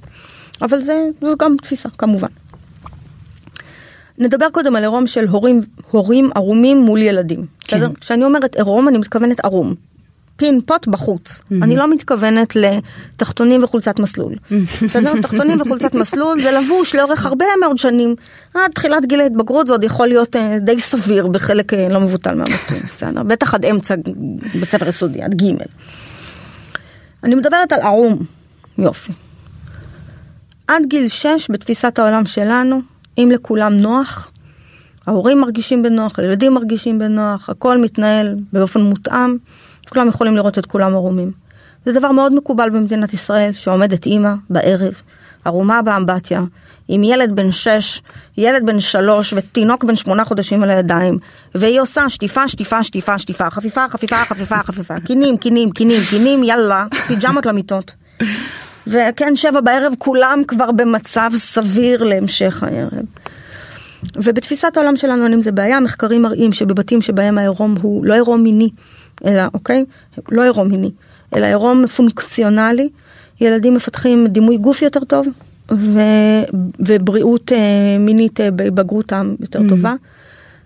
אבל 0.64 0.82
זה, 0.82 1.08
זו 1.22 1.36
גם 1.40 1.56
תפיסה 1.62 1.90
כמובן. 1.98 2.28
נדבר 4.18 4.50
קודם 4.52 4.76
על 4.76 4.84
עירום 4.84 5.08
של 5.08 5.28
הורים, 5.28 5.62
הורים 5.92 6.30
ערומים 6.36 6.82
מול 6.82 7.02
ילדים. 7.02 7.46
כן. 7.60 7.78
בסדר? 7.78 7.90
כשאני 8.02 8.26
אומרת 8.26 8.56
עירום 8.56 8.88
אני 8.88 8.98
מתכוונת 8.98 9.46
ערום. 9.46 9.74
פין 10.36 10.62
פוט 10.66 10.88
בחוץ. 10.88 11.40
Mm-hmm. 11.40 11.56
אני 11.62 11.76
לא 11.76 11.90
מתכוונת 11.90 12.54
לתחתונים 12.56 13.64
וחולצת 13.64 14.00
מסלול. 14.00 14.36
בסדר? 14.84 15.22
תחתונים 15.22 15.62
וחולצת 15.62 15.96
מסלול 15.96 16.42
זה 16.42 16.52
לבוש 16.52 16.96
לאורך 16.96 17.26
הרבה 17.26 17.46
מאוד 17.60 17.78
שנים. 17.78 18.16
עד 18.54 18.72
תחילת 18.72 19.06
גיל 19.06 19.22
ההתבגרות 19.22 19.68
זה 19.68 19.74
עוד 19.74 19.84
יכול 19.84 20.08
להיות 20.08 20.36
אה, 20.36 20.60
די 20.60 20.80
סביר 20.80 21.28
בחלק 21.28 21.74
אה, 21.74 21.90
לא 21.90 22.00
מבוטל 22.00 22.36
מהמתון. 22.36 22.78
בסדר? 22.96 23.24
בטח 23.24 23.54
עד 23.54 23.66
אמצע 23.66 23.96
בית 24.60 24.70
ספר 24.70 24.88
יסודי, 24.88 25.22
עד 25.22 25.42
ג'. 25.42 25.52
אני 27.24 27.36
מדברת 27.36 27.74
על 27.74 27.82
ערום. 27.82 28.18
יופי. 28.78 29.12
עד 30.68 30.84
גיל 30.88 31.08
6 31.08 31.48
בתפיסת 31.50 32.00
העולם 32.00 32.26
שלנו, 32.26 32.82
אם 33.18 33.30
לכולם 33.34 33.74
נוח, 33.74 34.32
ההורים 35.08 35.42
מרגישים 35.42 35.84
בנוח, 35.84 36.20
הילדים 36.20 36.54
מרגישים 36.54 37.00
בנוח, 37.00 37.50
הכל 37.50 37.78
מתנהל 37.78 38.36
באופן 38.54 38.82
מותאם, 38.82 39.38
כולם 39.90 40.08
יכולים 40.08 40.36
לראות 40.36 40.58
את 40.58 40.66
כולם 40.66 40.94
ערומים. 40.94 41.32
זה 41.86 41.94
דבר 41.94 42.12
מאוד 42.12 42.34
מקובל 42.34 42.70
במדינת 42.70 43.14
ישראל, 43.14 43.54
שעומדת 43.54 44.06
אימא 44.06 44.34
בערב, 44.50 44.94
ערומה 45.46 45.82
באמבטיה, 45.82 46.42
עם 46.88 47.04
ילד 47.04 47.36
בן 47.36 47.52
6, 47.52 48.02
ילד 48.38 48.66
בן 48.66 48.80
3 48.80 49.34
ותינוק 49.34 49.84
בן 49.84 49.96
8 49.96 50.26
חודשים 50.26 50.64
על 50.64 50.72
הידיים, 50.72 51.20
והיא 51.56 51.82
עושה 51.82 52.10
שטיפה, 52.10 52.48
שטיפה, 52.48 52.84
שטיפה, 52.84 53.20
שטיפה, 53.20 53.50
חפיפה, 53.50 53.90
חפיפה, 53.90 54.26
חפיפה, 54.26 54.58
חפיפה, 54.58 55.00
קינים, 55.00 55.38
קינים, 55.38 55.72
קינים, 55.72 56.02
קינים, 56.10 56.44
יאללה, 56.44 56.86
פיג'מות 57.08 57.46
למיטות. 57.46 57.94
וכן, 58.88 59.36
שבע 59.36 59.62
בערב 59.62 59.94
כולם 59.98 60.42
כבר 60.48 60.72
במצב 60.72 61.32
סביר 61.36 62.04
להמשך 62.04 62.64
הערב. 62.64 63.06
ובתפיסת 64.16 64.78
העולם 64.78 64.98
שלנו 64.98 65.24
אין 65.24 65.34
עם 65.34 65.42
זה 65.42 65.52
בעיה, 65.52 65.80
מחקרים 65.80 66.22
מראים 66.22 66.54
שבבתים 66.54 67.02
שבהם 67.02 67.38
העירום 67.38 67.76
הוא 67.82 68.06
לא 68.06 68.14
עירום 68.14 68.44
מיני, 68.44 68.70
אלא, 69.26 69.44
אוקיי? 69.54 69.86
לא 70.32 70.44
עירום 70.44 70.68
מיני, 70.68 70.92
אלא 71.36 71.46
עירום 71.46 71.88
פונקציונלי. 71.88 72.90
ילדים 73.42 73.74
מפתחים 73.74 74.28
דימוי 74.28 74.58
גוף 74.58 74.82
יותר 74.82 75.04
טוב, 75.04 75.28
ו, 75.72 76.00
ובריאות 76.80 77.52
אה, 77.52 77.98
מינית 78.00 78.42
אה, 78.42 78.52
בבגרותם 78.52 79.36
יותר 79.40 79.60
mm. 79.60 79.70
טובה. 79.70 79.94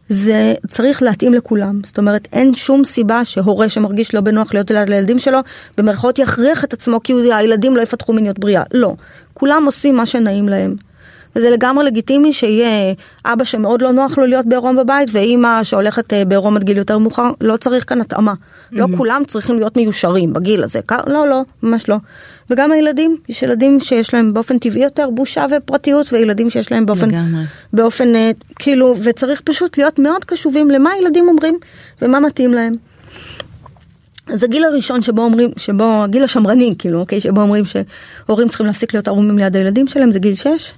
זה 0.10 0.54
צריך 0.68 1.04
להתאים 1.04 1.34
לכולם, 1.34 1.80
זאת 1.86 1.98
אומרת 1.98 2.28
אין 2.34 2.54
שום 2.54 2.86
סיבה 2.86 3.26
שהורה 3.26 3.70
שמרגיש 3.70 4.16
לא 4.16 4.22
בנוח 4.22 4.54
להיות 4.54 4.72
ליד 4.72 4.90
לילדים 4.90 5.20
שלו, 5.20 5.40
במרכאות 5.78 6.20
יכריח 6.20 6.64
את 6.64 6.74
עצמו 6.74 7.04
כי 7.04 7.14
הילדים 7.34 7.76
לא 7.76 7.82
יפתחו 7.82 8.14
מיניות 8.14 8.40
בריאה, 8.40 8.64
לא, 8.74 8.96
כולם 9.34 9.64
עושים 9.66 9.96
מה 9.96 10.06
שנעים 10.06 10.50
להם. 10.50 10.76
וזה 11.36 11.50
לגמרי 11.50 11.86
לגיטימי 11.86 12.34
שיהיה 12.34 12.94
אבא 13.26 13.44
שמאוד 13.44 13.82
לא 13.82 13.92
נוח 13.92 14.18
לו 14.18 14.26
להיות 14.26 14.46
בעירום 14.46 14.76
בבית 14.76 15.10
ואימא 15.12 15.64
שהולכת 15.64 16.14
אה, 16.14 16.26
בעירום 16.26 16.56
עד 16.56 16.64
גיל 16.64 16.78
יותר 16.78 16.98
מאוחר, 16.98 17.32
לא 17.42 17.58
צריך 17.58 17.90
כאן 17.90 18.02
התאמה. 18.02 18.34
לא 18.72 18.86
mm-hmm. 18.86 18.92
לא 18.92 18.98
כולם 18.98 19.24
צריכים 19.28 19.60
להיות 19.60 19.78
מיושרים 19.78 20.34
בגיל 20.34 20.64
הזה, 20.64 20.80
לא, 21.08 21.28
לא, 21.28 21.42
ממש 21.64 21.90
לא. 21.90 21.96
וגם 22.50 22.72
הילדים, 22.72 23.18
יש 23.30 23.44
ילדים 23.44 23.80
שיש 23.80 24.14
להם 24.14 24.34
באופן 24.34 24.58
טבעי 24.58 24.84
יותר 24.84 25.10
בושה 25.10 25.46
ופרטיות, 25.58 26.14
וילדים 26.14 26.50
שיש 26.50 26.72
להם 26.72 26.86
באופן, 26.86 27.08
לגמרי. 27.08 27.44
באופן, 27.74 28.16
אה, 28.16 28.32
כאילו, 28.60 28.96
וצריך 29.04 29.42
פשוט 29.42 29.78
להיות 29.78 30.00
מאוד 30.00 30.26
קשובים 30.26 30.70
למה 30.72 30.90
הילדים 30.92 31.28
אומרים 31.28 31.58
ומה 32.02 32.20
מתאים 32.20 32.54
להם. 32.54 32.74
אז 34.28 34.44
הגיל 34.44 34.66
הראשון 34.66 35.04
שבו 35.04 35.22
אומרים, 35.22 35.50
שבו, 35.58 36.04
הגיל 36.04 36.24
השמרני, 36.24 36.76
כאילו, 36.80 37.00
אוקיי, 37.00 37.20
שבו 37.20 37.42
אומרים 37.42 37.64
שהורים 37.66 38.48
צריכים 38.48 38.66
להפסיק 38.66 38.94
להיות 38.94 39.08
ערומים 39.08 39.38
ליד 39.38 39.56
הילדים 39.56 39.88
שלהם, 39.88 40.12
זה 40.12 40.20
גיל 40.20 40.36
6. 40.36 40.74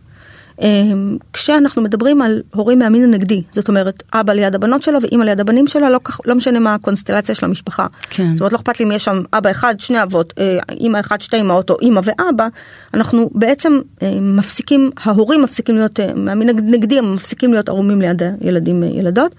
אמ, 0.62 1.18
כשאנחנו 1.34 1.82
מדברים 1.82 2.22
על 2.22 2.42
הורים 2.54 2.80
מהמין 2.80 3.04
הנגדי, 3.04 3.44
זאת 3.52 3.68
אומרת 3.68 4.04
אבא 4.14 4.34
ליד 4.34 4.56
הבנות 4.56 4.84
שלו 4.84 5.02
ואימא 5.02 5.24
ליד 5.24 5.40
הבנים 5.40 5.68
שלה, 5.68 5.90
לא, 5.90 6.00
לא 6.26 6.36
משנה 6.36 6.60
מה 6.60 6.74
הקונסטלציה 6.74 7.36
של 7.36 7.46
המשפחה. 7.46 7.88
כן. 8.10 8.32
זאת 8.34 8.40
אומרת 8.40 8.54
לא 8.54 8.58
אכפת 8.58 8.80
לי 8.80 8.86
אם 8.86 8.92
יש 8.92 9.06
שם 9.06 9.22
אבא 9.34 9.52
אחד, 9.52 9.76
שני 9.80 10.04
אבות, 10.04 10.34
אה, 10.38 10.60
אימא 10.70 11.00
אחד, 11.00 11.22
שתי 11.22 11.42
אמהות 11.42 11.70
או 11.70 11.78
אימא 11.82 12.02
ואבא, 12.04 12.48
אנחנו 12.94 13.30
בעצם 13.34 13.80
אה, 14.02 14.18
מפסיקים, 14.22 14.92
ההורים 15.04 15.42
מפסיקים 15.44 15.76
להיות, 15.76 16.00
אה, 16.00 16.14
מהמין 16.16 16.50
הנגדי 16.50 17.00
הם 17.00 17.14
מפסיקים 17.14 17.52
להיות 17.52 17.70
ערומים 17.70 18.02
ליד 18.02 18.22
ילדים 18.42 18.84
ילדות. 18.84 19.36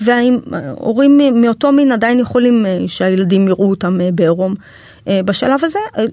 וההורים 0.00 1.20
מאותו 1.34 1.72
מין 1.72 1.92
עדיין 1.92 2.20
יכולים 2.20 2.66
שהילדים 2.86 3.48
יראו 3.48 3.70
אותם 3.70 3.98
בעירום. 4.14 4.54
אה, 5.08 5.22
בשלב 5.22 5.64
הזה, 5.64 5.78
אה, 5.98 6.04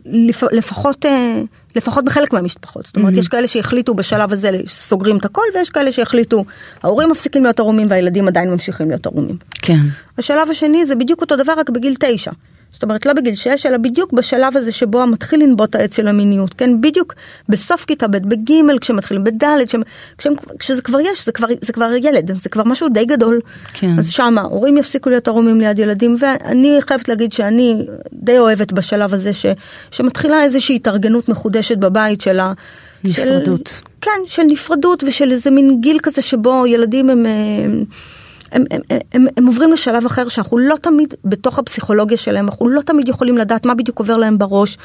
לפחות, 0.52 1.06
אה, 1.06 1.42
לפחות 1.76 2.06
בחלק 2.06 2.34
מהמשפחות. 2.34 2.86
זאת 2.86 2.96
אומרת, 2.96 3.14
mm-hmm. 3.14 3.20
יש 3.20 3.28
כאלה 3.28 3.48
שהחליטו 3.48 3.94
בשלב 3.94 4.34
הזה 4.34 4.50
סוגרים 4.68 5.18
את 5.18 5.26
הכל, 5.26 5.42
ויש 5.56 5.70
כאלה 5.70 5.92
שהחליטו, 5.92 6.46
ההורים 6.84 7.12
מפסיקים 7.12 7.44
להיות 7.44 7.60
ערומים 7.60 7.88
והילדים 7.90 8.28
עדיין 8.28 8.50
ממשיכים 8.50 8.90
להיות 8.90 9.06
ערומים. 9.06 9.38
כן. 9.54 9.80
השלב 10.18 10.50
השני 10.50 10.86
זה 10.86 10.96
בדיוק 10.96 11.22
אותו 11.22 11.36
דבר, 11.36 11.54
רק 11.58 11.70
בגיל 11.70 11.96
תשע. 12.00 12.32
זאת 12.74 12.84
אומרת 12.84 13.06
לא 13.06 13.14
בגיל 13.14 13.36
6 13.36 13.66
אלא 13.66 13.78
בדיוק 13.78 14.14
בשלב 14.14 14.58
הזה 14.58 14.72
שבו 14.72 15.08
מתחיל 15.08 15.44
לנבוט 15.44 15.76
העץ 15.76 15.96
של 15.96 16.08
המיניות 16.08 16.54
כן 16.54 16.82
בדיוק 16.82 17.14
בסוף 17.50 17.86
כיתה 17.86 18.08
ב' 18.08 18.18
בג' 18.18 18.52
כשמתחילים 18.82 19.24
בד' 19.24 19.44
כשהם, 20.18 20.34
כשזה 20.60 20.82
כבר 20.82 21.00
יש 21.00 21.26
זה 21.26 21.32
כבר 21.32 21.48
זה 21.62 21.74
כבר 21.74 21.90
ילד 22.04 22.42
זה 22.42 22.50
כבר 22.50 22.64
משהו 22.66 22.90
די 22.90 23.06
גדול 23.06 23.40
כן. 23.74 24.00
אז 24.00 24.10
שמה 24.10 24.42
הורים 24.42 24.78
יפסיקו 24.78 25.10
להיות 25.10 25.28
ערומים 25.28 25.62
ליד 25.62 25.80
ילדים 25.80 26.16
ואני 26.20 26.78
חייבת 26.82 27.10
להגיד 27.10 27.34
שאני 27.34 27.86
די 28.14 28.40
אוהבת 28.40 28.72
בשלב 28.72 29.14
הזה 29.14 29.34
ש, 29.34 29.46
שמתחילה 29.92 30.44
איזושהי 30.44 30.76
התארגנות 30.76 31.30
מחודשת 31.30 31.78
בבית 31.78 32.22
של 32.22 32.40
ה... 32.40 32.54
נפרדות. 33.04 33.68
של, 33.68 33.76
כן 34.02 34.22
של 34.28 34.44
נפרדות 34.44 35.04
ושל 35.08 35.32
איזה 35.32 35.52
מין 35.52 35.82
גיל 35.82 36.00
כזה 36.04 36.22
שבו 36.22 36.66
ילדים 36.68 37.10
הם. 37.10 37.26
הם 37.26 37.84
הם, 38.54 38.64
הם, 38.72 38.82
הם, 39.12 39.28
הם 39.38 39.48
עוברים 39.48 39.72
לשלב 39.72 40.06
אחר 40.06 40.30
שאנחנו 40.30 40.58
לא 40.58 40.76
תמיד 40.82 41.14
בתוך 41.26 41.60
הפסיכולוגיה 41.60 42.18
שלהם, 42.18 42.46
אנחנו 42.46 42.68
לא 42.68 42.82
תמיד 42.82 43.08
יכולים 43.10 43.38
לדעת 43.38 43.66
מה 43.66 43.76
בדיוק 43.76 44.00
עובר 44.00 44.18
להם 44.18 44.38
בראש. 44.38 44.78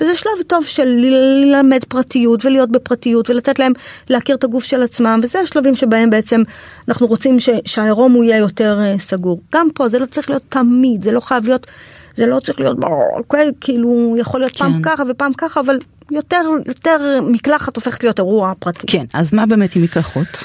וזה 0.00 0.16
שלב 0.16 0.42
טוב 0.46 0.64
של 0.64 0.84
ללמד 0.84 1.84
פרטיות 1.88 2.44
ולהיות 2.44 2.70
בפרטיות 2.70 3.30
ולתת 3.30 3.58
להם 3.58 3.72
להכיר 4.08 4.36
את 4.36 4.44
הגוף 4.44 4.64
של 4.64 4.82
עצמם, 4.82 5.20
וזה 5.22 5.40
השלבים 5.40 5.74
שבהם 5.74 6.10
בעצם 6.10 6.42
אנחנו 6.88 7.06
רוצים 7.06 7.40
ש, 7.40 7.50
שהעירום 7.64 8.12
הוא 8.12 8.24
יהיה 8.24 8.38
יותר 8.38 8.80
uh, 8.80 9.00
סגור. 9.00 9.40
גם 9.54 9.68
פה 9.74 9.88
זה 9.88 9.98
לא 9.98 10.06
צריך 10.06 10.30
להיות 10.30 10.42
תמיד, 10.48 11.02
זה 11.02 11.12
לא 11.12 11.20
חייב 11.20 11.46
להיות, 11.46 11.66
זה 12.14 12.26
לא 12.26 12.40
צריך 12.40 12.60
להיות, 12.60 12.76
אוקיי, 13.16 13.50
כאילו 13.60 14.14
יכול 14.18 14.40
להיות 14.40 14.52
כן. 14.52 14.58
פעם 14.58 14.82
ככה 14.82 15.02
ופעם 15.10 15.32
ככה, 15.32 15.60
אבל 15.60 15.78
יותר, 16.10 16.42
יותר 16.66 17.20
מקלחת 17.22 17.76
הופכת 17.76 18.02
להיות 18.02 18.18
אירוע 18.18 18.52
פרטי. 18.58 18.86
כן, 18.86 19.04
אז 19.12 19.34
מה 19.34 19.46
באמת 19.46 19.76
עם 19.76 19.82
מקלחות? 19.82 20.44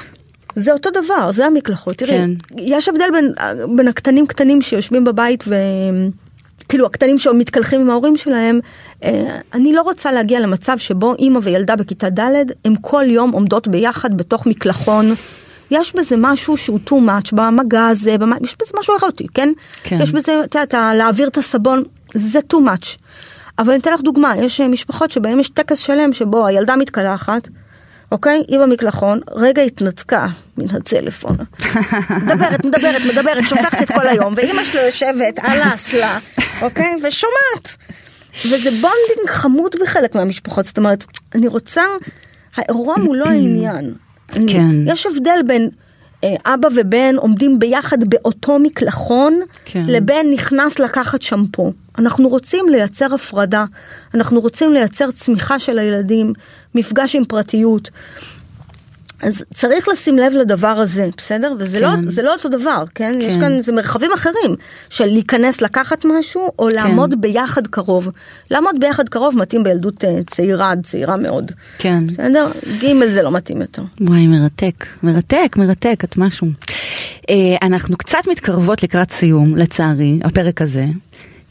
זה 0.55 0.71
אותו 0.73 0.89
דבר, 0.89 1.31
זה 1.31 1.45
המקלחות. 1.45 1.95
תראי, 1.95 2.11
כן. 2.11 2.31
יש 2.57 2.89
הבדל 2.89 3.09
בין, 3.13 3.33
בין 3.75 3.87
הקטנים 3.87 4.27
קטנים 4.27 4.61
שיושבים 4.61 5.03
בבית 5.03 5.43
ו... 5.47 5.55
כאילו 6.69 6.85
הקטנים 6.85 7.17
שמתקלחים 7.17 7.81
עם 7.81 7.89
ההורים 7.89 8.17
שלהם, 8.17 8.59
אה, 9.03 9.39
אני 9.53 9.73
לא 9.73 9.81
רוצה 9.81 10.11
להגיע 10.11 10.39
למצב 10.39 10.77
שבו 10.77 11.15
אימא 11.15 11.39
וילדה 11.43 11.75
בכיתה 11.75 12.09
ד' 12.09 12.43
הם 12.65 12.75
כל 12.75 13.03
יום 13.07 13.31
עומדות 13.31 13.67
ביחד 13.67 14.17
בתוך 14.17 14.47
מקלחון. 14.47 15.13
יש 15.71 15.95
בזה 15.95 16.15
משהו 16.17 16.57
שהוא 16.57 16.79
too 16.89 16.93
much 16.93 17.35
במגע 17.35 17.87
הזה, 17.87 18.17
במ... 18.17 18.31
יש 18.43 18.55
בזה 18.61 18.71
משהו 18.79 18.93
אירוטי, 18.95 19.27
כן? 19.33 19.49
כן. 19.83 20.01
יש 20.01 20.11
בזה, 20.11 20.41
את 20.43 20.55
יודעת, 20.55 20.73
להעביר 20.73 21.27
את 21.27 21.37
הסבון, 21.37 21.83
זה 22.13 22.39
too 22.53 22.57
much. 22.57 22.97
אבל 23.59 23.71
אני 23.73 23.81
אתן 23.81 23.93
לך 23.93 24.01
דוגמה, 24.01 24.37
יש 24.37 24.61
משפחות 24.61 25.11
שבהם 25.11 25.39
יש 25.39 25.49
טקס 25.49 25.77
שלם 25.77 26.13
שבו 26.13 26.45
הילדה 26.47 26.75
מתקלחת, 26.75 27.47
אוקיי? 28.11 28.43
היא 28.47 28.59
במקלחון, 28.59 29.19
רגע 29.31 29.61
התנתקה 29.61 30.27
מן 30.57 30.65
הטלפון. 30.69 31.37
מדברת, 32.23 32.65
מדברת, 32.65 33.01
מדברת, 33.13 33.47
שופכת 33.47 33.81
את 33.81 33.91
כל 33.91 34.07
היום, 34.07 34.33
ואימא 34.37 34.65
שלו 34.65 34.81
יושבת 34.81 35.39
על 35.39 35.61
האסלה, 35.61 36.19
אוקיי? 36.61 36.95
ושומעת. 37.03 37.75
וזה 38.45 38.71
bonding 38.71 39.29
חמוד 39.29 39.75
בחלק 39.81 40.15
מהמשפחות, 40.15 40.65
זאת 40.65 40.77
אומרת, 40.77 41.05
אני 41.35 41.47
רוצה, 41.47 41.83
האירוע 42.55 42.95
הוא 42.95 43.15
לא 43.15 43.25
העניין. 43.25 43.93
כן. 44.27 44.75
יש 44.85 45.05
הבדל 45.05 45.39
בין 45.47 45.69
אה, 46.23 46.53
אבא 46.53 46.67
ובן 46.75 47.15
עומדים 47.17 47.59
ביחד 47.59 48.03
באותו 48.03 48.59
מקלחון, 48.59 49.41
כן. 49.65 49.83
לבן 49.87 50.25
נכנס 50.33 50.79
לקחת 50.79 51.21
שמפו. 51.21 51.73
אנחנו 51.97 52.29
רוצים 52.29 52.69
לייצר 52.69 53.13
הפרדה, 53.13 53.65
אנחנו 54.13 54.39
רוצים 54.39 54.73
לייצר 54.73 55.11
צמיחה 55.11 55.59
של 55.59 55.79
הילדים, 55.79 56.33
מפגש 56.75 57.15
עם 57.15 57.25
פרטיות. 57.25 57.89
אז 59.21 59.43
צריך 59.53 59.87
לשים 59.87 60.17
לב 60.17 60.33
לדבר 60.33 60.67
הזה, 60.67 61.09
בסדר? 61.17 61.53
וזה 61.59 61.79
לא- 61.79 61.87
כן. 61.87 62.01
לא, 62.03 62.11
זה 62.11 62.21
לא 62.21 62.33
אותו 62.33 62.49
דבר, 62.49 62.83
כן? 62.95 63.17
כן? 63.19 63.25
יש 63.27 63.37
כאן, 63.37 63.61
זה 63.61 63.71
מרחבים 63.71 64.09
אחרים 64.15 64.55
של 64.89 65.05
להיכנס 65.05 65.61
לקחת 65.61 66.05
משהו, 66.05 66.51
או 66.59 66.67
כן. 66.67 66.75
לעמוד 66.75 67.21
ביחד 67.21 67.67
קרוב. 67.67 68.09
לעמוד 68.51 68.75
ביחד 68.79 69.09
קרוב 69.09 69.37
מתאים 69.37 69.63
בילדות 69.63 70.03
אה, 70.03 70.19
צעירה 70.29 70.71
עד 70.71 70.85
צעירה 70.85 71.17
מאוד. 71.17 71.51
כן. 71.77 72.07
בסדר? 72.07 72.51
ג' 72.81 73.09
זה 73.09 73.21
לא 73.21 73.31
מתאים 73.31 73.61
יותר. 73.61 73.83
וואי, 74.01 74.27
מרתק, 74.27 74.85
מרתק, 75.03 75.55
מרתק, 75.57 76.01
את 76.03 76.17
משהו. 76.17 76.47
אה, 77.29 77.35
אנחנו 77.61 77.97
קצת 77.97 78.27
מתקרבות 78.31 78.83
לקראת 78.83 79.11
סיום, 79.11 79.57
לצערי, 79.57 80.19
הפרק 80.23 80.61
הזה. 80.61 80.85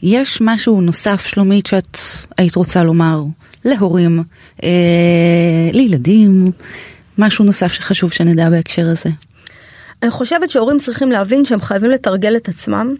יש 0.03 0.41
משהו 0.41 0.81
נוסף, 0.81 1.25
שלומית, 1.25 1.65
שאת 1.65 1.97
היית 2.37 2.55
רוצה 2.55 2.83
לומר 2.83 3.23
להורים, 3.65 4.23
אה, 4.63 4.69
לילדים? 5.73 6.51
משהו 7.17 7.45
נוסף 7.45 7.71
שחשוב 7.71 8.11
שנדע 8.11 8.49
בהקשר 8.49 8.89
הזה. 8.89 9.09
אני 10.03 10.11
חושבת 10.11 10.49
שהורים 10.49 10.79
צריכים 10.79 11.11
להבין 11.11 11.45
שהם 11.45 11.61
חייבים 11.61 11.91
לתרגל 11.91 12.35
את 12.35 12.49
עצמם. 12.49 12.95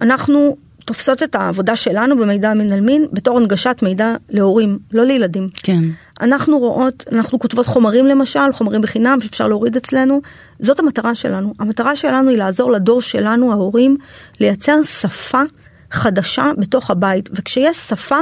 אנחנו 0.00 0.56
תופסות 0.84 1.22
את 1.22 1.34
העבודה 1.34 1.76
שלנו 1.76 2.18
במידע 2.18 2.54
מין 2.54 2.72
על 2.72 2.80
מין 2.80 3.06
בתור 3.12 3.38
הנגשת 3.38 3.78
מידע 3.82 4.14
להורים, 4.30 4.78
לא 4.92 5.04
לילדים. 5.04 5.48
כן. 5.62 5.82
אנחנו 6.20 6.58
רואות, 6.58 7.04
אנחנו 7.12 7.38
כותבות 7.38 7.66
חומרים 7.66 8.06
למשל, 8.06 8.52
חומרים 8.52 8.80
בחינם 8.80 9.18
שאפשר 9.20 9.48
להוריד 9.48 9.76
אצלנו, 9.76 10.20
זאת 10.60 10.80
המטרה 10.80 11.14
שלנו. 11.14 11.54
המטרה 11.58 11.96
שלנו 11.96 12.30
היא 12.30 12.38
לעזור 12.38 12.72
לדור 12.72 13.02
שלנו, 13.02 13.52
ההורים, 13.52 13.96
לייצר 14.40 14.82
שפה 14.82 15.42
חדשה 15.92 16.50
בתוך 16.58 16.90
הבית, 16.90 17.28
וכשיש 17.32 17.76
שפה 17.76 18.18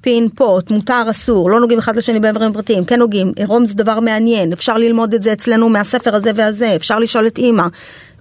פין 0.00 0.28
פוט, 0.28 0.70
מותר 0.70 1.02
אסור, 1.10 1.50
לא 1.50 1.60
נוגעים 1.60 1.78
אחד 1.78 1.96
לשני 1.96 2.20
באיברים 2.20 2.52
פרטיים, 2.52 2.84
כן 2.84 2.98
נוגעים, 2.98 3.32
עירום 3.36 3.66
זה 3.66 3.74
דבר 3.74 4.00
מעניין, 4.00 4.52
אפשר 4.52 4.78
ללמוד 4.78 5.14
את 5.14 5.22
זה 5.22 5.32
אצלנו 5.32 5.68
מהספר 5.68 6.14
הזה 6.14 6.30
והזה, 6.34 6.76
אפשר 6.76 6.98
לשאול 6.98 7.26
את 7.26 7.38
אימא. 7.38 7.66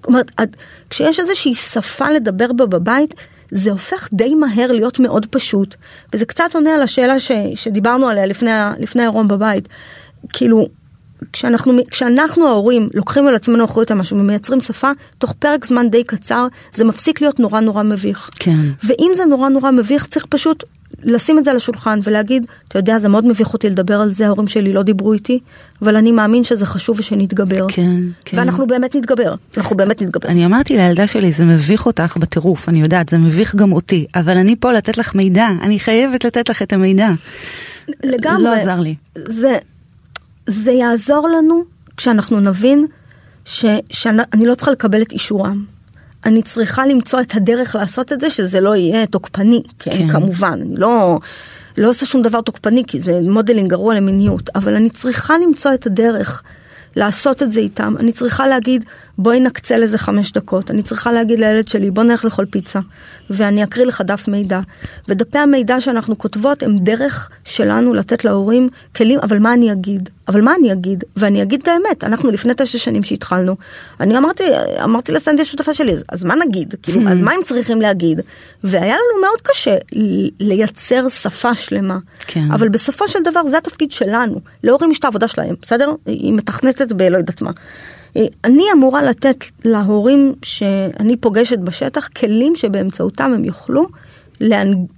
אומרת, 0.08 0.32
כשיש 0.90 1.20
איזושהי 1.20 1.54
שפה 1.54 2.12
לדבר 2.12 2.54
בה 2.54 2.66
בבית, 2.66 3.14
זה 3.52 3.72
הופך 3.72 4.10
די 4.14 4.36
מהר 4.36 4.72
להיות 4.72 5.00
מאוד 5.00 5.26
פשוט, 5.26 5.76
וזה 6.14 6.26
קצת 6.26 6.50
עונה 6.54 6.76
על 6.76 6.82
השאלה 6.82 7.20
ש, 7.20 7.32
שדיברנו 7.56 8.08
עליה 8.08 8.26
לפני, 8.26 9.02
העירום 9.02 9.28
בבית. 9.28 9.70
כאילו, 10.34 10.68
כשאנחנו, 11.34 11.74
כשאנחנו 11.92 12.48
ההורים 12.48 12.90
לוקחים 12.94 13.28
על 13.28 13.36
עצמנו 13.36 13.66
אחריות 13.66 13.92
על 13.92 13.98
משהו 13.98 14.18
ומייצרים 14.18 14.62
שפה, 14.62 14.92
תוך 15.18 15.34
פרק 15.40 15.66
זמן 15.66 15.90
די 15.90 16.04
קצר, 16.04 16.48
זה 16.74 16.86
מפסיק 16.86 17.22
להיות 17.22 17.40
נורא 17.40 17.60
נורא 17.60 17.84
מביך. 17.84 18.30
כן. 18.36 18.60
ואם 18.84 19.12
זה 19.14 19.26
נורא 19.26 19.50
נורא 19.50 19.72
מביך, 19.72 20.08
צריך 20.08 20.26
פשוט 20.26 20.64
לשים 21.04 21.40
את 21.40 21.46
זה 21.46 21.52
על 21.52 21.58
השולחן 21.58 22.00
ולהגיד, 22.04 22.46
אתה 22.68 22.80
יודע, 22.80 23.00
זה 23.00 23.10
מאוד 23.10 23.26
מביך 23.26 23.54
אותי 23.54 23.70
לדבר 23.70 24.02
על 24.02 24.14
זה, 24.14 24.26
ההורים 24.26 24.48
שלי 24.48 24.74
לא 24.74 24.84
דיברו 24.84 25.14
איתי, 25.14 25.40
אבל 25.82 25.96
אני 25.96 26.12
מאמין 26.12 26.44
שזה 26.44 26.66
חשוב 26.66 27.00
ושנתגבר. 27.00 27.66
כן, 27.70 28.02
כן. 28.26 28.38
ואנחנו 28.38 28.68
באמת 28.68 28.96
נתגבר, 28.96 29.36
אנחנו 29.58 29.78
באמת 29.78 30.02
נתגבר. 30.02 30.30
אני 30.30 30.46
אמרתי 30.46 30.78
לילדה 30.78 31.08
שלי, 31.08 31.32
זה 31.32 31.46
מביך 31.46 31.86
אותך 31.86 32.18
בטירוף, 32.18 32.70
אני 32.70 32.82
יודעת, 32.82 33.10
זה 33.10 33.18
מביך 33.18 33.56
גם 33.56 33.72
אותי, 33.72 34.06
אבל 34.16 34.38
אני 34.38 34.56
פה 34.60 34.72
לתת 34.72 34.98
לך 34.98 35.16
מידע, 35.16 35.48
אני 35.62 35.80
חייבת 35.80 36.26
לתת 36.26 36.50
לך 36.50 36.62
את 36.62 36.74
המידע. 36.74 37.10
לגמרי. 38.04 38.44
לא 38.44 38.54
עזר 38.54 38.80
לי. 38.80 38.96
זה, 39.16 39.58
זה 40.48 40.72
יעזור 40.72 41.30
לנו 41.30 41.64
כשאנחנו 41.98 42.40
נבין 42.40 42.88
ש, 43.46 43.66
שאני 43.90 44.46
לא 44.46 44.56
צריכה 44.56 44.72
לקבל 44.72 45.02
את 45.02 45.12
אישורם. 45.12 45.66
אני 46.26 46.42
צריכה 46.42 46.86
למצוא 46.86 47.22
את 47.22 47.36
הדרך 47.36 47.76
לעשות 47.76 48.14
את 48.14 48.22
זה, 48.22 48.30
שזה 48.30 48.62
לא 48.62 48.76
יהיה 48.76 49.06
תוקפני, 49.06 49.64
כן, 49.80 49.92
כן. 49.92 50.10
כמובן, 50.12 50.60
אני 50.62 50.76
לא, 50.76 51.20
לא 51.78 51.90
עושה 51.90 52.06
שום 52.06 52.22
דבר 52.22 52.42
תוקפני, 52.42 52.84
כי 52.88 53.00
זה 53.00 53.20
modeling 53.24 53.70
גרוע 53.70 53.96
למיניות, 53.96 54.50
אבל 54.56 54.76
אני 54.76 54.90
צריכה 54.90 55.38
למצוא 55.38 55.74
את 55.74 55.86
הדרך 55.86 56.44
לעשות 56.96 57.44
את 57.44 57.52
זה 57.52 57.60
איתם. 57.60 57.96
אני 58.00 58.12
צריכה 58.12 58.48
להגיד, 58.48 58.86
בואי 59.18 59.40
נקצה 59.40 59.78
לזה 59.78 59.98
חמש 59.98 60.32
דקות. 60.32 60.72
אני 60.72 60.84
צריכה 60.84 61.12
להגיד 61.12 61.40
לילד 61.40 61.68
שלי, 61.68 61.92
בוא 61.92 62.04
נלך 62.04 62.26
לאכול 62.26 62.46
פיצה, 62.46 62.80
ואני 63.30 63.64
אקריא 63.64 63.86
לך 63.86 64.02
דף 64.02 64.28
מידע. 64.28 64.60
ודפי 65.08 65.38
המידע 65.38 65.82
שאנחנו 65.82 66.18
כותבות 66.18 66.64
הם 66.64 66.78
דרך 66.78 67.30
שלנו 67.44 67.94
לתת 67.94 68.26
להורים 68.26 68.70
כלים, 68.96 69.20
אבל 69.20 69.40
מה 69.40 69.54
אני 69.54 69.72
אגיד? 69.72 70.10
אבל 70.28 70.42
מה 70.42 70.56
אני 70.60 70.74
אגיד? 70.74 71.04
ואני 71.16 71.42
אגיד 71.42 71.62
את 71.62 71.68
האמת, 71.68 72.04
אנחנו 72.04 72.32
לפני 72.32 72.54
תשע 72.58 72.78
שנים 72.78 73.04
שהתחלנו, 73.04 73.56
אני 74.00 74.18
אמרתי, 74.18 74.44
אמרתי 74.84 75.12
לסנדי 75.12 75.42
השותפה 75.42 75.74
שלי, 75.74 75.96
אז 76.10 76.24
מה 76.24 76.36
נגיד? 76.36 76.76
כאילו, 76.84 77.10
אז 77.10 77.18
מה 77.18 77.32
הם 77.32 77.44
צריכים 77.44 77.82
להגיד? 77.82 78.22
והיה 78.64 78.96
לנו 78.96 79.22
מאוד 79.22 79.42
קשה 79.44 79.76
לייצר 80.40 81.10
שפה 81.10 81.56
שלמה. 81.56 81.98
כן. 82.28 82.52
אבל 82.52 82.70
בסופו 82.70 83.08
של 83.08 83.20
דבר 83.24 83.42
זה 83.50 83.58
התפקיד 83.58 83.92
שלנו. 83.92 84.40
להורים 84.64 84.92
יש 84.92 85.00
את 85.00 85.06
העבודה 85.06 85.28
שלהם, 85.28 85.56
בסדר? 85.62 85.94
היא 86.06 86.34
מתכנתת 86.34 86.83
בלא 86.92 87.18
יודעת 87.18 87.42
מה. 87.42 87.52
אני 88.44 88.64
אמורה 88.74 89.04
לתת 89.04 89.46
להורים 89.66 90.34
שאני 90.46 91.18
פוגשת 91.18 91.60
בשטח 91.60 92.08
כלים 92.08 92.56
שבאמצעותם 92.56 93.32
הם 93.36 93.46
יוכלו 93.46 93.88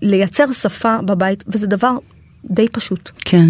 לייצר 0.01 0.53
שפה 0.53 0.97
בבית, 1.05 1.43
וזה 1.47 1.67
דבר 1.67 1.97
די 2.45 2.69
פשוט. 2.69 3.11
כן. 3.25 3.49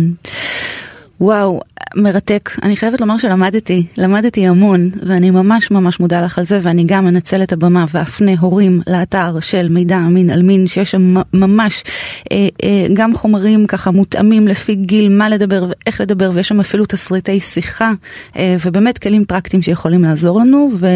וואו, 1.22 1.62
מרתק. 1.96 2.50
אני 2.64 2.76
חייבת 2.76 3.02
לומר 3.02 3.18
שלמדתי, 3.18 3.86
למדתי 3.98 4.48
המון, 4.48 4.90
ואני 5.08 5.30
ממש 5.32 5.72
ממש 5.72 6.00
מודה 6.00 6.22
לך 6.22 6.38
על 6.38 6.46
זה, 6.46 6.60
ואני 6.64 6.84
גם 6.88 7.08
אנצל 7.08 7.44
את 7.44 7.54
הבמה 7.54 7.86
ואפנה 7.94 8.32
הורים 8.40 8.82
לאתר 8.88 9.40
של 9.40 9.70
מידע 9.70 9.98
אמין 9.98 10.30
על 10.30 10.42
מין, 10.42 10.68
שיש 10.68 10.92
שם 10.92 11.16
ממש 11.34 11.84
אה, 12.32 12.48
אה, 12.64 12.88
גם 12.94 13.16
חומרים 13.16 13.68
ככה 13.68 13.92
מותאמים 13.92 14.48
לפי 14.48 14.76
גיל, 14.76 15.10
מה 15.10 15.30
לדבר 15.30 15.70
ואיך 15.70 16.02
לדבר, 16.02 16.32
ויש 16.34 16.48
שם 16.48 16.60
אפילו 16.60 16.86
תסריטי 16.86 17.40
שיחה, 17.40 17.92
אה, 18.38 18.56
ובאמת 18.66 18.98
כלים 18.98 19.26
פרקטיים 19.26 19.62
שיכולים 19.62 20.04
לעזור 20.04 20.40
לנו, 20.40 20.70
ו, 20.76 20.88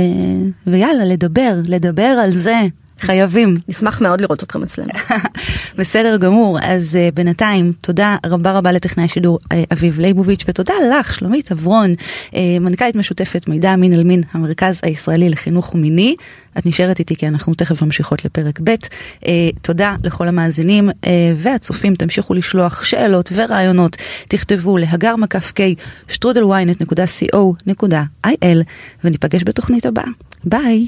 ויאללה, 0.67 1.05
לדבר, 1.05 1.53
לדבר 1.65 2.03
על 2.03 2.32
זה. 2.32 2.61
חייבים. 2.99 3.57
נשמח 3.67 4.01
מאוד 4.01 4.21
לראות 4.21 4.43
אתכם 4.43 4.63
אצלנו. 4.63 4.89
בסדר 5.77 6.17
גמור, 6.17 6.59
אז 6.61 6.97
uh, 6.97 7.15
בינתיים 7.15 7.73
תודה 7.81 8.17
רבה 8.25 8.51
רבה 8.51 8.71
לטכנאי 8.71 9.07
שידור 9.07 9.39
uh, 9.43 9.47
אביב 9.71 9.99
ליבוביץ' 9.99 10.43
ותודה 10.47 10.73
לך 10.91 11.13
שלומית 11.13 11.51
אברון, 11.51 11.93
uh, 11.93 12.35
מנכ"לית 12.61 12.95
משותפת 12.95 13.47
מידע 13.47 13.75
מין 13.75 13.93
על 13.93 14.03
מין 14.03 14.23
המרכז 14.31 14.79
הישראלי 14.83 15.29
לחינוך 15.29 15.75
מיני. 15.75 16.15
את 16.57 16.65
נשארת 16.65 16.99
איתי 16.99 17.15
כי 17.15 17.27
אנחנו 17.27 17.53
תכף 17.53 17.81
ממשיכות 17.81 18.25
לפרק 18.25 18.59
ב'. 18.63 18.69
Uh, 18.69 19.27
תודה 19.61 19.95
לכל 20.03 20.27
המאזינים 20.27 20.89
uh, 20.89 20.93
והצופים, 21.37 21.95
תמשיכו 21.95 22.33
לשלוח 22.33 22.83
שאלות 22.83 23.31
ורעיונות, 23.35 23.97
תכתבו 24.27 24.77
להגר 24.77 25.15
מקף 25.15 25.51
k 25.55 25.59
שטרודלוויינט.co.il 26.07 28.63
וניפגש 29.03 29.41
בתוכנית 29.45 29.85
הבאה. 29.85 30.05
ביי. 30.43 30.87